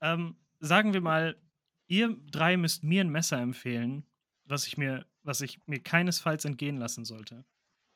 [0.00, 1.40] Ähm, sagen wir mal,
[1.86, 4.06] ihr drei müsst mir ein Messer empfehlen,
[4.44, 7.44] was ich mir, was ich mir keinesfalls entgehen lassen sollte.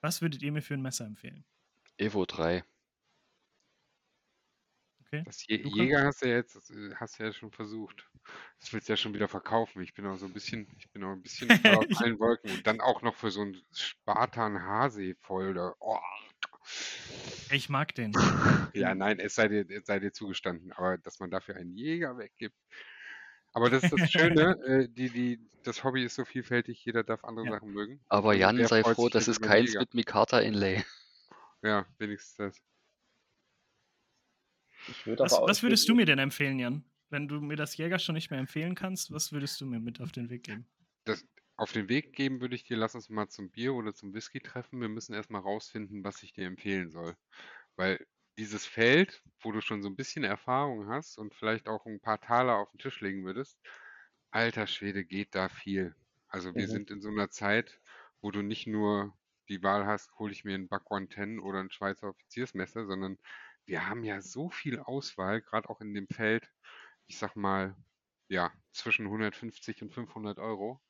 [0.01, 1.45] Was würdet ihr mir für ein Messer empfehlen?
[1.97, 2.65] Evo 3.
[5.13, 5.23] Okay.
[5.25, 5.77] Das Je Luca?
[5.77, 8.09] Jäger hast du ja jetzt, äh, hast du ja schon versucht.
[8.61, 9.83] Das willst du ja schon wieder verkaufen.
[9.83, 12.51] Ich bin auch so ein bisschen, ich bin auch ein bisschen voll auf allen Wolken.
[12.51, 15.77] Und dann auch noch für so einen Spartan Hase-Folder.
[15.81, 15.99] Oh.
[17.51, 18.13] Ich mag den.
[18.75, 22.17] Ja, nein, es sei dir, es sei dir zugestanden, aber dass man dafür einen Jäger
[22.17, 22.57] weggibt.
[23.53, 27.23] Aber das ist das Schöne, äh, die, die, das Hobby ist so vielfältig, jeder darf
[27.25, 27.53] andere Ja.
[27.53, 28.01] Sachen mögen.
[28.09, 30.83] Aber Also Jan, sei froh, das ist keins mit Mikata-Inlay.
[31.63, 32.63] Ja, wenigstens das.
[34.89, 36.85] Ich würde Was, was würdest du würd, mir denn empfehlen, Jan?
[37.11, 40.01] Wenn du mir das Jäger schon nicht mehr empfehlen kannst, was würdest du mir mit
[40.01, 40.67] auf den Weg geben?
[41.05, 41.25] Das,
[41.57, 44.41] auf den Weg geben würde ich dir, lass uns mal zum Bier oder zum Whisky
[44.41, 44.81] treffen.
[44.81, 47.17] Wir müssen erstmal rausfinden, was ich dir empfehlen soll.
[47.77, 48.07] Weil
[48.39, 52.21] dieses Feld, wo du schon so ein bisschen Erfahrung hast und vielleicht auch ein paar
[52.21, 53.61] Taler auf den Tisch legen würdest,
[54.31, 55.95] alter Schwede, geht da viel.
[56.29, 56.69] Also wir Mhm.
[56.69, 57.81] sind in so einer Zeit,
[58.21, 59.17] wo du nicht nur
[59.49, 63.19] die Wahl hast, hole ich mir einen Buck 110 oder ein Schweizer Offiziersmesser, sondern
[63.67, 66.51] wir haben ja so viel Auswahl, gerade auch in dem Feld,
[67.07, 67.77] ich sag mal,
[68.29, 70.81] ja, zwischen 150 und 500 Euro.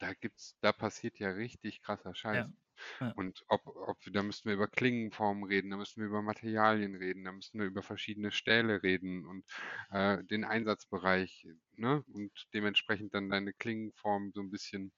[0.00, 2.46] Da gibt's, da passiert ja richtig krasser Scheiß.
[2.46, 2.52] Ja.
[3.00, 3.12] Ja.
[3.14, 6.94] Und ob, ob wir, da müssten wir über Klingenformen reden, da müssten wir über Materialien
[6.94, 9.44] reden, da müssten wir über verschiedene Stähle reden und
[9.90, 11.46] äh, den Einsatzbereich,
[11.76, 12.02] ne?
[12.12, 14.92] Und dementsprechend dann deine Klingenform so ein bisschen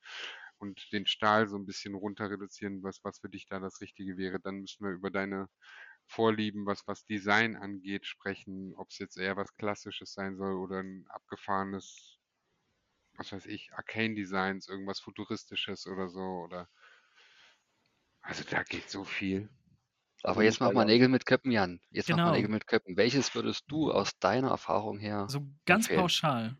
[0.58, 4.16] und den Stahl so ein bisschen runter reduzieren, was, was für dich da das Richtige
[4.16, 4.38] wäre.
[4.40, 5.48] Dann müssen wir über deine
[6.06, 10.80] Vorlieben, was, was Design angeht, sprechen, ob es jetzt eher was Klassisches sein soll oder
[10.80, 12.11] ein abgefahrenes,
[13.16, 16.68] was weiß ich, Arcane Designs, irgendwas Futuristisches oder so oder
[18.22, 19.48] also da geht so viel.
[20.22, 20.84] Aber jetzt mach mal.
[20.84, 21.80] Nägel mit Köppen, Jan.
[21.90, 22.36] Jetzt mach mal Genau.
[22.36, 22.96] Nägel mit Köppen.
[22.96, 26.00] Welches würdest du aus deiner Erfahrung her So ganz empfehlen?
[26.00, 26.56] pauschal.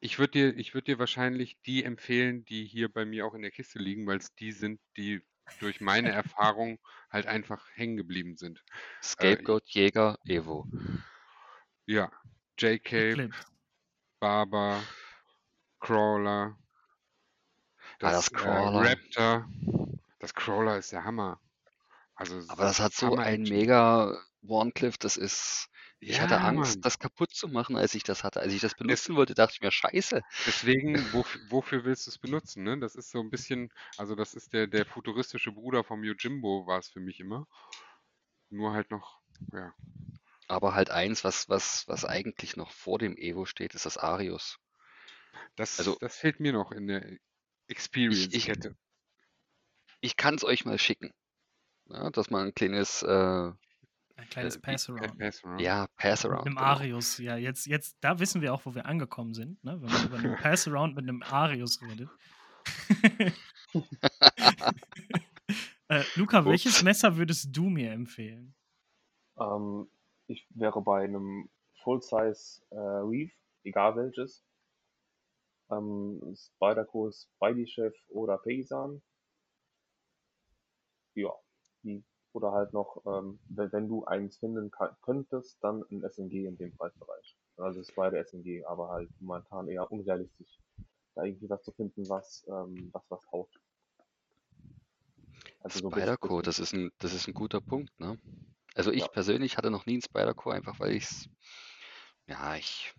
[0.00, 3.42] Ich würde dir, ich würde dir wahrscheinlich die empfehlen, die hier bei mir auch in
[3.42, 5.22] der Kiste liegen, weil es die sind, die
[5.60, 8.64] durch meine Erfahrung halt einfach hängen geblieben sind.
[9.02, 10.66] Scapegoat, Jäger, Evo.
[11.86, 12.10] Ja,
[12.58, 13.30] JK.
[14.20, 14.82] Barber,
[15.82, 16.56] Crawler,
[18.02, 18.86] Ah, das, das Crawler.
[18.86, 19.48] Äh, Raptor.
[20.20, 21.40] Das Crawler ist der Hammer.
[22.16, 25.68] Also es Aber das hat so ein mega Warncliffe, das ist.
[26.04, 26.84] Ich hatte Ja, Angst, Mann.
[26.84, 28.40] das kaputt zu machen, als ich das hatte.
[28.40, 30.20] Als ich das benutzen wollte, dachte ich mir, scheiße.
[30.46, 32.62] Deswegen, wof wofür willst du es benutzen?
[32.62, 32.78] Ne?
[32.78, 36.78] Das ist so ein bisschen, also das ist der, der futuristische Bruder vom Yojimbo, war
[36.78, 37.46] es für mich immer.
[38.50, 39.20] Nur halt noch,
[39.52, 39.74] ja.
[40.46, 44.60] Aber halt eins, was, was, was eigentlich noch vor dem Evo steht, ist das Arius.
[45.56, 47.18] Das, Also- das fehlt mir noch in der
[47.68, 48.76] Experience-Kette.
[50.00, 51.12] Ich kann es euch mal schicken.
[51.86, 53.52] Ja, dass man ein kleines, äh,
[54.16, 55.18] Ein kleines Äh, Pass-Around.
[55.18, 55.60] Pass-Around.
[55.60, 56.44] ja, Pass-Around.
[56.44, 56.66] Mit einem genau.
[56.68, 59.80] Arius, ja, jetzt, jetzt, da wissen wir auch, wo wir angekommen sind, ne?
[59.80, 62.08] wenn man über einen Pass-Around mit einem Arius redet.
[65.88, 66.82] äh, Luca, welches Ups.
[66.82, 68.54] Messer würdest du mir empfehlen?
[69.38, 69.88] ähm,
[70.28, 71.48] ich wäre bei einem
[71.82, 73.32] Full-Size äh, Reef,
[73.64, 74.44] egal welches.
[75.72, 79.02] Ähm, Spyderco, Spidey Chef oder Paysan.
[81.14, 81.32] Ja,
[81.84, 82.04] die,
[82.34, 86.58] oder halt noch, ähm, wenn, wenn du eins finden kann, könntest, dann ein SMG in
[86.58, 87.36] dem Preisbereich.
[87.56, 90.60] Also es ist beide SMG, aber halt momentan eher unrealistisch,
[91.14, 93.58] da irgendwie was zu finden, was, ähm, was was taugt.
[95.60, 96.10] Also so bis-
[96.42, 98.18] das ist ein, das ist ein guter Punkt, ne?
[98.74, 99.08] Also ich Ja.
[99.12, 101.28] persönlich hatte noch nie einen Spyderco, einfach weil ich's,
[102.26, 102.94] ja, ich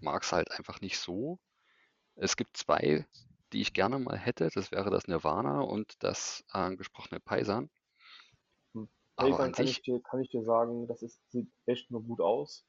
[0.00, 1.38] mag's halt einfach nicht so.
[2.20, 3.06] Es gibt zwei,
[3.52, 4.50] die ich gerne mal hätte.
[4.52, 7.70] Das wäre das Nirvana und das angesprochene Paisan.
[8.74, 8.88] Hm.
[9.16, 11.90] Aber Paysan an kann sich, ich dir, kann ich dir sagen, das ist, sieht echt
[11.90, 12.66] nur gut aus.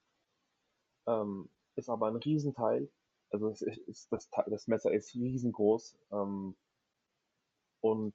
[1.07, 2.91] Ähm, ist aber ein Riesenteil.
[3.31, 5.97] Also ist, ist das, das Messer ist riesengroß.
[6.11, 6.55] Ähm,
[7.81, 8.13] und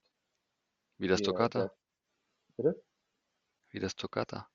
[0.98, 1.76] wie das Toccata, der,
[2.56, 2.84] bitte?
[3.70, 4.48] wie das Toccata.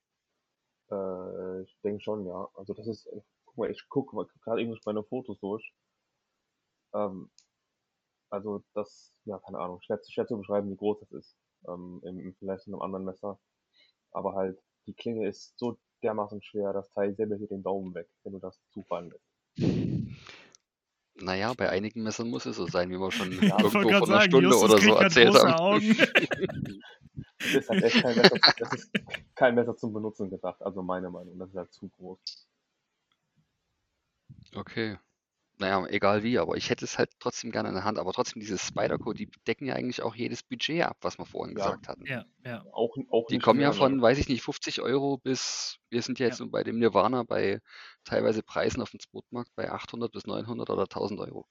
[0.92, 2.50] Äh, ich denke schon, ja.
[2.54, 3.10] Also das ist,
[3.46, 5.74] guck mal, ich gucke gerade irgendwie meine Fotos durch.
[6.94, 7.30] Ähm,
[8.30, 11.36] also das, ja, keine Ahnung, schwer, zu- schwer zu beschreiben, wie groß das ist.
[11.68, 13.40] Ähm, im, im Vergleich zu einem anderen Messer.
[14.12, 18.08] Aber halt, die Klinge ist so dermaßen schwer, das Teil selber hier den Daumen weg,
[18.24, 19.26] wenn du das zufallen lässt.
[21.16, 24.20] Naja, bei einigen Messern muss es so sein, wie wir schon Ja, irgendwo vor einer
[24.20, 25.82] sagen, Stunde Justus oder so erzählt haben.
[27.42, 28.92] Das ist halt echt kein Messer, das ist
[29.36, 32.20] kein Messer zum Benutzen gedacht, also meine Meinung, das ist halt zu groß.
[34.56, 34.98] Okay.
[35.60, 38.00] Naja, egal wie, aber ich hätte es halt trotzdem gerne in der Hand.
[38.00, 41.56] Aber trotzdem, diese Spyderco, die decken ja eigentlich auch jedes Budget ab, was wir vorhin
[41.56, 41.56] Ja.
[41.56, 42.06] gesagt hatten.
[42.06, 42.66] Ja, ja.
[42.72, 44.02] Auch, auch Die kommen ja mehr, von, ne?
[44.02, 46.50] weiß ich nicht, 50 Euro bis, wir sind ja jetzt Ja.
[46.52, 47.60] bei dem Nirvana bei
[48.04, 51.46] teilweise Preisen auf dem Spotmarkt bei 800 bis 900 oder 1000 Euro.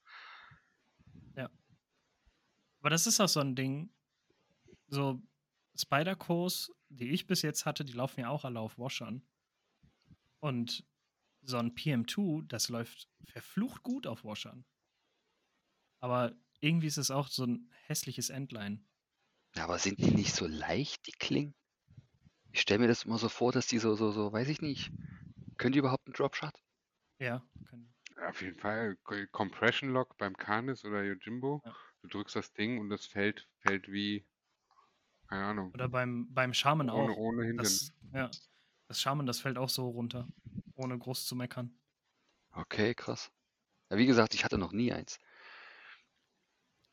[2.81, 3.91] Aber das ist auch so ein Ding.
[4.87, 5.21] So
[5.75, 9.23] Spider-Cores, die ich bis jetzt hatte, die laufen ja auch alle auf Washern.
[10.41, 10.85] Und
[11.41, 14.65] so ein PM2, das läuft verflucht gut auf Washern.
[16.01, 18.85] Aber irgendwie ist es auch so ein hässliches Endline.
[19.55, 21.55] Ja, aber sind die nicht so leicht, die Klingen?
[22.51, 24.91] Ich stelle mir das immer so vor, dass die so, so, so, weiß ich nicht.
[25.57, 26.53] Können die überhaupt einen Dropshot?
[27.19, 27.93] Ja, können.
[28.27, 28.97] Auf jeden Fall.
[29.31, 31.61] Compression Lock beim Canis oder Yojimbo.
[31.65, 31.75] Ja.
[32.01, 34.25] Du drückst das Ding und das fällt, fällt wie,
[35.27, 37.17] keine Ahnung, Oder beim, beim Shaman ohne, auch.
[37.17, 37.63] ohne Hintern.
[37.63, 38.31] Das, ja,
[38.87, 40.27] das Shaman, das fällt auch so runter.
[40.79, 41.77] Ohne groß zu meckern.
[42.53, 43.29] Okay, krass.
[43.89, 45.19] Ja, wie gesagt, ich hatte noch nie eins.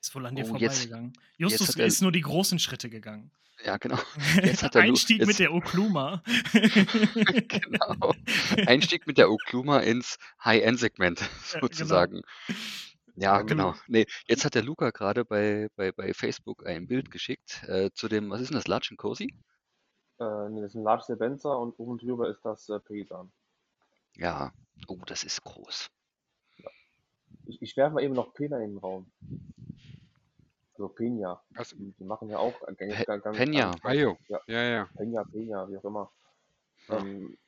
[0.03, 1.13] Ist wohl an dir Oh, jetzt- vorbeigegangen.
[1.37, 3.31] jetzt Justus hat er- ist nur die großen Schritte gegangen.
[3.65, 3.99] Ja, genau.
[4.59, 6.23] Jetzt hat er Einstieg mit jetzt- der Okluma.
[7.49, 8.13] Genau.
[8.67, 11.21] Einstieg mit der Okluma ins High-End-Segment
[11.55, 12.21] Ja, sozusagen.
[13.15, 13.75] Ja, Ähm, genau.
[13.87, 18.09] Nee, jetzt hat der Luca gerade bei, bei, bei Facebook ein Bild geschickt äh, zu
[18.09, 19.33] dem, was ist denn das, Latschen Cozy?
[20.19, 23.33] Äh, nee, das ist ein Large Sebenza und oben drüber ist das äh, Pesan.
[24.17, 24.53] Ja.
[24.89, 25.91] Oh, das ist groß.
[27.47, 29.11] Ich, ich werfe mal eben noch Pena in den Raum.
[30.75, 31.43] Also Pena.
[31.51, 31.71] Was?
[31.71, 33.71] Die, die machen ja auch ganz, Pe- ganz, ganz, Peña.
[33.71, 34.19] ganz- Ayo.
[34.29, 34.89] Ja, Ja, ja.
[34.97, 36.13] Pena, Pena, wie auch immer.
[36.89, 36.99] Ja.
[36.99, 37.39] Ähm,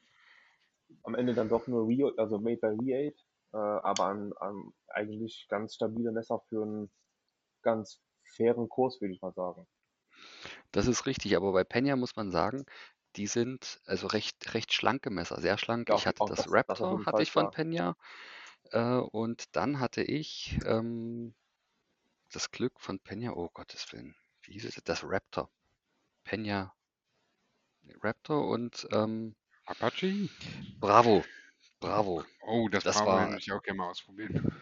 [1.02, 3.14] am Ende dann doch nur Rio, also made by V8,
[3.52, 6.90] äh, aber an, an eigentlich ganz stabile Messer für einen
[7.62, 8.00] ganz
[8.36, 9.66] fairen Kurs, würde ich mal sagen.
[10.72, 12.64] Das ist richtig, aber bei Peña muss man sagen,
[13.18, 15.88] die sind also recht, recht schlanke Messer, sehr schlank.
[15.88, 17.48] Ja, Ich hatte auch das das- das Raptor, jeden hatte ich von.
[17.50, 17.96] Peña.
[18.70, 21.34] Äh, und dann hatte ich ähm,
[22.32, 24.76] das Glück von Peña, oh Gottes Willen, wie hieß es?
[24.84, 25.50] Das Raptor.
[26.24, 26.72] Peña
[28.02, 29.34] Raptor und ähm,
[29.66, 30.28] Apache?
[30.80, 31.24] Bravo.
[31.80, 32.24] Bravo.
[32.42, 34.52] Oh, das, Das Bravo war- hätte ich auch gerne mal ausprobieren.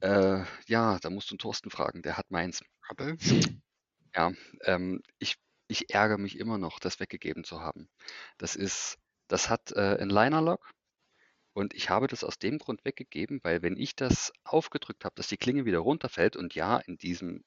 [0.00, 2.62] Äh, ja, da musst du einen Thorsten fragen, der hat meins.
[2.88, 3.52] Hat er es?
[4.64, 5.36] Ähm, ich,
[5.72, 7.88] ich ärgere mich immer noch, das weggegeben zu haben.
[8.38, 10.70] Das ist, das hat äh, ein Liner-Lock
[11.54, 15.28] und ich habe das aus dem Grund weggegeben, weil wenn ich das aufgedrückt habe, dass
[15.28, 17.44] die Klinge wieder runterfällt und ja, in diesem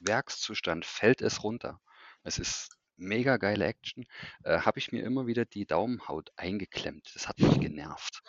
[0.00, 1.80] Werkszustand fällt es runter.
[2.24, 4.04] Es ist mega geile Action,
[4.44, 7.10] äh, habe ich mir immer wieder die Daumenhaut eingeklemmt.
[7.14, 8.22] Das hat mich genervt.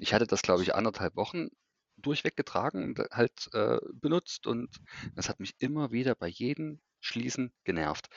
[0.00, 1.48] Ich hatte das, glaube ich, anderthalb Wochen
[1.96, 4.76] durchweg getragen und halt äh, benutzt und
[5.14, 8.08] das hat mich immer wieder bei jedem Schließen genervt.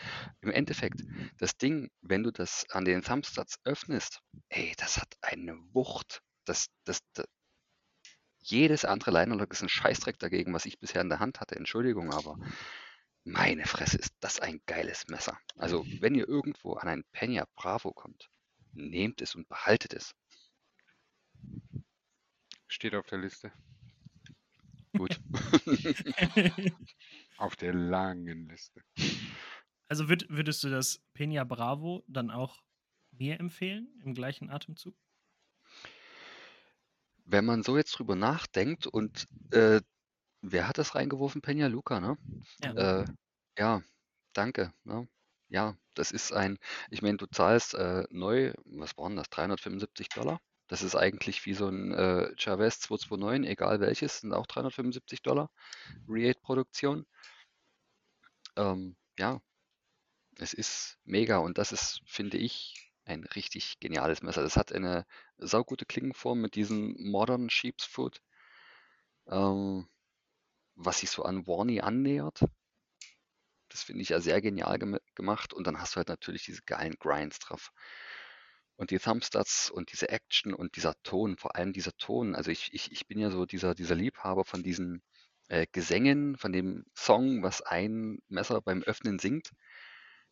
[0.42, 1.02] Im Endeffekt,
[1.38, 6.22] das Ding, wenn du das an den Thumbstats öffnest, ey, das hat eine Wucht.
[6.46, 7.26] Das, das, das,
[8.40, 11.56] jedes andere Linerlock ist ein Scheißdreck dagegen, was ich bisher in der Hand hatte.
[11.56, 12.38] Entschuldigung, aber
[13.24, 15.40] meine Fresse, ist das ein geiles Messer.
[15.56, 18.30] Also, wenn ihr irgendwo an ein Peña Bravo kommt,
[18.74, 20.16] nehmt es und behaltet es.
[22.68, 23.52] Steht auf der Liste.
[24.98, 25.20] Gut.
[27.42, 28.84] Auf der langen Liste.
[29.88, 32.62] also würd, würdest du das Peña Bravo dann auch
[33.18, 34.96] mir empfehlen, im gleichen Atemzug?
[37.26, 39.82] Wenn man so jetzt drüber nachdenkt und äh,
[40.42, 41.42] wer hat das reingeworfen?
[41.42, 42.16] Peña Luca, ne?
[42.64, 43.02] Ja.
[43.02, 43.06] Äh,
[43.58, 43.82] ja,
[44.34, 44.72] danke.
[44.84, 45.08] Ne?
[45.50, 46.60] Ja, das ist ein,
[46.92, 50.40] ich meine, du zahlst äh, neu, was waren das, 375 Dollar?
[50.72, 55.52] Das ist eigentlich wie so ein äh, Chavez 229, egal welches, sind auch 375 Dollar.
[56.08, 57.06] Re-8-Produktion.
[58.56, 59.42] Ähm, ja,
[60.38, 64.44] es ist mega und das ist, finde ich, ein richtig geniales Messer.
[64.44, 65.06] Das hat eine
[65.40, 68.22] saugute Klingenform mit diesem Modern Sheep's Foot,
[69.28, 69.90] ähm,
[70.76, 72.46] was sich so an Warney annähert.
[73.68, 75.54] Das finde ich ja sehr genial gem gemacht.
[75.54, 77.74] Und dann hast du halt natürlich diese geilen Grinds drauf.
[78.82, 82.34] Und die Thumbstats und diese Action und dieser Ton, vor allem dieser Ton.
[82.34, 85.04] Also ich, ich, ich bin ja so dieser, dieser Liebhaber von diesen
[85.50, 89.52] äh, Gesängen, von dem Song, was ein Messer beim Öffnen singt.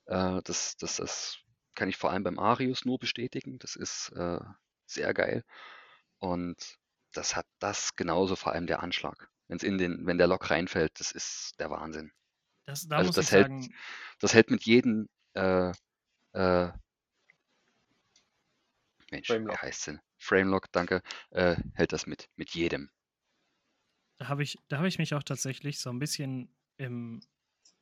[0.08, 1.38] Äh, das, das, das
[1.76, 3.60] kann ich vor allem beim Arius nur bestätigen.
[3.60, 4.40] Das ist äh,
[4.88, 5.44] sehr geil.
[6.18, 6.58] Und
[7.14, 9.30] das hat das genauso, vor allem der Anschlag.
[9.48, 12.12] Wenn's in den, wenn der Lock reinfällt, das ist der Wahnsinn.
[12.66, 13.76] Das, da Also das hält- sagen,
[14.18, 15.72] Das hält mit jedem, äh,
[16.34, 16.72] äh,
[19.12, 19.62] Mensch, wie Framelock.
[19.62, 20.02] heißt denn?
[20.18, 22.90] Framelock, danke, äh, hält das mit, mit jedem.
[24.18, 27.22] da habe ich, da hab ich mich auch tatsächlich so ein bisschen im,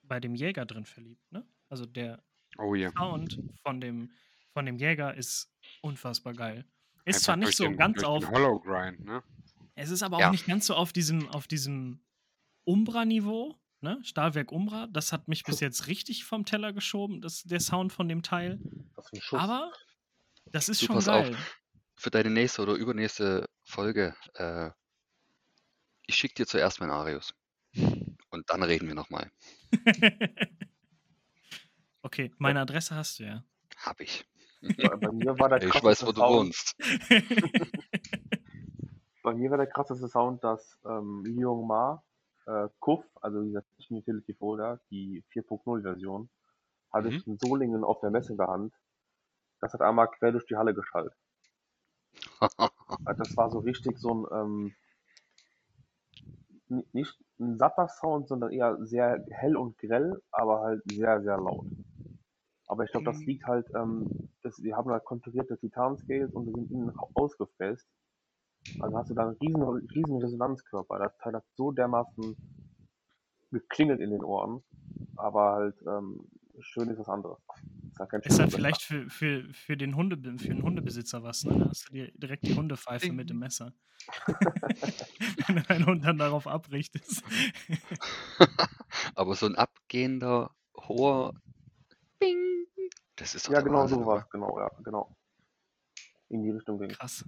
[0.04, 1.32] bei dem Jäger drin verliebt.
[1.32, 1.46] Ne?
[1.70, 2.24] Also der
[2.58, 2.92] Oh ja.
[2.98, 4.12] Sound von dem,
[4.54, 6.66] von dem Jäger ist unfassbar geil.
[7.06, 9.24] Ist Einfach zwar nicht so den, ganz auf, Hollow Grind, ne?
[9.76, 10.32] Es ist aber auch Ja.
[10.32, 12.00] nicht ganz so auf diesem, auf diesem
[12.66, 14.00] Umbra-Niveau, ne?
[14.04, 14.88] Stahlwerk Umbra.
[14.88, 18.60] Das hat mich bis jetzt richtig vom Teller geschoben, das, der Sound von dem Teil.
[19.32, 19.72] Aber
[20.52, 21.30] das ist Du, schon pass auf.
[21.30, 21.38] geil.
[21.98, 24.70] Für deine nächste oder übernächste Folge, äh,
[26.06, 27.34] ich schicke dir zuerst meinen Arius.
[28.30, 29.32] Und dann reden wir nochmal.
[32.02, 33.44] okay, meine Adresse hast du ja.
[33.78, 34.26] Hab ich.
[34.62, 36.76] bei, mir war der Ich krasseste weiß, wo du Sound, wohnst.
[39.24, 42.04] Bei mir war der krasseste Sound, dass ähm, Liong Ma
[42.46, 46.30] äh, Kuff, also dieser Utility Folder, die 4.0 Version,
[46.92, 47.16] hatte Mhm.
[47.18, 48.74] ich in Solingen auf der Messe in der Hand.
[49.62, 51.14] Das hat einmal quer durch die Halle geschallt.
[53.06, 54.76] Also Das war so richtig so ein, ähm,
[56.70, 61.38] ni- nicht ein satter Sound, sondern eher sehr hell und grell, aber halt sehr, sehr
[61.38, 61.68] laut.
[62.68, 63.26] Aber ich glaube, das Mhm.
[63.26, 64.14] liegt halt, ähm,
[64.44, 67.88] dass wir haben halt konturierte Titan-Scales und die sind innen ausgefräst.
[68.80, 69.64] Also hast du da einen riesen,
[69.96, 71.00] riesen Resonanzkörper.
[71.00, 72.38] Das Teil hat so dermaßen
[73.52, 74.64] geklingelt in den Ohren,
[75.16, 76.30] aber halt ähm,
[76.62, 77.38] schön ist was anderes.
[77.92, 81.44] Ist halt kein Ist schöner vielleicht für, für, für, den Hunde, für den Hundebesitzer was,
[81.44, 81.58] ne?
[81.58, 83.74] Da hast du dir direkt die Hundepfeife mit dem Messer.
[85.48, 87.24] Wenn dein Hund dann darauf abrichtest.
[89.16, 91.34] Aber so ein abgehender, hoher
[92.20, 92.68] Bing,
[93.16, 94.30] das ist doch Ja, genau Wahnsinn, sowas, oder?
[94.32, 95.16] genau, ja, genau.
[96.30, 96.90] In die Richtung ging.
[96.90, 97.26] Krass.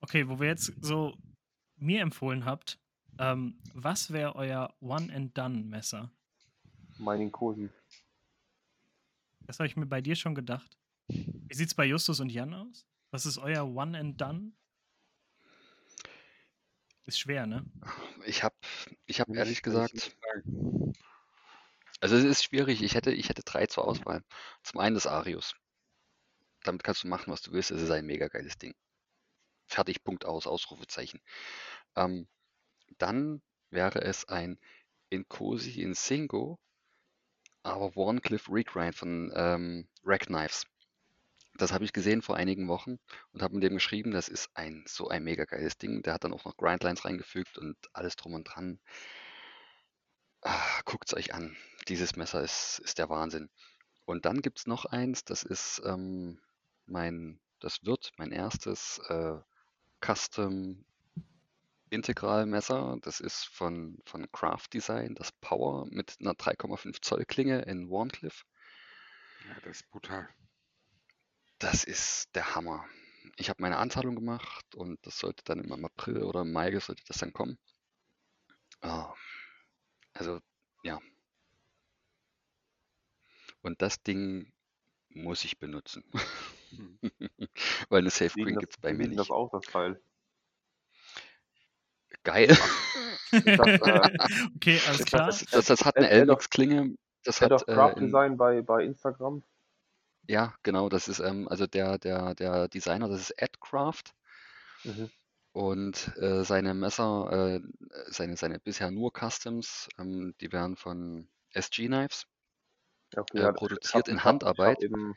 [0.00, 1.14] Okay, wo wir jetzt so
[1.76, 2.78] mir empfohlen habt,
[3.18, 6.10] ähm, was wäre euer One-and-Done-Messer?
[7.02, 7.68] Mining Cosi.
[9.40, 10.78] Das habe ich mir bei dir schon gedacht.
[11.08, 12.86] Wie sieht's bei Justus und Jan aus?
[13.10, 14.52] Was ist euer One-and-Done?
[17.04, 17.66] Ist schwer, ne?
[18.24, 18.54] Ich habe
[19.06, 20.16] ich hab ehrlich ich gesagt,
[22.00, 22.82] also es ist schwierig.
[22.82, 24.24] Ich hätte, ich hätte drei zur Auswahl.
[24.62, 25.54] Zum einen das Arius.
[26.62, 27.70] Damit kannst du machen, was du willst.
[27.70, 28.74] Es ist ein mega geiles Ding.
[29.66, 31.20] Fertig, Punkt aus, Ausrufezeichen.
[31.96, 32.28] Ähm,
[32.98, 34.58] dann wäre es ein
[35.10, 36.58] Incosi Insingo,
[37.62, 40.66] aber Warncliffe Regrind von ähm, Rack Knives.
[41.58, 42.98] Das habe ich gesehen vor einigen Wochen
[43.32, 46.02] und habe mit dem geschrieben, das ist ein so ein mega geiles Ding.
[46.02, 48.80] Der hat dann auch noch Grindlines reingefügt und alles drum und dran.
[50.42, 51.56] Ah, Guckt es euch an.
[51.88, 53.50] Dieses Messer ist, ist der Wahnsinn.
[54.04, 56.40] Und dann gibt es noch eins, das ist ähm,
[56.86, 59.38] mein, das wird mein erstes äh,
[60.00, 60.84] Custom
[61.92, 62.98] Integralmesser.
[63.02, 68.44] Das ist von, von Craft Design, das Power mit einer 3,5 Zoll Klinge in Warncliffe.
[69.46, 70.28] Ja, das ist brutal.
[71.58, 72.84] Das ist der Hammer.
[73.36, 77.04] Ich habe meine Anzahlung gemacht und das sollte dann im April oder im Mai sollte
[77.06, 77.58] das dann kommen.
[78.80, 79.14] Ah,
[80.14, 80.40] also,
[80.82, 80.98] ja.
[83.60, 84.52] Und das Ding
[85.10, 86.04] muss ich benutzen.
[86.70, 86.98] Hm.
[87.90, 89.30] Weil eine Safe Green gibt es bei mir sieht das nicht.
[89.30, 90.02] aus, das Teil?
[92.24, 92.48] Geil.
[92.48, 94.18] Das, äh,
[94.56, 95.26] okay, alles klar.
[95.26, 96.94] Das, das, das hat eine Elmix-Klinge.
[97.24, 99.42] Das Head hat äh, Craft in, Design bei, bei Instagram?
[100.28, 104.14] ja, genau, das ist ähm, also der, der, der Designer, das ist Ed Craft.
[104.84, 105.10] Mhm.
[105.52, 107.60] Und äh, seine Messer, äh,
[108.06, 112.26] seine, seine bisher nur Customs, ähm, die werden von SG Knives
[113.12, 114.82] Ja, okay, äh, ja, produziert hab- in Handarbeit.
[114.82, 115.16] Ich habe eben,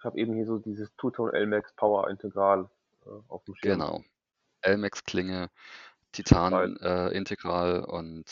[0.00, 2.68] hab eben hier so dieses Two-Tone LMAX Power Integral
[3.06, 3.78] äh, auf dem Schirm.
[3.78, 4.04] Genau.
[4.60, 5.50] Elmex-Klinge,
[6.14, 8.24] Titan äh, Integral und,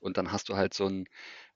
[0.00, 1.06] und dann hast du halt so einen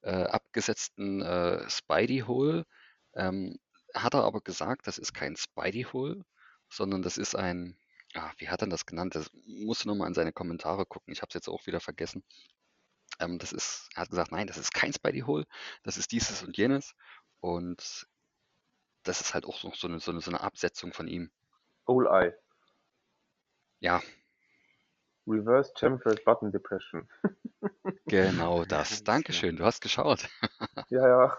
[0.02, 2.66] äh, abgesetzten äh, Spidey-Hole.
[3.14, 3.58] Ähm,
[3.94, 6.24] hat er aber gesagt, das ist kein Spidey-Hole,
[6.68, 7.78] sondern das ist ein,
[8.14, 9.14] ah, wie hat er das genannt?
[9.14, 11.12] Das musst du nochmal in seine Kommentare gucken.
[11.12, 12.22] Ich habe es jetzt auch wieder vergessen.
[13.18, 15.46] Ähm, das ist, er hat gesagt, nein, das ist kein Spidey-Hole,
[15.82, 16.94] das ist dieses und jenes.
[17.40, 18.06] Und
[19.02, 21.30] das ist halt auch noch so eine, so eine, so eine Absetzung von ihm.
[21.86, 22.34] Whole Eye.
[23.80, 24.02] Ja,
[25.28, 27.08] Reverse Chamfered Button Depression.
[28.06, 29.04] Genau das.
[29.04, 30.28] Dankeschön, du hast geschaut.
[30.90, 31.38] Ja, ja.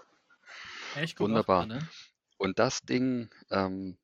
[0.96, 1.66] Ja, ich guck auch Wunderbar.
[1.66, 1.88] gerade.
[2.38, 3.98] Und das Ding, ähm,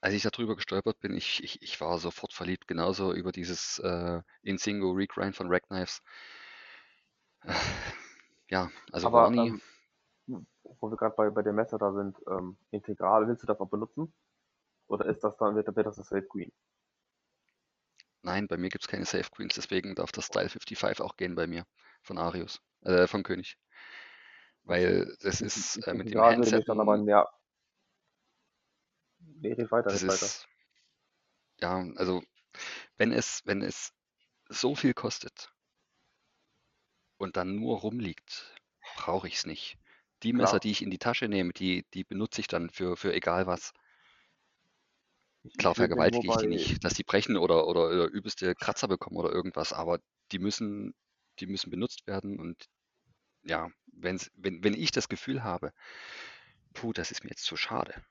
[0.00, 4.20] als ich darüber gestolpert bin, ich, ich, ich war sofort verliebt, genauso über dieses äh,
[4.42, 6.02] Insingo Regrind von Rack Knives.
[7.44, 7.54] Äh,
[8.50, 9.48] ja, also Aber Warney,
[10.28, 10.46] ähm,
[10.80, 13.68] wo wir gerade bei, bei dem Messer da sind, ähm, integral, willst du das auch
[13.68, 14.12] benutzen?
[14.88, 16.52] Oder ist das dann, wird, wird das das Safe Queen?
[18.22, 21.34] Nein, bei mir gibt es keine Safe Queens, deswegen darf das Style 55 auch gehen
[21.34, 21.64] bei mir
[22.02, 23.56] von Arius, äh, von König.
[24.64, 27.28] Weil das ist äh, mit dem würde mich dann aber näher.
[29.18, 30.12] Nee, red weiter, red weiter.
[30.12, 30.48] ist,
[31.60, 32.22] ja, also
[32.96, 33.92] wenn es, wenn es
[34.48, 35.52] so viel kostet
[37.16, 38.54] und dann nur rumliegt,
[38.96, 39.78] brauche ich es nicht.
[40.22, 40.60] Die Messer, Klar.
[40.60, 43.72] die ich in die Tasche nehme, die, die benutze ich dann für, für egal was.
[45.58, 49.32] Klar vergewaltige ich die nicht, dass die brechen oder, oder, oder übelste Kratzer bekommen oder
[49.32, 50.00] irgendwas, aber
[50.32, 50.94] die müssen,
[51.40, 52.68] die müssen benutzt werden und
[53.44, 55.72] ja, wenn's, wenn, wenn ich das Gefühl habe,
[56.72, 58.02] puh, das ist mir jetzt zu schade,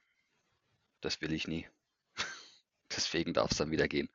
[1.01, 1.67] das will ich nie.
[2.91, 4.09] Deswegen darf es dann wieder gehen.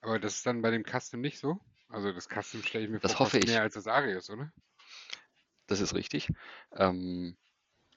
[0.00, 1.58] Aber das ist dann bei dem Custom nicht so?
[1.88, 3.46] Also das Custom stelle ich mir Das vor, hoffe ich.
[3.46, 4.50] mehr als das Arius, oder?
[5.68, 6.28] Das ist richtig.
[6.72, 7.36] Ähm,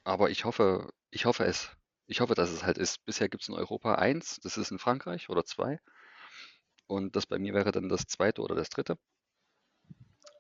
[0.04, 1.72] aber ich hoffe, ich hoffe es.
[2.10, 3.06] Ich hoffe, dass es halt ist.
[3.06, 5.80] Bisher gibt es in Europa eins, das ist in Frankreich oder zwei.
[6.88, 8.98] Und das bei mir wäre dann das zweite oder das dritte,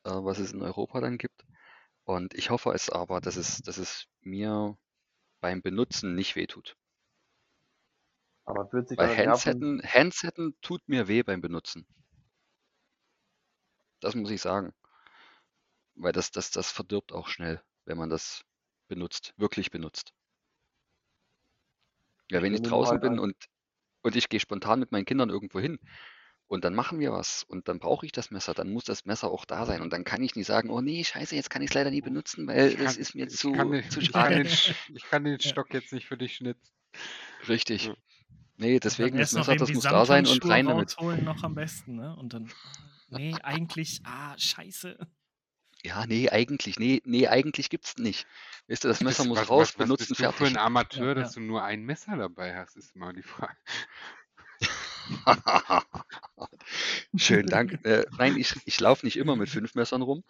[0.03, 1.45] äh, was es in Europa dann gibt.
[2.05, 4.77] Und ich hoffe es aber, dass es, dass es mir
[5.41, 6.75] beim Benutzen nicht wehtut.
[8.45, 11.85] aber wird sich Weil Handsetten, Handsetten tut mir weh beim Benutzen.
[13.99, 14.73] Das muss ich sagen.
[15.93, 18.43] Weil das, das, das verdirbt auch schnell, wenn man das
[18.87, 20.13] benutzt, wirklich benutzt.
[22.31, 23.35] Ja, wenn ich draußen bin und,
[24.01, 25.80] und ich gehe spontan mit meinen Kindern irgendwo hin
[26.47, 29.30] und dann machen wir was und dann brauche ich das Messer, dann muss das Messer
[29.30, 31.69] auch da sein und dann kann ich nicht sagen, oh nee, scheiße, jetzt kann ich
[31.69, 33.51] es leider nie benutzen, weil Ich das kann, ist mir kann, zu,
[33.89, 34.77] zu ich kann den, schade.
[34.95, 35.39] Ich kann den.
[35.39, 36.72] Stock jetzt nicht für dich schnitzen.
[37.47, 37.85] Richtig.
[37.85, 37.95] Ja.
[38.57, 40.97] Nee, deswegen das Messer, das muss da sein und rein damit.
[40.97, 42.15] rausholen noch am besten, ne?
[42.18, 42.51] Und dann,
[43.10, 44.97] nee, eigentlich, ah, scheiße.
[45.84, 48.27] Ja, nee, eigentlich, nee, nee, eigentlich gibt's nicht.
[48.68, 50.57] Weißt du, das Messer muss was, raus, was, was benutzen, bist du für ein.
[50.57, 51.35] Amateur, Ja, dass ja.
[51.35, 53.57] du nur ein Messer dabei hast, ist mal die Frage.
[57.15, 57.80] Schönen Dank.
[57.85, 60.23] Äh, nein, ich, ich laufe nicht immer mit fünf Messern rum.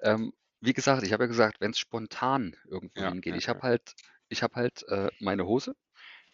[0.00, 3.48] Ähm, wie gesagt, ich habe ja gesagt, wenn es spontan irgendwo Ja, hingeht, ja, ich
[3.48, 3.62] habe ja.
[3.62, 3.94] halt,
[4.28, 5.76] ich habe halt äh, meine Hose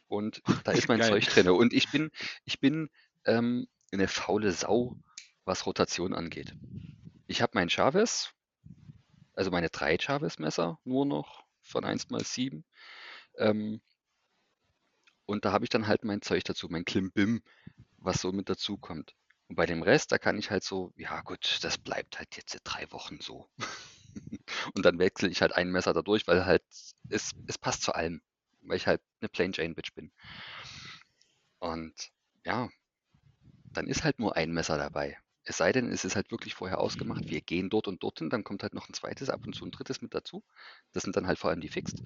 [0.09, 1.11] und da ist mein Geil.
[1.11, 1.49] Zeug drin.
[1.51, 2.11] Und ich bin,
[2.45, 2.91] ich bin
[3.27, 4.97] ähm, eine faule Sau,
[5.45, 6.55] was Rotation angeht.
[7.27, 8.33] Ich habe mein Chavez,
[9.35, 12.65] also meine drei Chavez-Messer nur noch von 1x7.
[13.39, 13.81] Ähm,
[15.27, 17.43] und da habe ich dann halt mein Zeug dazu, mein Klimbim,
[17.99, 19.15] was so mit dazu kommt.
[19.49, 22.59] Und bei dem Rest, da kann ich halt so, ja gut, das bleibt halt jetzt
[22.65, 23.49] drei Wochen so.
[24.75, 26.63] Und dann wechsle ich halt ein Messer dadurch, weil halt
[27.09, 28.23] es, es passt zu allem,
[28.63, 30.13] weil ich halt eine Plain Jane Bitch bin.
[31.59, 31.95] Und
[32.45, 32.69] ja,
[33.73, 35.19] dann ist halt nur ein Messer dabei.
[35.45, 38.45] Es sei denn, es ist halt wirklich vorher ausgemacht, wir gehen dort und dorthin, dann
[38.45, 40.45] kommt halt noch ein zweites, ab und zu ein drittes mit dazu.
[40.93, 42.03] Das sind dann halt vor allem die Fixed.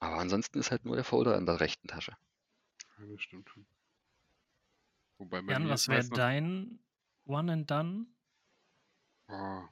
[0.00, 2.14] Aber ansonsten ist halt nur der Folder in der rechten Tasche.
[2.98, 3.66] Ja, das stimmt schon.
[5.18, 6.78] Wobei bei Jan, was wäre dein
[7.24, 8.06] One and Done?
[9.28, 9.68] oh,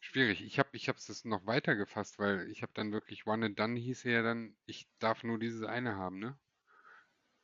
[0.00, 0.42] schwierig.
[0.42, 3.58] Ich habe ich habe es noch weiter gefasst, weil ich habe dann wirklich One and
[3.58, 6.38] Done hieß ja dann, ich darf nur dieses eine haben, ne?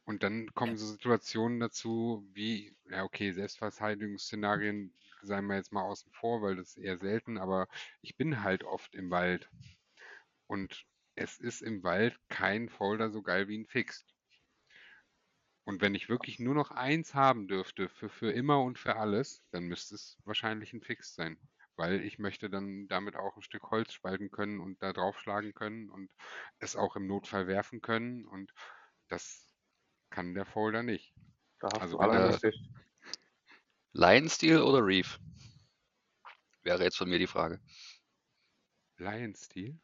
[0.06, 6.12] Und dann kommen so Situationen dazu, wie, ja okay, Selbstverteidigungsszenarien seien wir jetzt mal außen
[6.12, 7.66] vor, weil das ist eher selten, aber
[8.02, 9.50] ich bin halt oft im Wald
[10.46, 14.14] und es ist im Wald kein Folder so geil wie ein Fixed.
[15.64, 19.42] Und wenn ich wirklich nur noch eins haben dürfte, für, für immer und für alles,
[19.50, 21.36] dann müsste es wahrscheinlich ein Fixed sein.
[21.74, 25.90] Weil ich möchte dann damit auch ein Stück Holz spalten können und da draufschlagen können
[25.90, 26.08] und
[26.60, 28.24] es auch im Notfall werfen können.
[28.24, 28.52] Und
[29.08, 29.45] das
[30.16, 31.14] kann der Folder nicht.
[31.60, 32.70] da hast Also du wenn er, allerdings recht.
[33.94, 35.18] Lion Steel oder Reef?
[36.62, 37.60] Wäre jetzt von mir die Frage.
[38.98, 39.80] Lion Steel?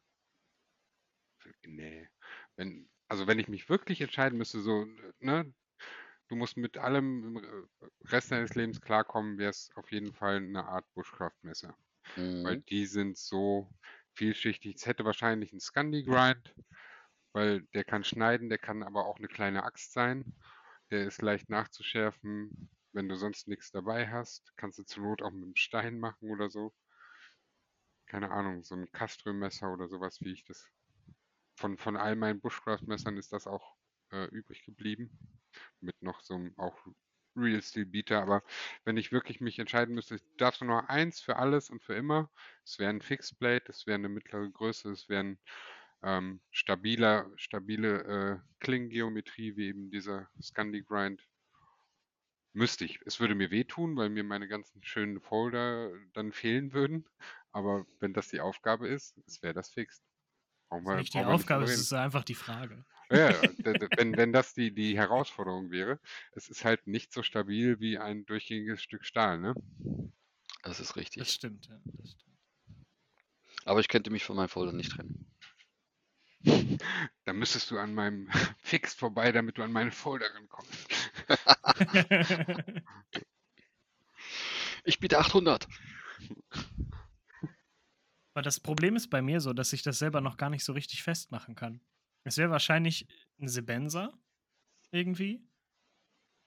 [1.64, 2.08] Nee.
[2.56, 4.86] Wenn, also wenn ich mich wirklich entscheiden müsste, so,
[5.20, 5.52] ne,
[6.28, 7.68] du musst mit allem im
[8.04, 11.76] Rest deines Lebens klarkommen, wäre es auf jeden Fall eine Art Bushcraft-Messer.
[12.42, 12.62] Weil Mhm.
[12.70, 13.70] die sind so
[14.14, 14.76] vielschichtig.
[14.76, 16.54] Es hätte wahrscheinlich einen Scandi Grind,
[17.32, 20.34] weil der kann schneiden, der kann aber auch eine kleine Axt sein.
[20.90, 22.70] Der ist leicht nachzuschärfen.
[22.92, 26.30] Wenn du sonst nichts dabei hast, kannst du zur Not auch mit einem Stein machen
[26.30, 26.74] oder so.
[28.06, 30.68] Keine Ahnung, so ein Castrol-Messer oder sowas, wie ich das.
[31.56, 33.76] Von, von all meinen Bushcraft-Messern ist das auch
[34.10, 35.10] äh, übrig geblieben.
[35.80, 36.86] Mit noch so einem auch
[37.36, 38.20] Real Steel Beater.
[38.20, 38.42] Aber
[38.84, 42.30] wenn ich wirklich mich entscheiden müsste, ich darf nur eins für alles und für immer.
[42.64, 45.38] Es wäre ein Fixed Blade, es wäre eine mittlere Größe, es wäre ein
[46.02, 51.28] ähm, stabiler, stabile äh, Klingengeometrie, wie eben dieser Scandi Grind.
[52.54, 53.00] Müsste ich.
[53.06, 57.08] Es würde mir wehtun, weil mir meine ganzen schönen Folder dann fehlen würden.
[57.50, 60.02] Aber wenn das die Aufgabe ist, es wäre das Fixed.
[60.68, 62.84] Brauchen Das ist wir, nicht die Aufgabe, es ist einfach die Frage.
[63.10, 63.30] Ja,
[63.96, 66.00] wenn, wenn das die, die Herausforderung wäre.
[66.32, 69.54] Es ist halt nicht so stabil wie ein durchgängiges Stück Stahl, ne?
[70.64, 71.28] Das ist Das richtig.
[71.30, 71.80] stimmt, ja.
[71.84, 72.38] Das stimmt.
[73.64, 75.31] Aber ich könnte mich von meinem Folder nicht trennen.
[77.24, 78.28] Da müsstest du an meinem
[78.58, 80.88] Fix vorbei, damit du an meine Folder rankommst.
[84.84, 85.68] Ich biete 800.
[88.34, 90.72] Aber das Problem ist bei mir so, dass ich das selber noch gar nicht so
[90.72, 91.80] richtig festmachen kann.
[92.24, 93.06] Es wäre wahrscheinlich
[93.40, 94.12] ein Sebenza,
[94.90, 95.46] irgendwie.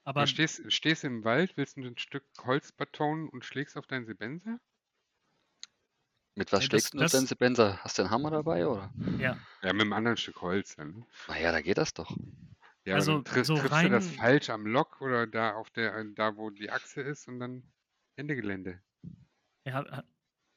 [0.04, 3.86] Aber Aber stehst, stehst im Wald, willst du ein Stück Holz betonen und schlägst auf
[3.86, 4.60] deinen Sebenser?
[6.38, 7.78] Mit was Nee, das- schlägst du das- denn, Sebenser?
[7.82, 8.92] Hast du einen Hammer dabei, oder?
[9.18, 10.90] ja, Ja, mit einem anderen Stück Holz dann.
[10.92, 11.06] Ne?
[11.28, 12.14] Naja, da geht das doch.
[12.84, 15.54] Ja, Also, aber dann triff, so triffst du das rein- falsch am Lock oder da
[15.54, 17.62] auf der, da wo die Achse ist und dann
[18.16, 18.80] Ende Gelände.
[19.66, 20.06] hat, hat,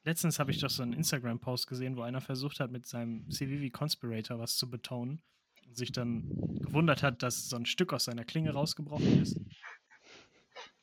[0.04, 3.72] letztens habe ich doch so einen Instagram-Post gesehen, wo einer versucht hat, mit seinem CVV
[3.72, 5.24] Conspirator was zu betonen
[5.66, 6.28] und sich dann
[6.62, 9.40] gewundert hat, dass so ein Stück aus seiner Klinge rausgebrochen ist.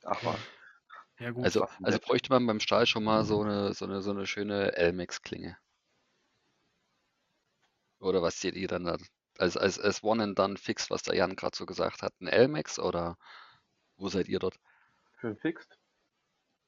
[0.05, 0.39] Ach was.
[1.19, 1.45] Ja, gut.
[1.45, 4.77] Also, also bräuchte man beim Stahl schon mal so eine, so eine, so eine schöne
[4.77, 5.57] Elmex-Klinge.
[8.01, 8.99] Oder was seht ihr dann da?
[9.39, 12.13] Als, als, als One and Done Fix, was der Jan gerade so gesagt hat.
[12.21, 13.17] Ein Elmex oder
[13.97, 14.59] wo seid ihr dort?
[15.21, 15.79] Schön fixt.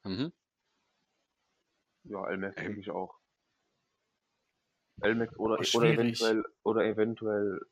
[0.04, 0.32] Mhm.
[2.04, 2.64] Ja, Elmex Ähm.
[2.64, 3.18] denke ich auch.
[5.02, 7.60] Elmex oder, oder eventuell oder eventuell.
[7.60, 7.68] Also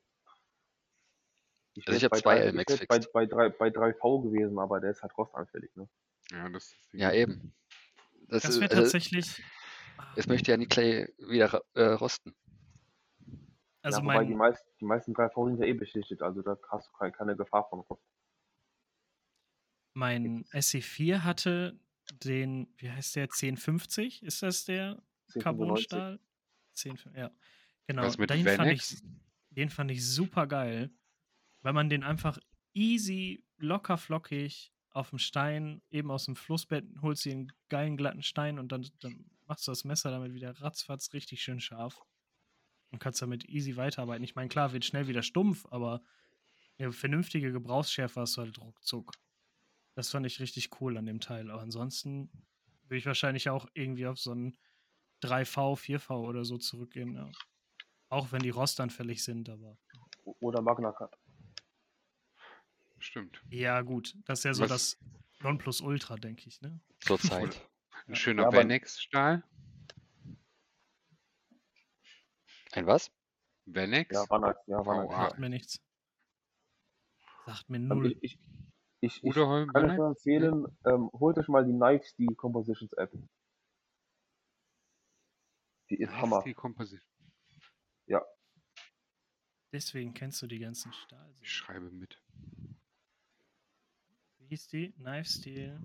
[1.75, 3.13] ich wär hab bei zwei drei- Elmex ich bei, fixed.
[3.13, 5.89] bei, drei, bei 3V gewesen, aber der ist halt rostanfällig, ne?
[6.33, 7.53] Ja, das ist die- Ja, eben.
[8.29, 9.43] Das, das wäre also, tatsächlich.
[10.17, 12.35] es möchte ja nicht gleich wieder äh, rosten.
[13.83, 16.59] Also ja, wobei die, mein, meist, die meisten 3V sind ja eh beschichtet, also da
[16.71, 18.03] hast du keine, keine Gefahr von Rost.
[19.95, 21.79] mein SC4 hatte
[22.25, 24.23] den, wie heißt der, 1050?
[24.25, 25.01] Ist das der
[25.35, 25.43] 1095.
[25.43, 26.21] Carbonstahl?
[26.75, 27.31] 10, ja.
[27.87, 28.03] Genau.
[28.03, 28.99] Was mit den, fand ich,
[29.51, 30.91] den fand ich super geil,
[31.63, 32.39] weil man den einfach
[32.75, 38.23] easy, locker flockig auf dem Stein, eben aus dem Flussbett, holst dir einen geilen glatten
[38.23, 42.01] Stein und dann, dann machst du das Messer damit wieder ratzfatz richtig schön scharf
[42.91, 44.25] und kannst damit easy weiterarbeiten.
[44.25, 46.03] Ich meine, klar, wird schnell wieder stumpf, aber
[46.79, 49.13] eine vernünftige Gebrauchsschärfe hast du halt ruckzuck.
[49.95, 51.51] Das fand ich richtig cool an dem Teil.
[51.51, 52.31] Aber ansonsten
[52.85, 54.57] würde ich wahrscheinlich auch irgendwie auf so einen
[55.23, 57.15] 3V, 4V oder so zurückgehen.
[57.15, 57.31] Ja.
[58.09, 59.79] Auch wenn die rostanfällig sind, aber.
[60.41, 61.17] Oder Magna Cut.
[62.99, 63.43] Stimmt.
[63.51, 64.17] Ja, gut.
[64.25, 64.99] Das ist ja so Was- das
[65.41, 66.81] Nonplusultra, denke ich, ne?
[67.01, 67.61] Zurzeit.
[68.07, 68.15] Ein Ja.
[68.15, 69.43] schöner Ja, Venex-Stahl.
[72.73, 73.11] Ein was?
[73.65, 74.15] Venex.
[74.15, 74.57] Ja, war nice.
[74.67, 75.05] Ja, war VA.
[75.07, 75.17] nice.
[75.29, 75.81] Sagt mir nichts.
[77.47, 78.13] Sagt mir null.
[78.21, 78.39] Ich, ich,
[79.01, 82.93] ich, ich Uderholm kann euch nur empfehlen, ähm, holt euch mal die Knife Steel Compositions
[82.95, 83.13] App.
[85.91, 86.43] Die ist Hammer.
[86.45, 87.13] Die Komposition.
[89.73, 91.35] Deswegen kennst du die ganzen Stahl.
[91.43, 92.23] Ich schreibe mit.
[94.47, 94.93] Wie hieß die?
[94.93, 95.81] Knife Steel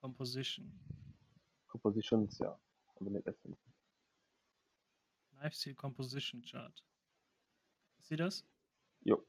[0.00, 0.72] Composition.
[1.68, 2.58] Compositions, ja.
[2.98, 3.40] Mit S.
[3.42, 3.72] hinten.
[5.30, 6.84] Knife Steel Composition Chart.
[7.98, 8.44] Ist sie das?
[9.02, 9.24] Jo.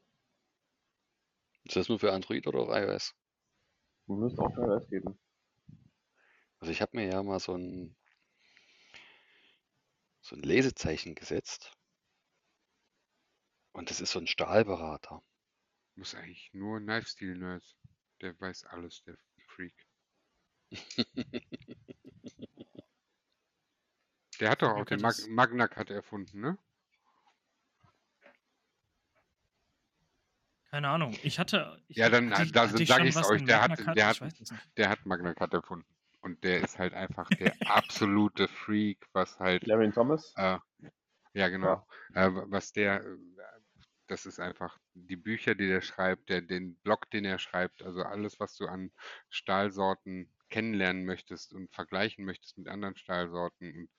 [1.62, 3.14] Ist das nur für Android oder auch iOS?
[4.06, 5.16] Müsste auch für iOS geben.
[6.58, 7.94] Also ich habe mir ja mal so ein,
[10.20, 11.70] so ein Lesezeichen gesetzt.
[13.70, 15.22] Und das ist so ein Stahlberater.
[15.96, 17.76] Muss eigentlich nur Knife Steel Nerds.
[18.20, 19.16] Der weiß alles, der
[19.48, 19.74] Freak.
[24.40, 26.58] Der hat doch auch den Mag Das- Magna Cut erfunden, ne?
[30.70, 31.16] Keine Ahnung.
[31.22, 31.80] Ich hatte.
[31.88, 34.54] Ich Ja, dann, hatte da hatte ich was euch, der Magna hat- der hat- es.
[34.76, 35.86] Der hat Magna Cut erfunden.
[36.20, 40.34] Und der ist halt einfach der absolute Freak, was halt Larry Thomas.
[40.36, 40.58] Äh,
[41.32, 41.86] ja, genau.
[42.14, 43.16] Äh, was der, äh,
[44.06, 48.02] das ist einfach die Bücher, die der schreibt, der, den Blog, den er schreibt, also
[48.02, 48.92] alles, was du an
[49.28, 53.90] Stahlsorten kennenlernen möchtest und vergleichen möchtest mit anderen Stahlsorten und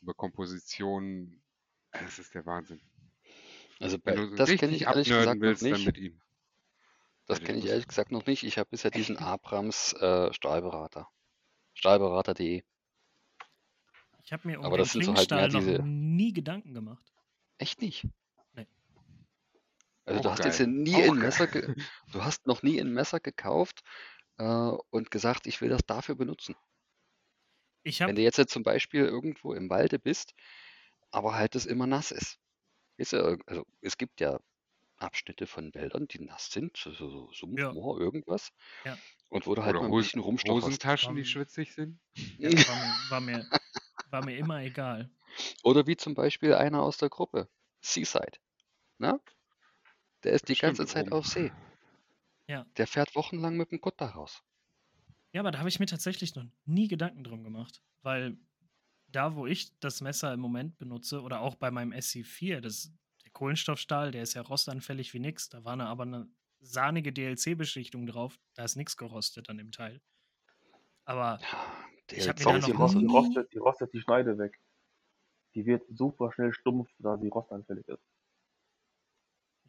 [0.00, 1.42] über Kompositionen,
[1.92, 2.80] das ist der Wahnsinn.
[3.80, 5.70] Also Wenn bei, du so das kenne richtig ich ehrlich abnörden gesagt noch willst, dann
[5.72, 5.86] nicht.
[5.86, 6.20] mit ihm.
[7.26, 8.42] Das kenne ich ehrlich gesagt noch nicht.
[8.42, 11.08] Ich habe bisher diesen Abrams äh, Stahlberater.
[11.74, 12.62] Stahlberater.de.
[14.22, 17.12] Ich habe mir um Aber den das sind so halt noch diese- nie Gedanken gemacht.
[17.58, 18.06] Echt nicht?
[20.06, 20.66] Also Auch du hast jetzt geil.
[20.66, 21.18] ja nie Auch ein.
[21.20, 21.74] Messer, ge
[22.12, 23.82] du hast noch nie ein Messer gekauft
[24.38, 26.56] äh, und gesagt, ich will das dafür benutzen.
[27.82, 30.34] Ich Wenn du jetzt halt zum Beispiel irgendwo im Walde bist,
[31.10, 32.38] aber halt es immer nass ist.
[32.98, 34.40] Weißt du, also es gibt ja
[34.96, 37.72] Abschnitte von Wäldern, die nass sind, so, so, so Sumpf, Ja.
[37.72, 38.52] Moor, irgendwas.
[38.84, 38.96] Ja.
[39.28, 40.66] Und wo du halt Oder mal ein bisschen rumstocherst.
[40.66, 42.00] Hosentaschen, die schwitzig sind.
[42.38, 43.50] ja, war, mir, war, mir,
[44.10, 45.10] war mir immer egal.
[45.64, 47.48] Oder wie zum Beispiel einer aus der Gruppe,
[47.80, 48.38] Seaside.
[48.98, 49.20] Na?
[50.24, 51.12] Der ist die ganze Zeit oben.
[51.14, 51.52] auf See.
[52.46, 52.66] Ja.
[52.76, 54.42] Der fährt wochenlang mit dem Kutter raus.
[55.32, 58.36] Ja, aber da habe ich mir tatsächlich noch nie Gedanken drum gemacht, weil
[59.08, 62.90] da, wo ich das Messer im Moment benutze, oder auch bei meinem SC4, das,
[63.24, 66.28] der Kohlenstoffstahl, der ist ja rostanfällig wie nix, da war eine, aber eine
[66.60, 70.00] sahnige DLC-Beschichtung drauf, da ist nichts gerostet an dem Teil.
[71.04, 72.64] Aber Ja, Ich hab mir da noch
[72.94, 74.58] die, nie- rostet, die rostet die Schneide weg.
[75.54, 78.02] Die wird super schnell stumpf, da sie rostanfällig ist.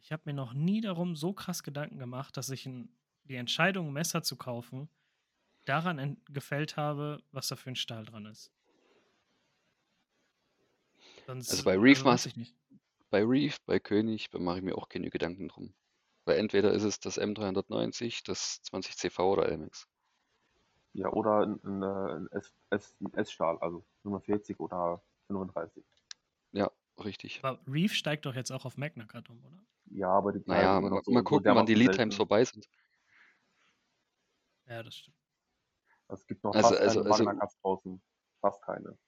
[0.06, 2.88] Ich habe mir noch nie darum so krass Gedanken gemacht, dass ich ein,
[3.24, 4.88] die Entscheidung, ein Messer zu kaufen,
[5.64, 8.52] daran gefällt habe, was da für ein Stahl dran ist.
[11.26, 12.54] Sonst, Also bei Reef weiß war's- ich nicht.
[13.10, 15.74] Bei Reef, bei König, da mache ich mir auch keine Gedanken drum.
[16.24, 19.88] Weil entweder ist es das M390, das 20CV oder LMX.
[20.92, 25.84] Ja, oder ein, ein, äh, ein S, S, ein S-Stahl, also 45 oder 35.
[26.52, 26.70] Ja,
[27.04, 27.40] richtig.
[27.42, 29.58] Aber Reef steigt doch jetzt auch auf Magna Cut um, oder?
[29.86, 31.86] Ja, aber die Naja, bleiben immer mal, noch so, mal so gucken, wann die dermaßen
[31.86, 32.16] Lead Times selten.
[32.16, 32.68] vorbei sind.
[34.66, 35.16] Ja, das stimmt.
[36.08, 38.02] Es gibt noch Also- fast also- keine also- Magna draußen.
[38.40, 38.98] Fast keine.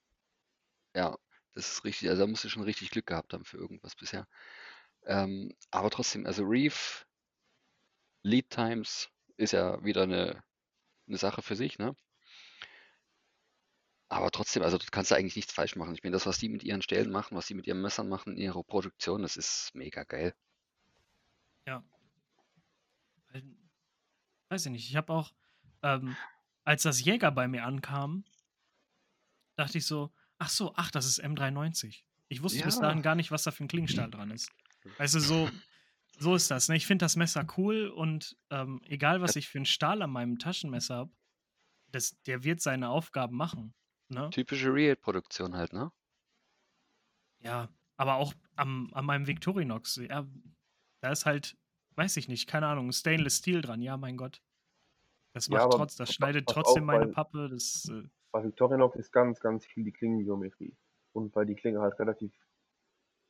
[0.95, 1.17] Ja,
[1.53, 2.09] das ist richtig.
[2.09, 4.27] Also da musst du schon richtig Glück gehabt haben für irgendwas bisher.
[5.05, 7.05] Ähm, aber trotzdem, also Reef,
[8.23, 10.43] Lead Times ist ja wieder eine,
[11.07, 11.95] eine Sache für sich, ne?
[14.09, 15.93] Aber trotzdem, also du kannst da eigentlich nichts falsch machen.
[15.93, 18.33] Ich meine, das, was die mit ihren Stählen machen, was die mit ihren Messern machen,
[18.33, 20.33] in ihrer Produktion, das ist mega geil.
[23.31, 23.43] Weil,
[24.49, 25.33] weiß ich nicht, ich habe auch,
[25.83, 26.15] ähm,
[26.63, 28.25] als das Jäger bei mir ankam,
[29.55, 32.03] dachte ich so, ach so, ach, das ist M390.
[32.27, 32.81] Ich wusste bis Ja.
[32.81, 34.51] dahin gar nicht, was da für ein Klingenstahl dran ist.
[34.97, 35.49] Weißt du, so,
[36.19, 36.69] so ist das.
[36.69, 36.75] Ne?
[36.75, 40.39] Ich finde das Messer cool und ähm, egal, was ich für einen Stahl an meinem
[40.39, 41.11] Taschenmesser habe,
[42.27, 43.73] der wird seine Aufgaben machen.
[44.09, 44.29] Ne?
[44.31, 45.91] Typische Real-Produktion halt, ne?
[47.39, 50.27] Ja, aber auch am, an meinem Victorinox, ja,
[51.01, 51.57] da ist halt,
[51.95, 54.41] weiß ich nicht, keine Ahnung, Stainless Steel dran, ja, mein Gott.
[55.33, 58.43] Das Ja, macht aber trotz, das schneidet trotzdem auf, meine weil- Pappe, das, äh, Bei
[58.43, 60.75] Victorinox ist ganz, ganz viel die Klingengeometrie.
[61.13, 62.31] Und weil die Klinge halt relativ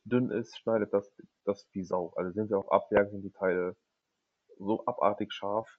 [0.04, 1.10] dünn ist, schneidet das,
[1.44, 2.12] das wie Sau.
[2.16, 3.76] Also sind sie auch Abwerk, sind die Teile
[4.58, 5.78] so abartig scharf.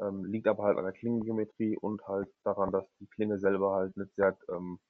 [0.00, 3.96] Ähm, liegt aber halt an der Klingengeometrie und halt daran, dass die Klinge selber halt
[3.96, 4.80] nicht sehr ähm,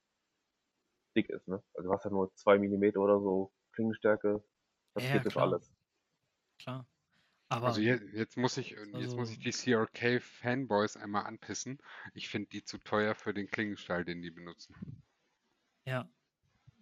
[1.17, 1.49] dick ist.
[1.49, 1.63] Ne?
[1.75, 4.43] Also du hast ja nur zwei Millimeter oder so Klingenstärke.
[4.95, 5.47] Das Ja, geht klar.
[5.47, 5.73] alles.
[6.59, 6.87] klar.
[7.49, 11.79] Aber Also jetzt, jetzt muss ich, jetzt also- muss ich die CRK Fanboys einmal anpissen.
[12.15, 15.03] Ich finde die zu teuer für den Klingenstahl, den die benutzen.
[15.85, 16.09] Ja.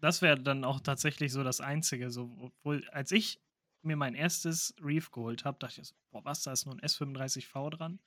[0.01, 2.11] Das wäre dann auch tatsächlich so das Einzige.
[2.11, 3.41] So, obwohl, als ich
[3.83, 6.81] mir mein erstes Reef geholt habe, dachte ich so, boah, was, da ist nur ein
[6.81, 7.99] S35V dran.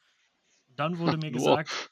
[0.82, 1.92] Dann wurde mir gesagt,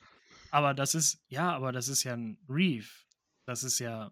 [0.50, 3.06] aber das ist, ja, aber das ist ja ein Reef.
[3.46, 4.12] Das ist ja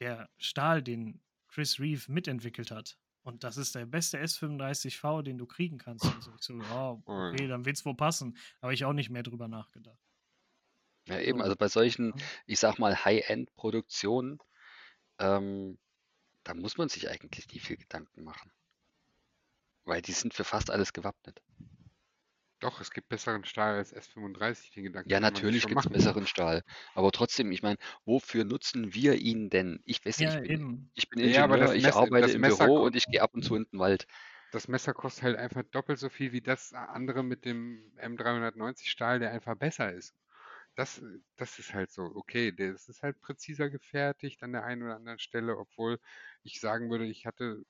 [0.00, 2.98] der Stahl, den Chris Reeve mitentwickelt hat.
[3.22, 6.04] Und das ist der beste S35V, den du kriegen kannst.
[6.04, 8.36] Und so, ich so, oh, okay, dann wird's wohl passen.
[8.60, 9.98] Habe ich auch nicht mehr drüber nachgedacht.
[11.06, 11.44] Ja, eben, So.
[11.44, 12.12] also bei solchen,
[12.46, 14.38] ich sag mal, High-End-Produktionen,
[15.18, 15.78] ähm,
[16.42, 18.50] da muss man sich eigentlich nicht viel Gedanken machen.
[19.84, 21.40] Weil die sind für fast alles gewappnet.
[22.60, 25.72] Doch, es gibt besseren Stahl als S35, den Gedanken Ja, kann man sich natürlich schon
[25.72, 25.90] gibt es machen.
[25.90, 26.62] besseren Stahl.
[26.94, 29.80] Aber trotzdem, ich meine, wofür nutzen wir ihn denn?
[29.84, 30.90] Ich weiß nicht, Ja, ich bin, eben.
[30.94, 33.06] ich bin Ja, aber Ingenieur, das ich Messer- arbeite das im Messer Büro und ich
[33.08, 34.06] gehe ab und zu in den Wald.
[34.50, 39.18] Das Messer kostet halt einfach doppelt so viel wie das andere mit dem M390 Stahl,
[39.20, 40.14] der einfach besser ist.
[40.74, 41.02] Das,
[41.36, 45.18] das ist halt so, okay, das ist halt präziser gefertigt an der einen oder anderen
[45.18, 46.00] Stelle, obwohl
[46.42, 47.64] ich sagen würde, ich hatte,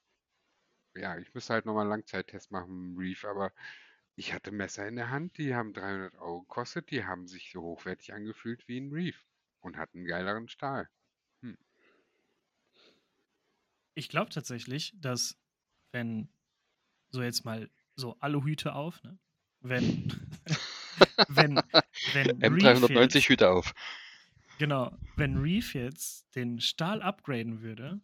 [0.94, 3.52] ja, ich müsste halt nochmal einen Langzeittest machen mit dem Reef, aber
[4.18, 7.62] ich hatte Messer in der Hand, die haben 300 Euro gekostet, die haben sich so
[7.62, 9.24] hochwertig angefühlt wie ein Reef
[9.60, 10.88] und hatten einen geileren Stahl.
[13.94, 15.36] Ich glaube tatsächlich, dass
[15.90, 16.28] wenn
[17.10, 19.18] so jetzt mal so Aluhüte auf, ne?
[19.60, 20.12] Wenn
[21.28, 21.56] wenn
[22.12, 23.74] wenn Reef M390 jetzt, Hüte auf.
[24.58, 28.00] genau, wenn Reef jetzt den Stahl upgraden würde,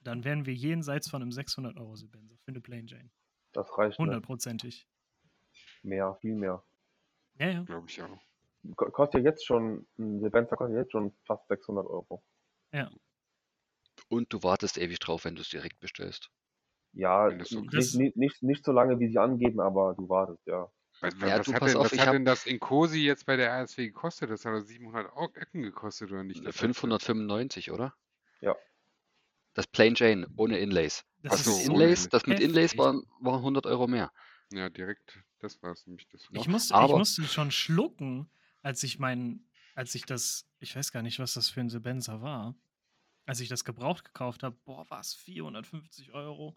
[0.00, 3.10] dann wären wir jenseits von einem 600 Euro Sebenza für eine Plain Jane.
[3.52, 3.98] Das reicht nicht.
[3.98, 4.88] Hundertprozentig.
[5.86, 6.62] Mehr, viel mehr.
[7.38, 7.62] Ja, ja.
[7.62, 8.18] Glaube ich auch.
[8.74, 12.22] Ko- Kostet ja jetzt schon, ein Sebenza kostet jetzt schon fast 600 Euro.
[14.08, 16.30] Und du wartest ewig drauf, wenn du es direkt bestellst.
[16.92, 20.70] Ja, so nicht, nicht, nicht, nicht so lange, wie sie angeben, aber du wartest, ja.
[21.00, 23.26] Was, Ja, was, du, hat, denn, auf, was hat hab- denn das in Cosi jetzt
[23.26, 24.30] bei der ASW gekostet?
[24.30, 26.38] Das hat doch 700 Au- Ecken gekostet, oder nicht?
[26.40, 26.60] das letzte?
[26.60, 27.94] 595, oder?
[28.40, 28.56] Ja.
[29.54, 31.04] Das Plain Jane ohne Inlays.
[31.22, 34.12] Das Ach so, Das, ist ohne Inlays, das mit Inlays waren, waren 100 Euro mehr.
[34.52, 35.18] Ja, direkt.
[35.54, 36.08] Das war es nämlich.
[36.08, 38.28] Das Ich, Ja, musste, ich aber- musste schon schlucken,
[38.62, 39.44] als ich mein,
[39.74, 42.54] als ich das, ich weiß gar nicht, was das für ein Sebenza war,
[43.26, 46.56] als ich das gebraucht gekauft habe, boah, war es 450 Euro.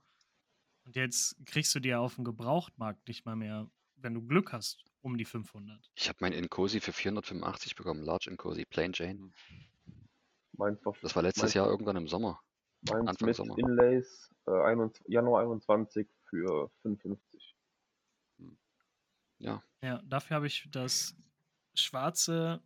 [0.86, 4.84] Und jetzt kriegst du dir auf dem Gebrauchtmarkt nicht mal mehr, wenn du Glück hast,
[5.02, 5.92] um die 500.
[5.96, 8.02] Ich habe mein Incosi für 485 bekommen.
[8.04, 9.32] Large Incosi, Plain Jane.
[10.54, 10.72] War-
[11.02, 12.42] Das war letztes Jahr irgendwann im Sommer.
[12.92, 13.58] Anfang mit Sommer.
[13.58, 17.20] Inlays äh, 21, Januar 21 für 55.
[19.82, 21.16] Ja, dafür habe ich das
[21.74, 22.62] schwarze,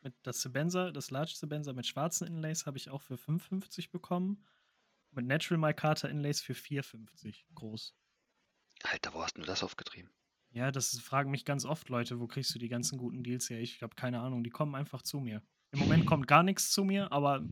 [0.00, 4.44] mit das Sebenza, das Large Sebenza mit schwarzen Inlays habe ich auch für 55 bekommen.
[5.14, 7.94] mit Natural Micarta Inlays für 4,50 groß.
[8.84, 10.10] Alter, wo hast du das aufgetrieben?
[10.52, 13.60] Ja, das fragen mich ganz oft Leute, wo kriegst du die ganzen guten Deals her?
[13.60, 15.42] Ich habe keine Ahnung, die kommen einfach zu mir.
[15.70, 17.46] Im Moment kommt gar nichts zu mir, aber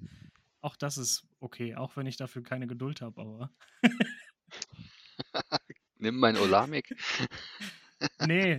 [0.61, 3.51] auch das ist okay, auch wenn ich dafür keine Geduld habe, aber.
[5.99, 6.95] Nimm mein Olamik.
[8.27, 8.59] nee.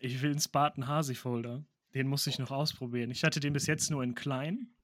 [0.00, 1.64] Ich will einen Spartan Hasi Folder.
[1.94, 3.10] Den muss ich noch ausprobieren.
[3.10, 4.74] Ich hatte den bis jetzt nur in klein,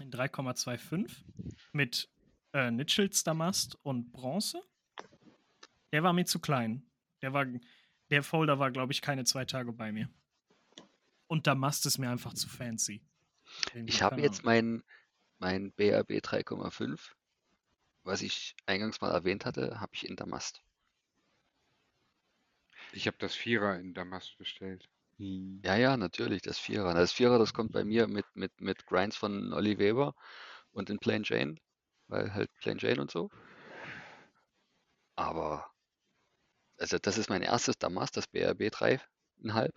[0.00, 1.10] in 3,25
[1.72, 2.08] mit
[2.52, 4.62] äh, Nitschels Damast und Bronze.
[5.92, 6.82] Der war mir zu klein.
[7.22, 7.46] Der, war,
[8.10, 10.08] der Folder war, glaube ich, keine zwei Tage bei mir.
[11.26, 13.02] Und Damast ist mir einfach zu fancy.
[13.74, 14.82] Irgendwie, ich habe jetzt mein,
[15.38, 17.12] mein BRB 3,5,
[18.04, 20.62] was ich eingangs mal erwähnt hatte, habe ich in Damast.
[22.92, 24.88] Ich habe das Vierer in Damast bestellt.
[25.18, 25.60] Hm.
[25.64, 26.94] Ja, ja, natürlich, das Vierer.
[26.94, 30.14] Das Vierer, das kommt bei mir mit, mit, mit Grinds von Olli Weber
[30.72, 31.56] und in Plain Jane,
[32.08, 33.30] weil halt Plain Jane und so.
[35.16, 35.70] Aber,
[36.78, 39.70] also das ist mein erstes Damast, das BRB 3,5.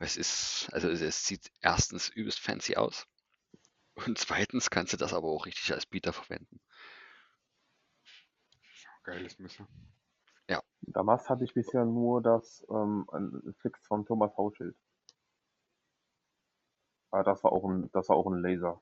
[0.00, 3.06] Es ist, also es sieht erstens übelst fancy aus.
[3.94, 6.60] Und zweitens kannst du das aber auch richtig als Bieter verwenden.
[9.02, 9.66] Geiles Messer.
[10.48, 10.62] Ja.
[10.80, 13.06] Damals hatte ich bisher nur das ähm,
[13.60, 14.76] Fix von Thomas Hauschild.
[17.10, 18.80] Aber das war auch ein, das war auch ein Laser.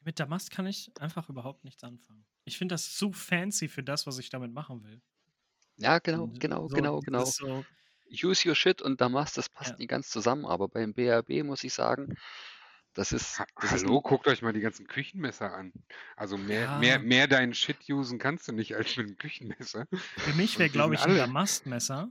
[0.00, 2.26] Mit Damast kann ich einfach überhaupt nichts anfangen.
[2.44, 5.00] Ich finde das zu fancy für das, was ich damit machen will.
[5.76, 7.24] Ja, genau, genau, so, genau, genau.
[7.24, 7.64] So
[8.10, 9.76] Use your shit und Damast, das passt ja.
[9.78, 12.16] nie ganz zusammen, aber beim BRB muss ich sagen,
[12.94, 13.42] das ist.
[13.60, 15.72] Das Hallo, ist guckt euch mal die ganzen Küchenmesser an.
[16.16, 16.78] Also mehr, ja.
[16.78, 19.86] mehr, mehr deinen Shit usen kannst du nicht als mit einem Küchenmesser.
[19.90, 22.10] Für mich wäre, glaube ich, ein Damastmesser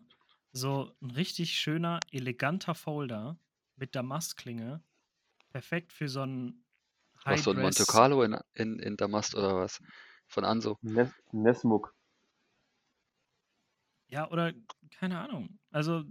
[0.53, 3.37] so ein richtig schöner, eleganter Folder
[3.75, 4.83] mit Damastklinge.
[5.51, 6.63] Perfekt für so ein
[7.25, 9.81] High Was, so ein Monte Carlo in, in, in Damast oder was?
[10.27, 10.77] Von Anso.
[10.81, 11.93] Nes Nesmuk.
[14.07, 14.53] Ja, oder
[14.91, 15.59] keine Ahnung.
[15.69, 16.03] Also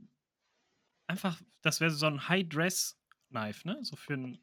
[1.06, 3.78] einfach, das wäre so ein High-Dress-Knife, ne?
[3.82, 4.38] So für einen,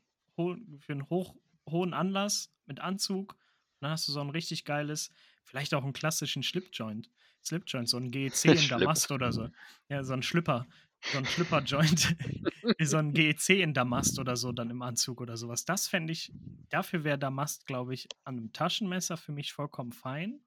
[0.79, 1.35] für einen hoch,
[1.69, 3.33] hohen Anlass mit Anzug.
[3.33, 5.11] Und dann hast du so ein richtig geiles,
[5.43, 7.09] vielleicht auch einen klassischen Slipjoint.
[7.43, 9.49] Slipjoint, so ein GEC in Damast oder so.
[9.89, 10.67] Ja, so ein Schlipper.
[11.01, 12.15] So ein Schlipper-Joint.
[12.81, 15.63] so ein GEC in Damast oder so dann im Anzug oder sowas.
[15.63, 16.33] Das fände ich,
[16.69, 20.41] dafür wäre Damast, glaube ich, an einem Taschenmesser für mich vollkommen fein.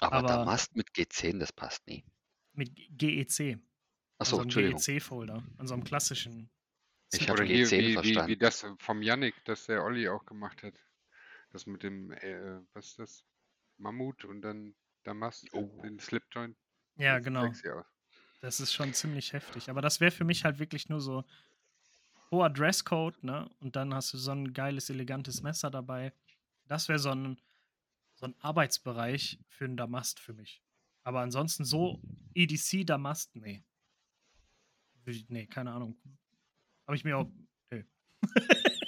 [0.00, 2.04] Aber, Aber Damast mit G10, das passt nie.
[2.52, 3.58] Mit GEC.
[4.18, 4.80] Achso, Entschuldigung.
[4.80, 6.48] GEC-Folder, an so einem klassischen.
[7.20, 8.28] Ich habe G10 wie, verstanden.
[8.28, 10.74] Wie, wie das vom Yannick, das der Olli auch gemacht hat.
[11.50, 13.24] Das mit dem, äh, was ist das?
[13.78, 14.74] Mammut und dann
[15.04, 15.70] Damast, oh.
[15.82, 16.56] den Slipjoint.
[16.96, 17.52] Ja, genau.
[18.40, 19.70] Das ist schon ziemlich heftig.
[19.70, 21.24] Aber das wäre für mich halt wirklich nur so
[22.30, 23.48] hoher Dresscode, ne?
[23.60, 26.12] Und dann hast du so ein geiles, elegantes Messer dabei.
[26.66, 27.40] Das wäre so ein,
[28.14, 30.62] so ein Arbeitsbereich für einen Damast für mich.
[31.04, 32.00] Aber ansonsten so
[32.34, 33.64] EDC Damast, nee.
[35.28, 35.96] Nee, keine Ahnung.
[36.86, 37.30] Habe ich mir auch.
[37.70, 37.84] Nee.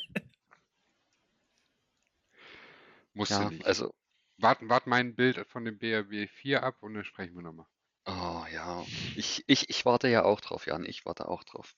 [3.14, 3.66] Musst ja, nicht.
[3.66, 3.94] Also.
[4.40, 7.66] Warten, warten mein Bild von dem BRW 4 ab und dann sprechen wir nochmal.
[8.06, 10.86] Oh ja, ich, ich, ich warte ja auch drauf, Jan.
[10.86, 11.74] Ich warte auch drauf.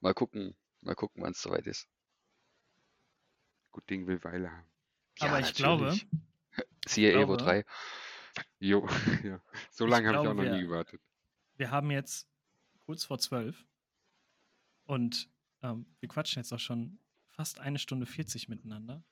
[0.00, 1.88] Mal gucken, mal gucken, wann es soweit ist.
[3.72, 4.70] Gut Ding will Weile haben.
[5.20, 5.92] Aber ja, ich glaube.
[6.86, 7.66] Siehe ich Evo 3.
[8.60, 8.88] Jo,
[9.24, 9.40] ja.
[9.70, 11.02] So lange habe ich auch noch wir, nie gewartet.
[11.56, 12.28] Wir haben jetzt
[12.78, 13.66] kurz vor zwölf
[14.86, 15.28] und
[15.64, 16.98] ähm, wir quatschen jetzt auch schon
[17.30, 19.02] fast eine Stunde 40 miteinander.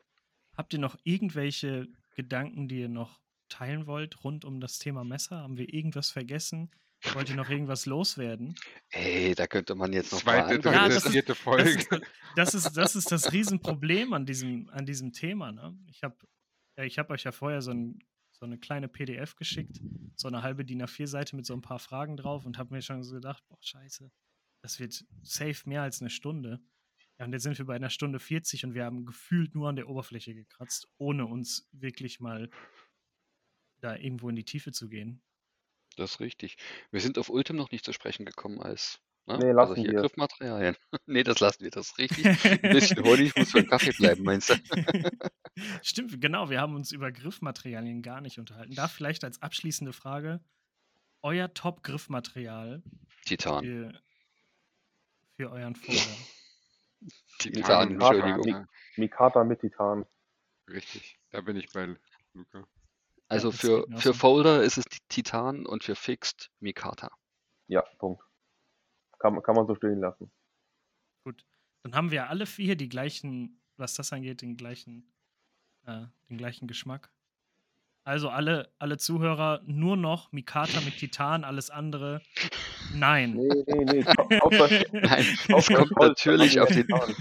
[0.57, 5.39] Habt ihr noch irgendwelche Gedanken, die ihr noch teilen wollt rund um das Thema Messer?
[5.39, 6.70] Haben wir irgendwas vergessen?
[7.15, 8.55] Wollt ihr noch irgendwas loswerden?
[8.91, 11.65] Ey, da könnte man jetzt noch Zweite, dritte, ja, das vierte Folge.
[11.65, 11.89] Das ist,
[12.37, 15.51] das ist, das ist das Riesenproblem an diesem, an diesem Thema.
[15.51, 15.77] Ne?
[15.89, 16.16] Ich habe
[16.77, 17.99] ich hab euch ja vorher so ein
[18.43, 19.81] so eine kleine PDF geschickt,
[20.16, 23.05] so eine halbe DIN A4-Seite mit so ein paar Fragen drauf und habe mir schon
[23.05, 24.11] so gedacht, boah, scheiße,
[24.62, 26.60] das wird safe mehr als eine Stunde.
[27.18, 29.76] Ja, und jetzt sind wir bei einer Stunde 40 und wir haben gefühlt nur an
[29.76, 32.48] der Oberfläche gekratzt, ohne uns wirklich mal
[33.80, 35.22] da irgendwo in die Tiefe zu gehen.
[35.97, 36.56] Das ist richtig.
[36.90, 39.39] Wir sind auf Ultim noch nicht zu sprechen gekommen als Ne?
[39.39, 40.01] Nee, also hier wir.
[40.01, 40.76] Griffmaterialien.
[41.06, 41.70] nee, das lassen wir.
[41.70, 42.26] Das ist richtig.
[42.44, 44.55] Ein bisschen Honig muss für den Kaffee bleiben, meinst du?
[45.82, 46.51] Stimmt, genau.
[46.51, 48.74] Wir haben uns über Griffmaterialien gar nicht unterhalten.
[48.74, 50.40] Da vielleicht als abschließende Frage:
[51.22, 52.82] Euer Top-Griffmaterial
[53.24, 53.64] Titan.
[53.64, 54.02] Für,
[55.36, 56.00] für euren Folder.
[57.38, 58.66] Titan, Entschuldigung.
[58.96, 60.06] Mikata mit Titan.
[60.68, 61.96] Richtig, da bin ich bei
[62.34, 62.66] Luca.
[63.28, 67.10] Also ja, für, für Folder ist es Titan und für Fixed Mikata.
[67.66, 68.22] Ja, Punkt.
[69.18, 70.30] Kann, kann man so stehen lassen.
[71.24, 71.44] Gut.
[71.82, 75.12] Dann haben wir alle vier die gleichen was das angeht, den gleichen,
[75.84, 77.12] äh, den gleichen Geschmack.
[78.05, 82.20] Also alle, alle Zuhörer nur noch Mikata mit Titan, alles andere
[82.95, 83.35] nein.
[83.35, 84.05] Nee, nee, nee.
[84.43, 86.87] Hauptsache, Nein, es Hauptsache kommt natürlich auf den.
[86.87, 87.15] getan.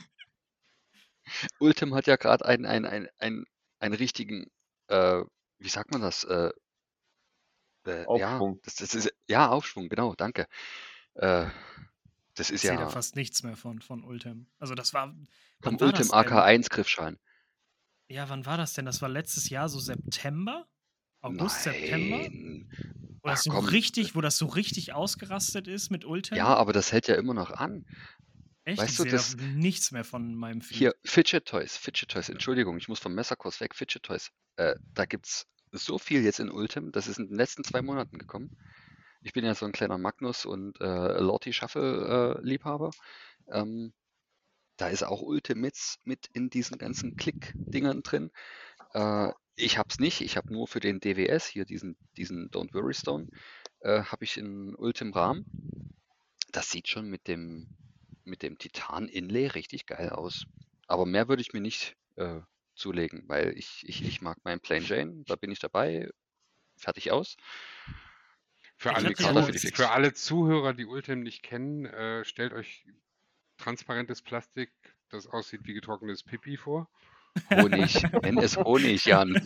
[1.60, 3.46] Ultim hat ja gerade einen, einen, einen, einen,
[3.80, 4.48] einen richtigen,
[4.88, 5.22] äh,
[5.60, 6.24] wie sagt man das?
[6.24, 6.52] Äh,
[7.86, 8.60] äh, ja, Aufschwung.
[8.64, 10.48] das, das ist, ja, Aufschwung, genau, danke.
[11.14, 11.46] Äh,
[12.36, 14.48] das Ich ist sehe da ja fast nichts mehr von, von Ultim.
[14.60, 15.16] Also das war,
[15.62, 16.20] vom Ultim das denn?
[16.20, 17.20] AK1 Griffschein.
[18.12, 18.86] Ja, wann war das denn?
[18.86, 20.68] Das war letztes Jahr so September?
[21.22, 22.18] August, September?
[22.18, 22.70] Nein.
[23.24, 23.66] Wo das Ach so komm.
[23.66, 26.38] richtig, wo das so richtig ausgerastet ist mit Ultim?
[26.38, 27.86] Ja, aber das hält ja immer noch an.
[28.66, 28.80] Echt?
[28.80, 30.78] weißt ich du, das- da nichts mehr von meinem Feed.
[30.78, 34.30] Hier, Fidget Toys, Fidget Toys, Entschuldigung, ich muss vom Messerkurs weg, Fidget Toys.
[34.58, 38.18] Äh, da gibt's so viel jetzt in Ultim, das ist in den letzten zwei Monaten
[38.18, 38.50] gekommen.
[39.22, 42.92] Ich bin ja so ein kleiner Magnus und äh, Lorty Shuffle äh, Liebhaber.
[43.52, 43.94] Ähm,
[44.82, 48.32] da ist auch Ultim mit, in diesen ganzen Klick-Dingern drin.
[48.96, 52.96] Äh, ich hab's nicht, ich habe nur für den DWS, hier diesen, diesen Don't Worry
[52.96, 53.28] Stone,
[53.82, 55.46] äh, habe ich in Ultim Rahmen.
[56.52, 57.68] Das sieht schon mit dem,
[58.24, 60.48] mit dem Titan-Inlay richtig geil aus.
[60.88, 62.40] Aber mehr würde ich mir nicht äh,
[62.74, 66.10] zulegen, weil ich, ich, ich mag meinen Plain Jane, da bin ich dabei,
[66.76, 67.38] fertig aus.
[68.78, 72.84] Für alle, für alle Zuhörer, die Ultim nicht kennen, äh, stellt euch
[73.62, 74.72] transparentes Plastik,
[75.10, 76.90] das aussieht wie getrocknetes Pipi vor.
[77.50, 79.42] Honig, nenn es Honig, Jan.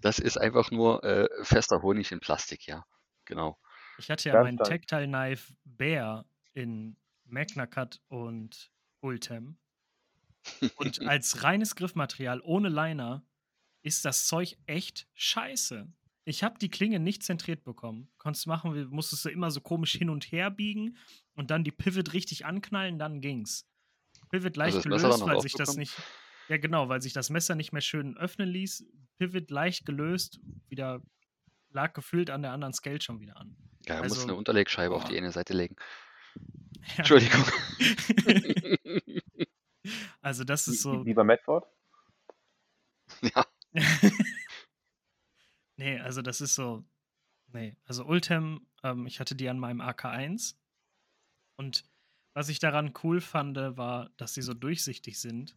[0.00, 2.84] Das ist einfach nur äh, fester Honig in Plastik, ja.
[3.24, 3.56] Genau.
[3.98, 4.58] ich hatte ja Ganz meinen.
[4.58, 9.58] Tactile Knife Bear in Magna Cut und Ultem.
[10.76, 13.24] Und als reines Griffmaterial ohne Liner
[13.82, 15.86] ist das Zeug echt scheiße.
[16.30, 18.08] Ich habe die Klinge nicht zentriert bekommen.
[18.16, 20.96] Konntest machen, wie- musstest du immer so komisch hin und her biegen
[21.34, 23.66] und dann die Pivot richtig anknallen, dann ging's.
[24.30, 25.92] Pivot leicht das Messer gelöst, weil sich das nicht.
[26.48, 28.84] Ja, genau, weil sich das Messer nicht mehr schön öffnen ließ.
[29.18, 30.38] Pivot leicht gelöst,
[30.68, 31.02] wieder
[31.72, 33.56] lag gefühlt an der anderen Scale schon wieder an.
[33.86, 35.74] Ja, er Also- muss eine Unterlegscheibe auf die eine Seite legen.
[36.96, 36.98] Ja.
[36.98, 37.44] Entschuldigung.
[40.22, 41.04] also, das ist so.
[41.04, 41.66] wie bei Medford?
[43.22, 43.44] ja,
[45.80, 46.84] nee, also das ist so.
[47.52, 50.54] Nee, also Ultem, ähm, ich hatte die an meinem AK1.
[51.56, 51.84] Und
[52.32, 55.56] was ich daran cool fand, war, dass sie so durchsichtig sind.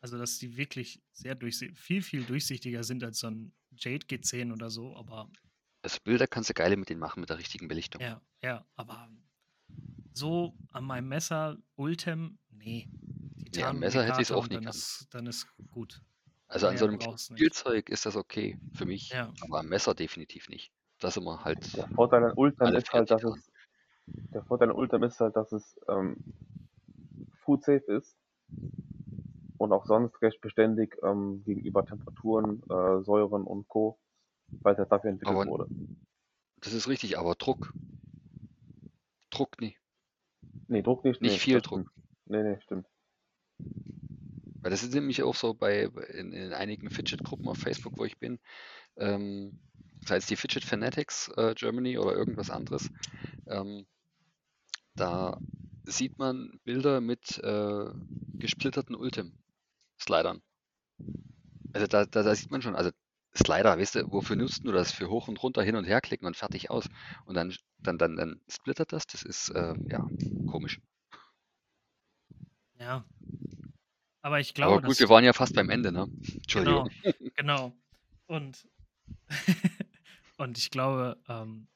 [0.00, 4.52] Also, dass die wirklich sehr durchsichtig, viel, viel durchsichtiger sind als so ein Jade G10
[4.52, 4.96] oder so.
[4.96, 5.30] Aber
[5.82, 8.00] also Bilder kannst du geile mit denen machen, mit der richtigen Belichtung.
[8.00, 9.10] ja, ja, aber
[10.12, 12.88] so an meinem Messer Ultem, nee.
[13.54, 16.02] Ja, am Messer hätte ich's Mikata auch nie dann ist, dann ist gut.
[16.52, 17.18] Also an Mehr so einem.
[17.18, 19.32] Spielzeug ist das okay für mich, Ja.
[19.40, 20.70] aber am Messer definitiv nicht.
[21.00, 21.74] Das immer halt.
[21.76, 23.50] Der Vorteil an Alle ist halt, dass es
[24.06, 26.16] der Vorteil an Ultim ist halt, dass es ähm,
[27.44, 28.16] food safe ist
[29.56, 33.98] und auch sonst recht beständig ähm, gegenüber Temperaturen, äh, Säuren und Co.
[34.60, 35.66] Weil es halt dafür entwickelt Aber- wurde.
[36.60, 37.72] Das ist richtig, aber Druck.
[39.30, 39.78] Druck nicht.
[40.68, 41.22] Nee, Druck nicht.
[41.22, 41.80] Nicht nee, viel Druck.
[41.80, 42.06] Stimmt.
[42.26, 42.86] Nee, nee, stimmt.
[44.62, 45.84] Weil das ist nämlich auch so bei
[46.14, 48.38] in, in einigen Fidget-Gruppen auf Facebook, wo ich bin.
[48.96, 49.58] Ähm,
[50.06, 52.90] sei es die Fidget Fanatics äh, Germany oder irgendwas anderes.
[53.46, 53.86] Ähm,
[54.94, 55.40] da
[55.84, 57.86] sieht man Bilder mit äh,
[58.38, 60.42] gesplitterten Ultim-Slidern.
[61.72, 62.90] Also da, da, da sieht man schon, also
[63.34, 64.92] Slider, weißt du, wofür nutzt du das?
[64.92, 66.88] Für hoch und runter, hin und her klicken und fertig aus.
[67.24, 70.06] Und dann, dann, dann, dann splittert das, das ist äh, ja
[70.50, 70.80] komisch.
[72.78, 73.04] Ja.
[74.22, 76.08] Aber ich glaube, Aber gut, wir waren ja fast beim Ende, ne?
[76.34, 76.88] Entschuldigung.
[77.02, 77.72] Genau, genau.
[78.26, 78.68] Und,
[80.38, 81.66] und ich glaube, ähm,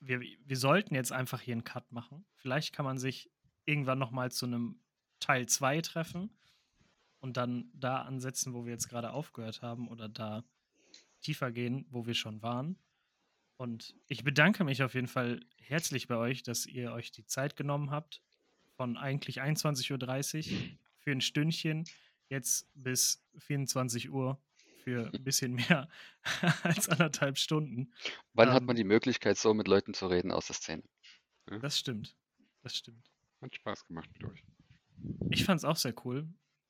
[0.00, 2.24] wir, wir sollten jetzt einfach hier einen Cut machen.
[2.36, 3.30] Vielleicht kann man sich
[3.64, 4.80] irgendwann nochmal zu einem
[5.18, 6.30] Teil 2 treffen
[7.18, 10.44] und dann da ansetzen, wo wir jetzt gerade aufgehört haben oder da
[11.20, 12.78] tiefer gehen, wo wir schon waren.
[13.56, 17.56] Und ich bedanke mich auf jeden Fall herzlich bei euch, dass ihr euch die Zeit
[17.56, 18.22] genommen habt,
[18.76, 21.84] von eigentlich 21.30 Uhr für ein Stündchen
[22.28, 24.42] jetzt bis 24 Uhr
[24.74, 25.88] für ein bisschen mehr
[26.64, 27.92] als anderthalb Stunden.
[28.34, 30.84] Wann hat Ähm, man die Möglichkeit, so mit Leuten zu reden aus der Szene?
[31.60, 32.16] Das stimmt.
[32.62, 33.10] Das stimmt.
[33.40, 34.44] Hat Spaß gemacht mit euch.
[35.30, 36.28] Ich fand es auch sehr cool.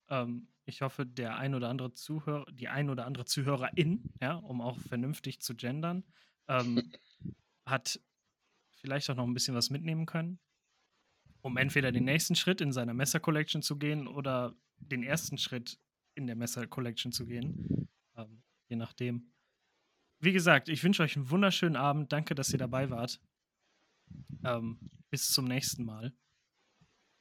[0.09, 4.61] Ähm, ich hoffe, der ein oder andere Zuhörer, die ein oder andere Zuhörerin, ja, um
[4.61, 6.05] auch vernünftig zu gendern,
[6.49, 6.93] ähm,
[7.67, 8.01] hat
[8.73, 10.41] vielleicht auch noch ein bisschen was mitnehmen können,
[11.43, 15.79] um entweder den nächsten Schritt in seiner Messer-Collection zu gehen oder den ersten Schritt
[16.15, 17.89] in der Messer-Collection zu gehen.
[18.17, 19.33] Ähm, je nachdem.
[20.19, 22.13] Wie gesagt, ich wünsche euch einen wunderschönen Abend.
[22.13, 23.21] Danke, dass ihr dabei wart.
[24.45, 24.79] Ähm,
[25.11, 26.13] bis zum nächsten Mal.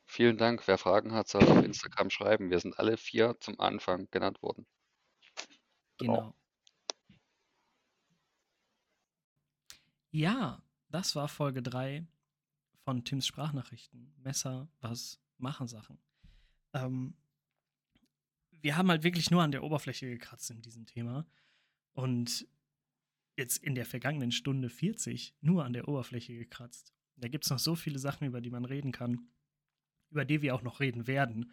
[0.08, 0.68] Vielen Dank.
[0.68, 2.50] Wer Fragen hat, soll auf Instagram schreiben.
[2.52, 4.66] Wir sind alle vier zum Anfang genannt worden.
[5.98, 6.36] Genau.
[10.12, 12.08] Ja, das war Folge 3
[12.86, 14.14] von Tims Sprachnachrichten.
[14.24, 15.98] Messer, was machen Sachen.
[16.74, 17.16] Ähm,
[18.62, 21.26] wir haben halt wirklich nur an der Oberfläche gekratzt in diesem Thema.
[21.94, 22.48] Und
[23.38, 26.94] jetzt in der vergangenen Stunde 40 nur an der Oberfläche gekratzt.
[27.18, 29.28] Da gibt es noch so viele Sachen, über die man reden kann,
[30.12, 31.52] über die wir auch noch reden werden.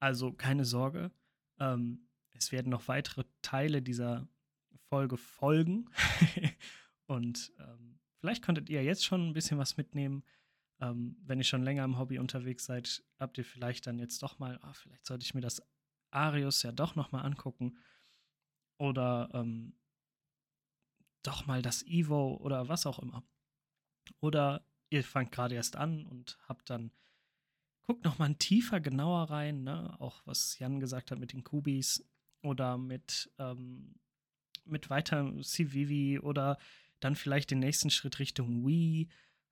[0.00, 1.10] Also keine Sorge,
[1.58, 4.28] ähm, es werden noch weitere Teile dieser
[4.88, 5.88] Folge folgen.
[7.06, 10.24] Und ähm, vielleicht konntet ihr jetzt schon ein bisschen was mitnehmen.
[10.82, 14.40] Ähm, wenn ihr schon länger im Hobby unterwegs seid, habt ihr vielleicht dann jetzt doch
[14.40, 15.62] mal, oh, vielleicht sollte ich mir das
[16.10, 17.78] Arius ja doch noch mal angucken.
[18.78, 19.78] Oder ähm,
[21.22, 23.22] doch mal das Evo oder was auch immer.
[24.18, 26.90] Oder ihr fangt gerade erst an und habt dann,
[27.84, 29.94] guckt noch mal tiefer, genauer rein, ne?
[30.00, 32.04] auch was Jan gesagt hat mit den Kubis
[32.42, 33.94] oder mit, ähm,
[34.64, 36.58] mit weiter Civivi oder
[36.98, 39.08] dann vielleicht den nächsten Schritt Richtung Wii.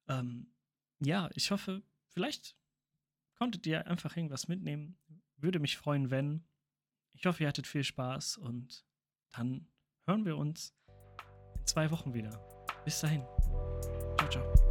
[0.08, 0.52] Ähm,
[1.00, 2.56] ja, ich hoffe, vielleicht
[3.34, 4.98] konntet ihr einfach irgendwas mitnehmen.
[5.36, 6.44] Würde mich freuen, wenn.
[7.12, 8.84] Ich hoffe, ihr hattet viel Spaß und
[9.32, 9.66] dann
[10.06, 10.74] hören wir uns
[11.56, 12.30] in zwei Wochen wieder.
[12.84, 13.22] Bis dahin.
[14.18, 14.69] Ciao, ciao.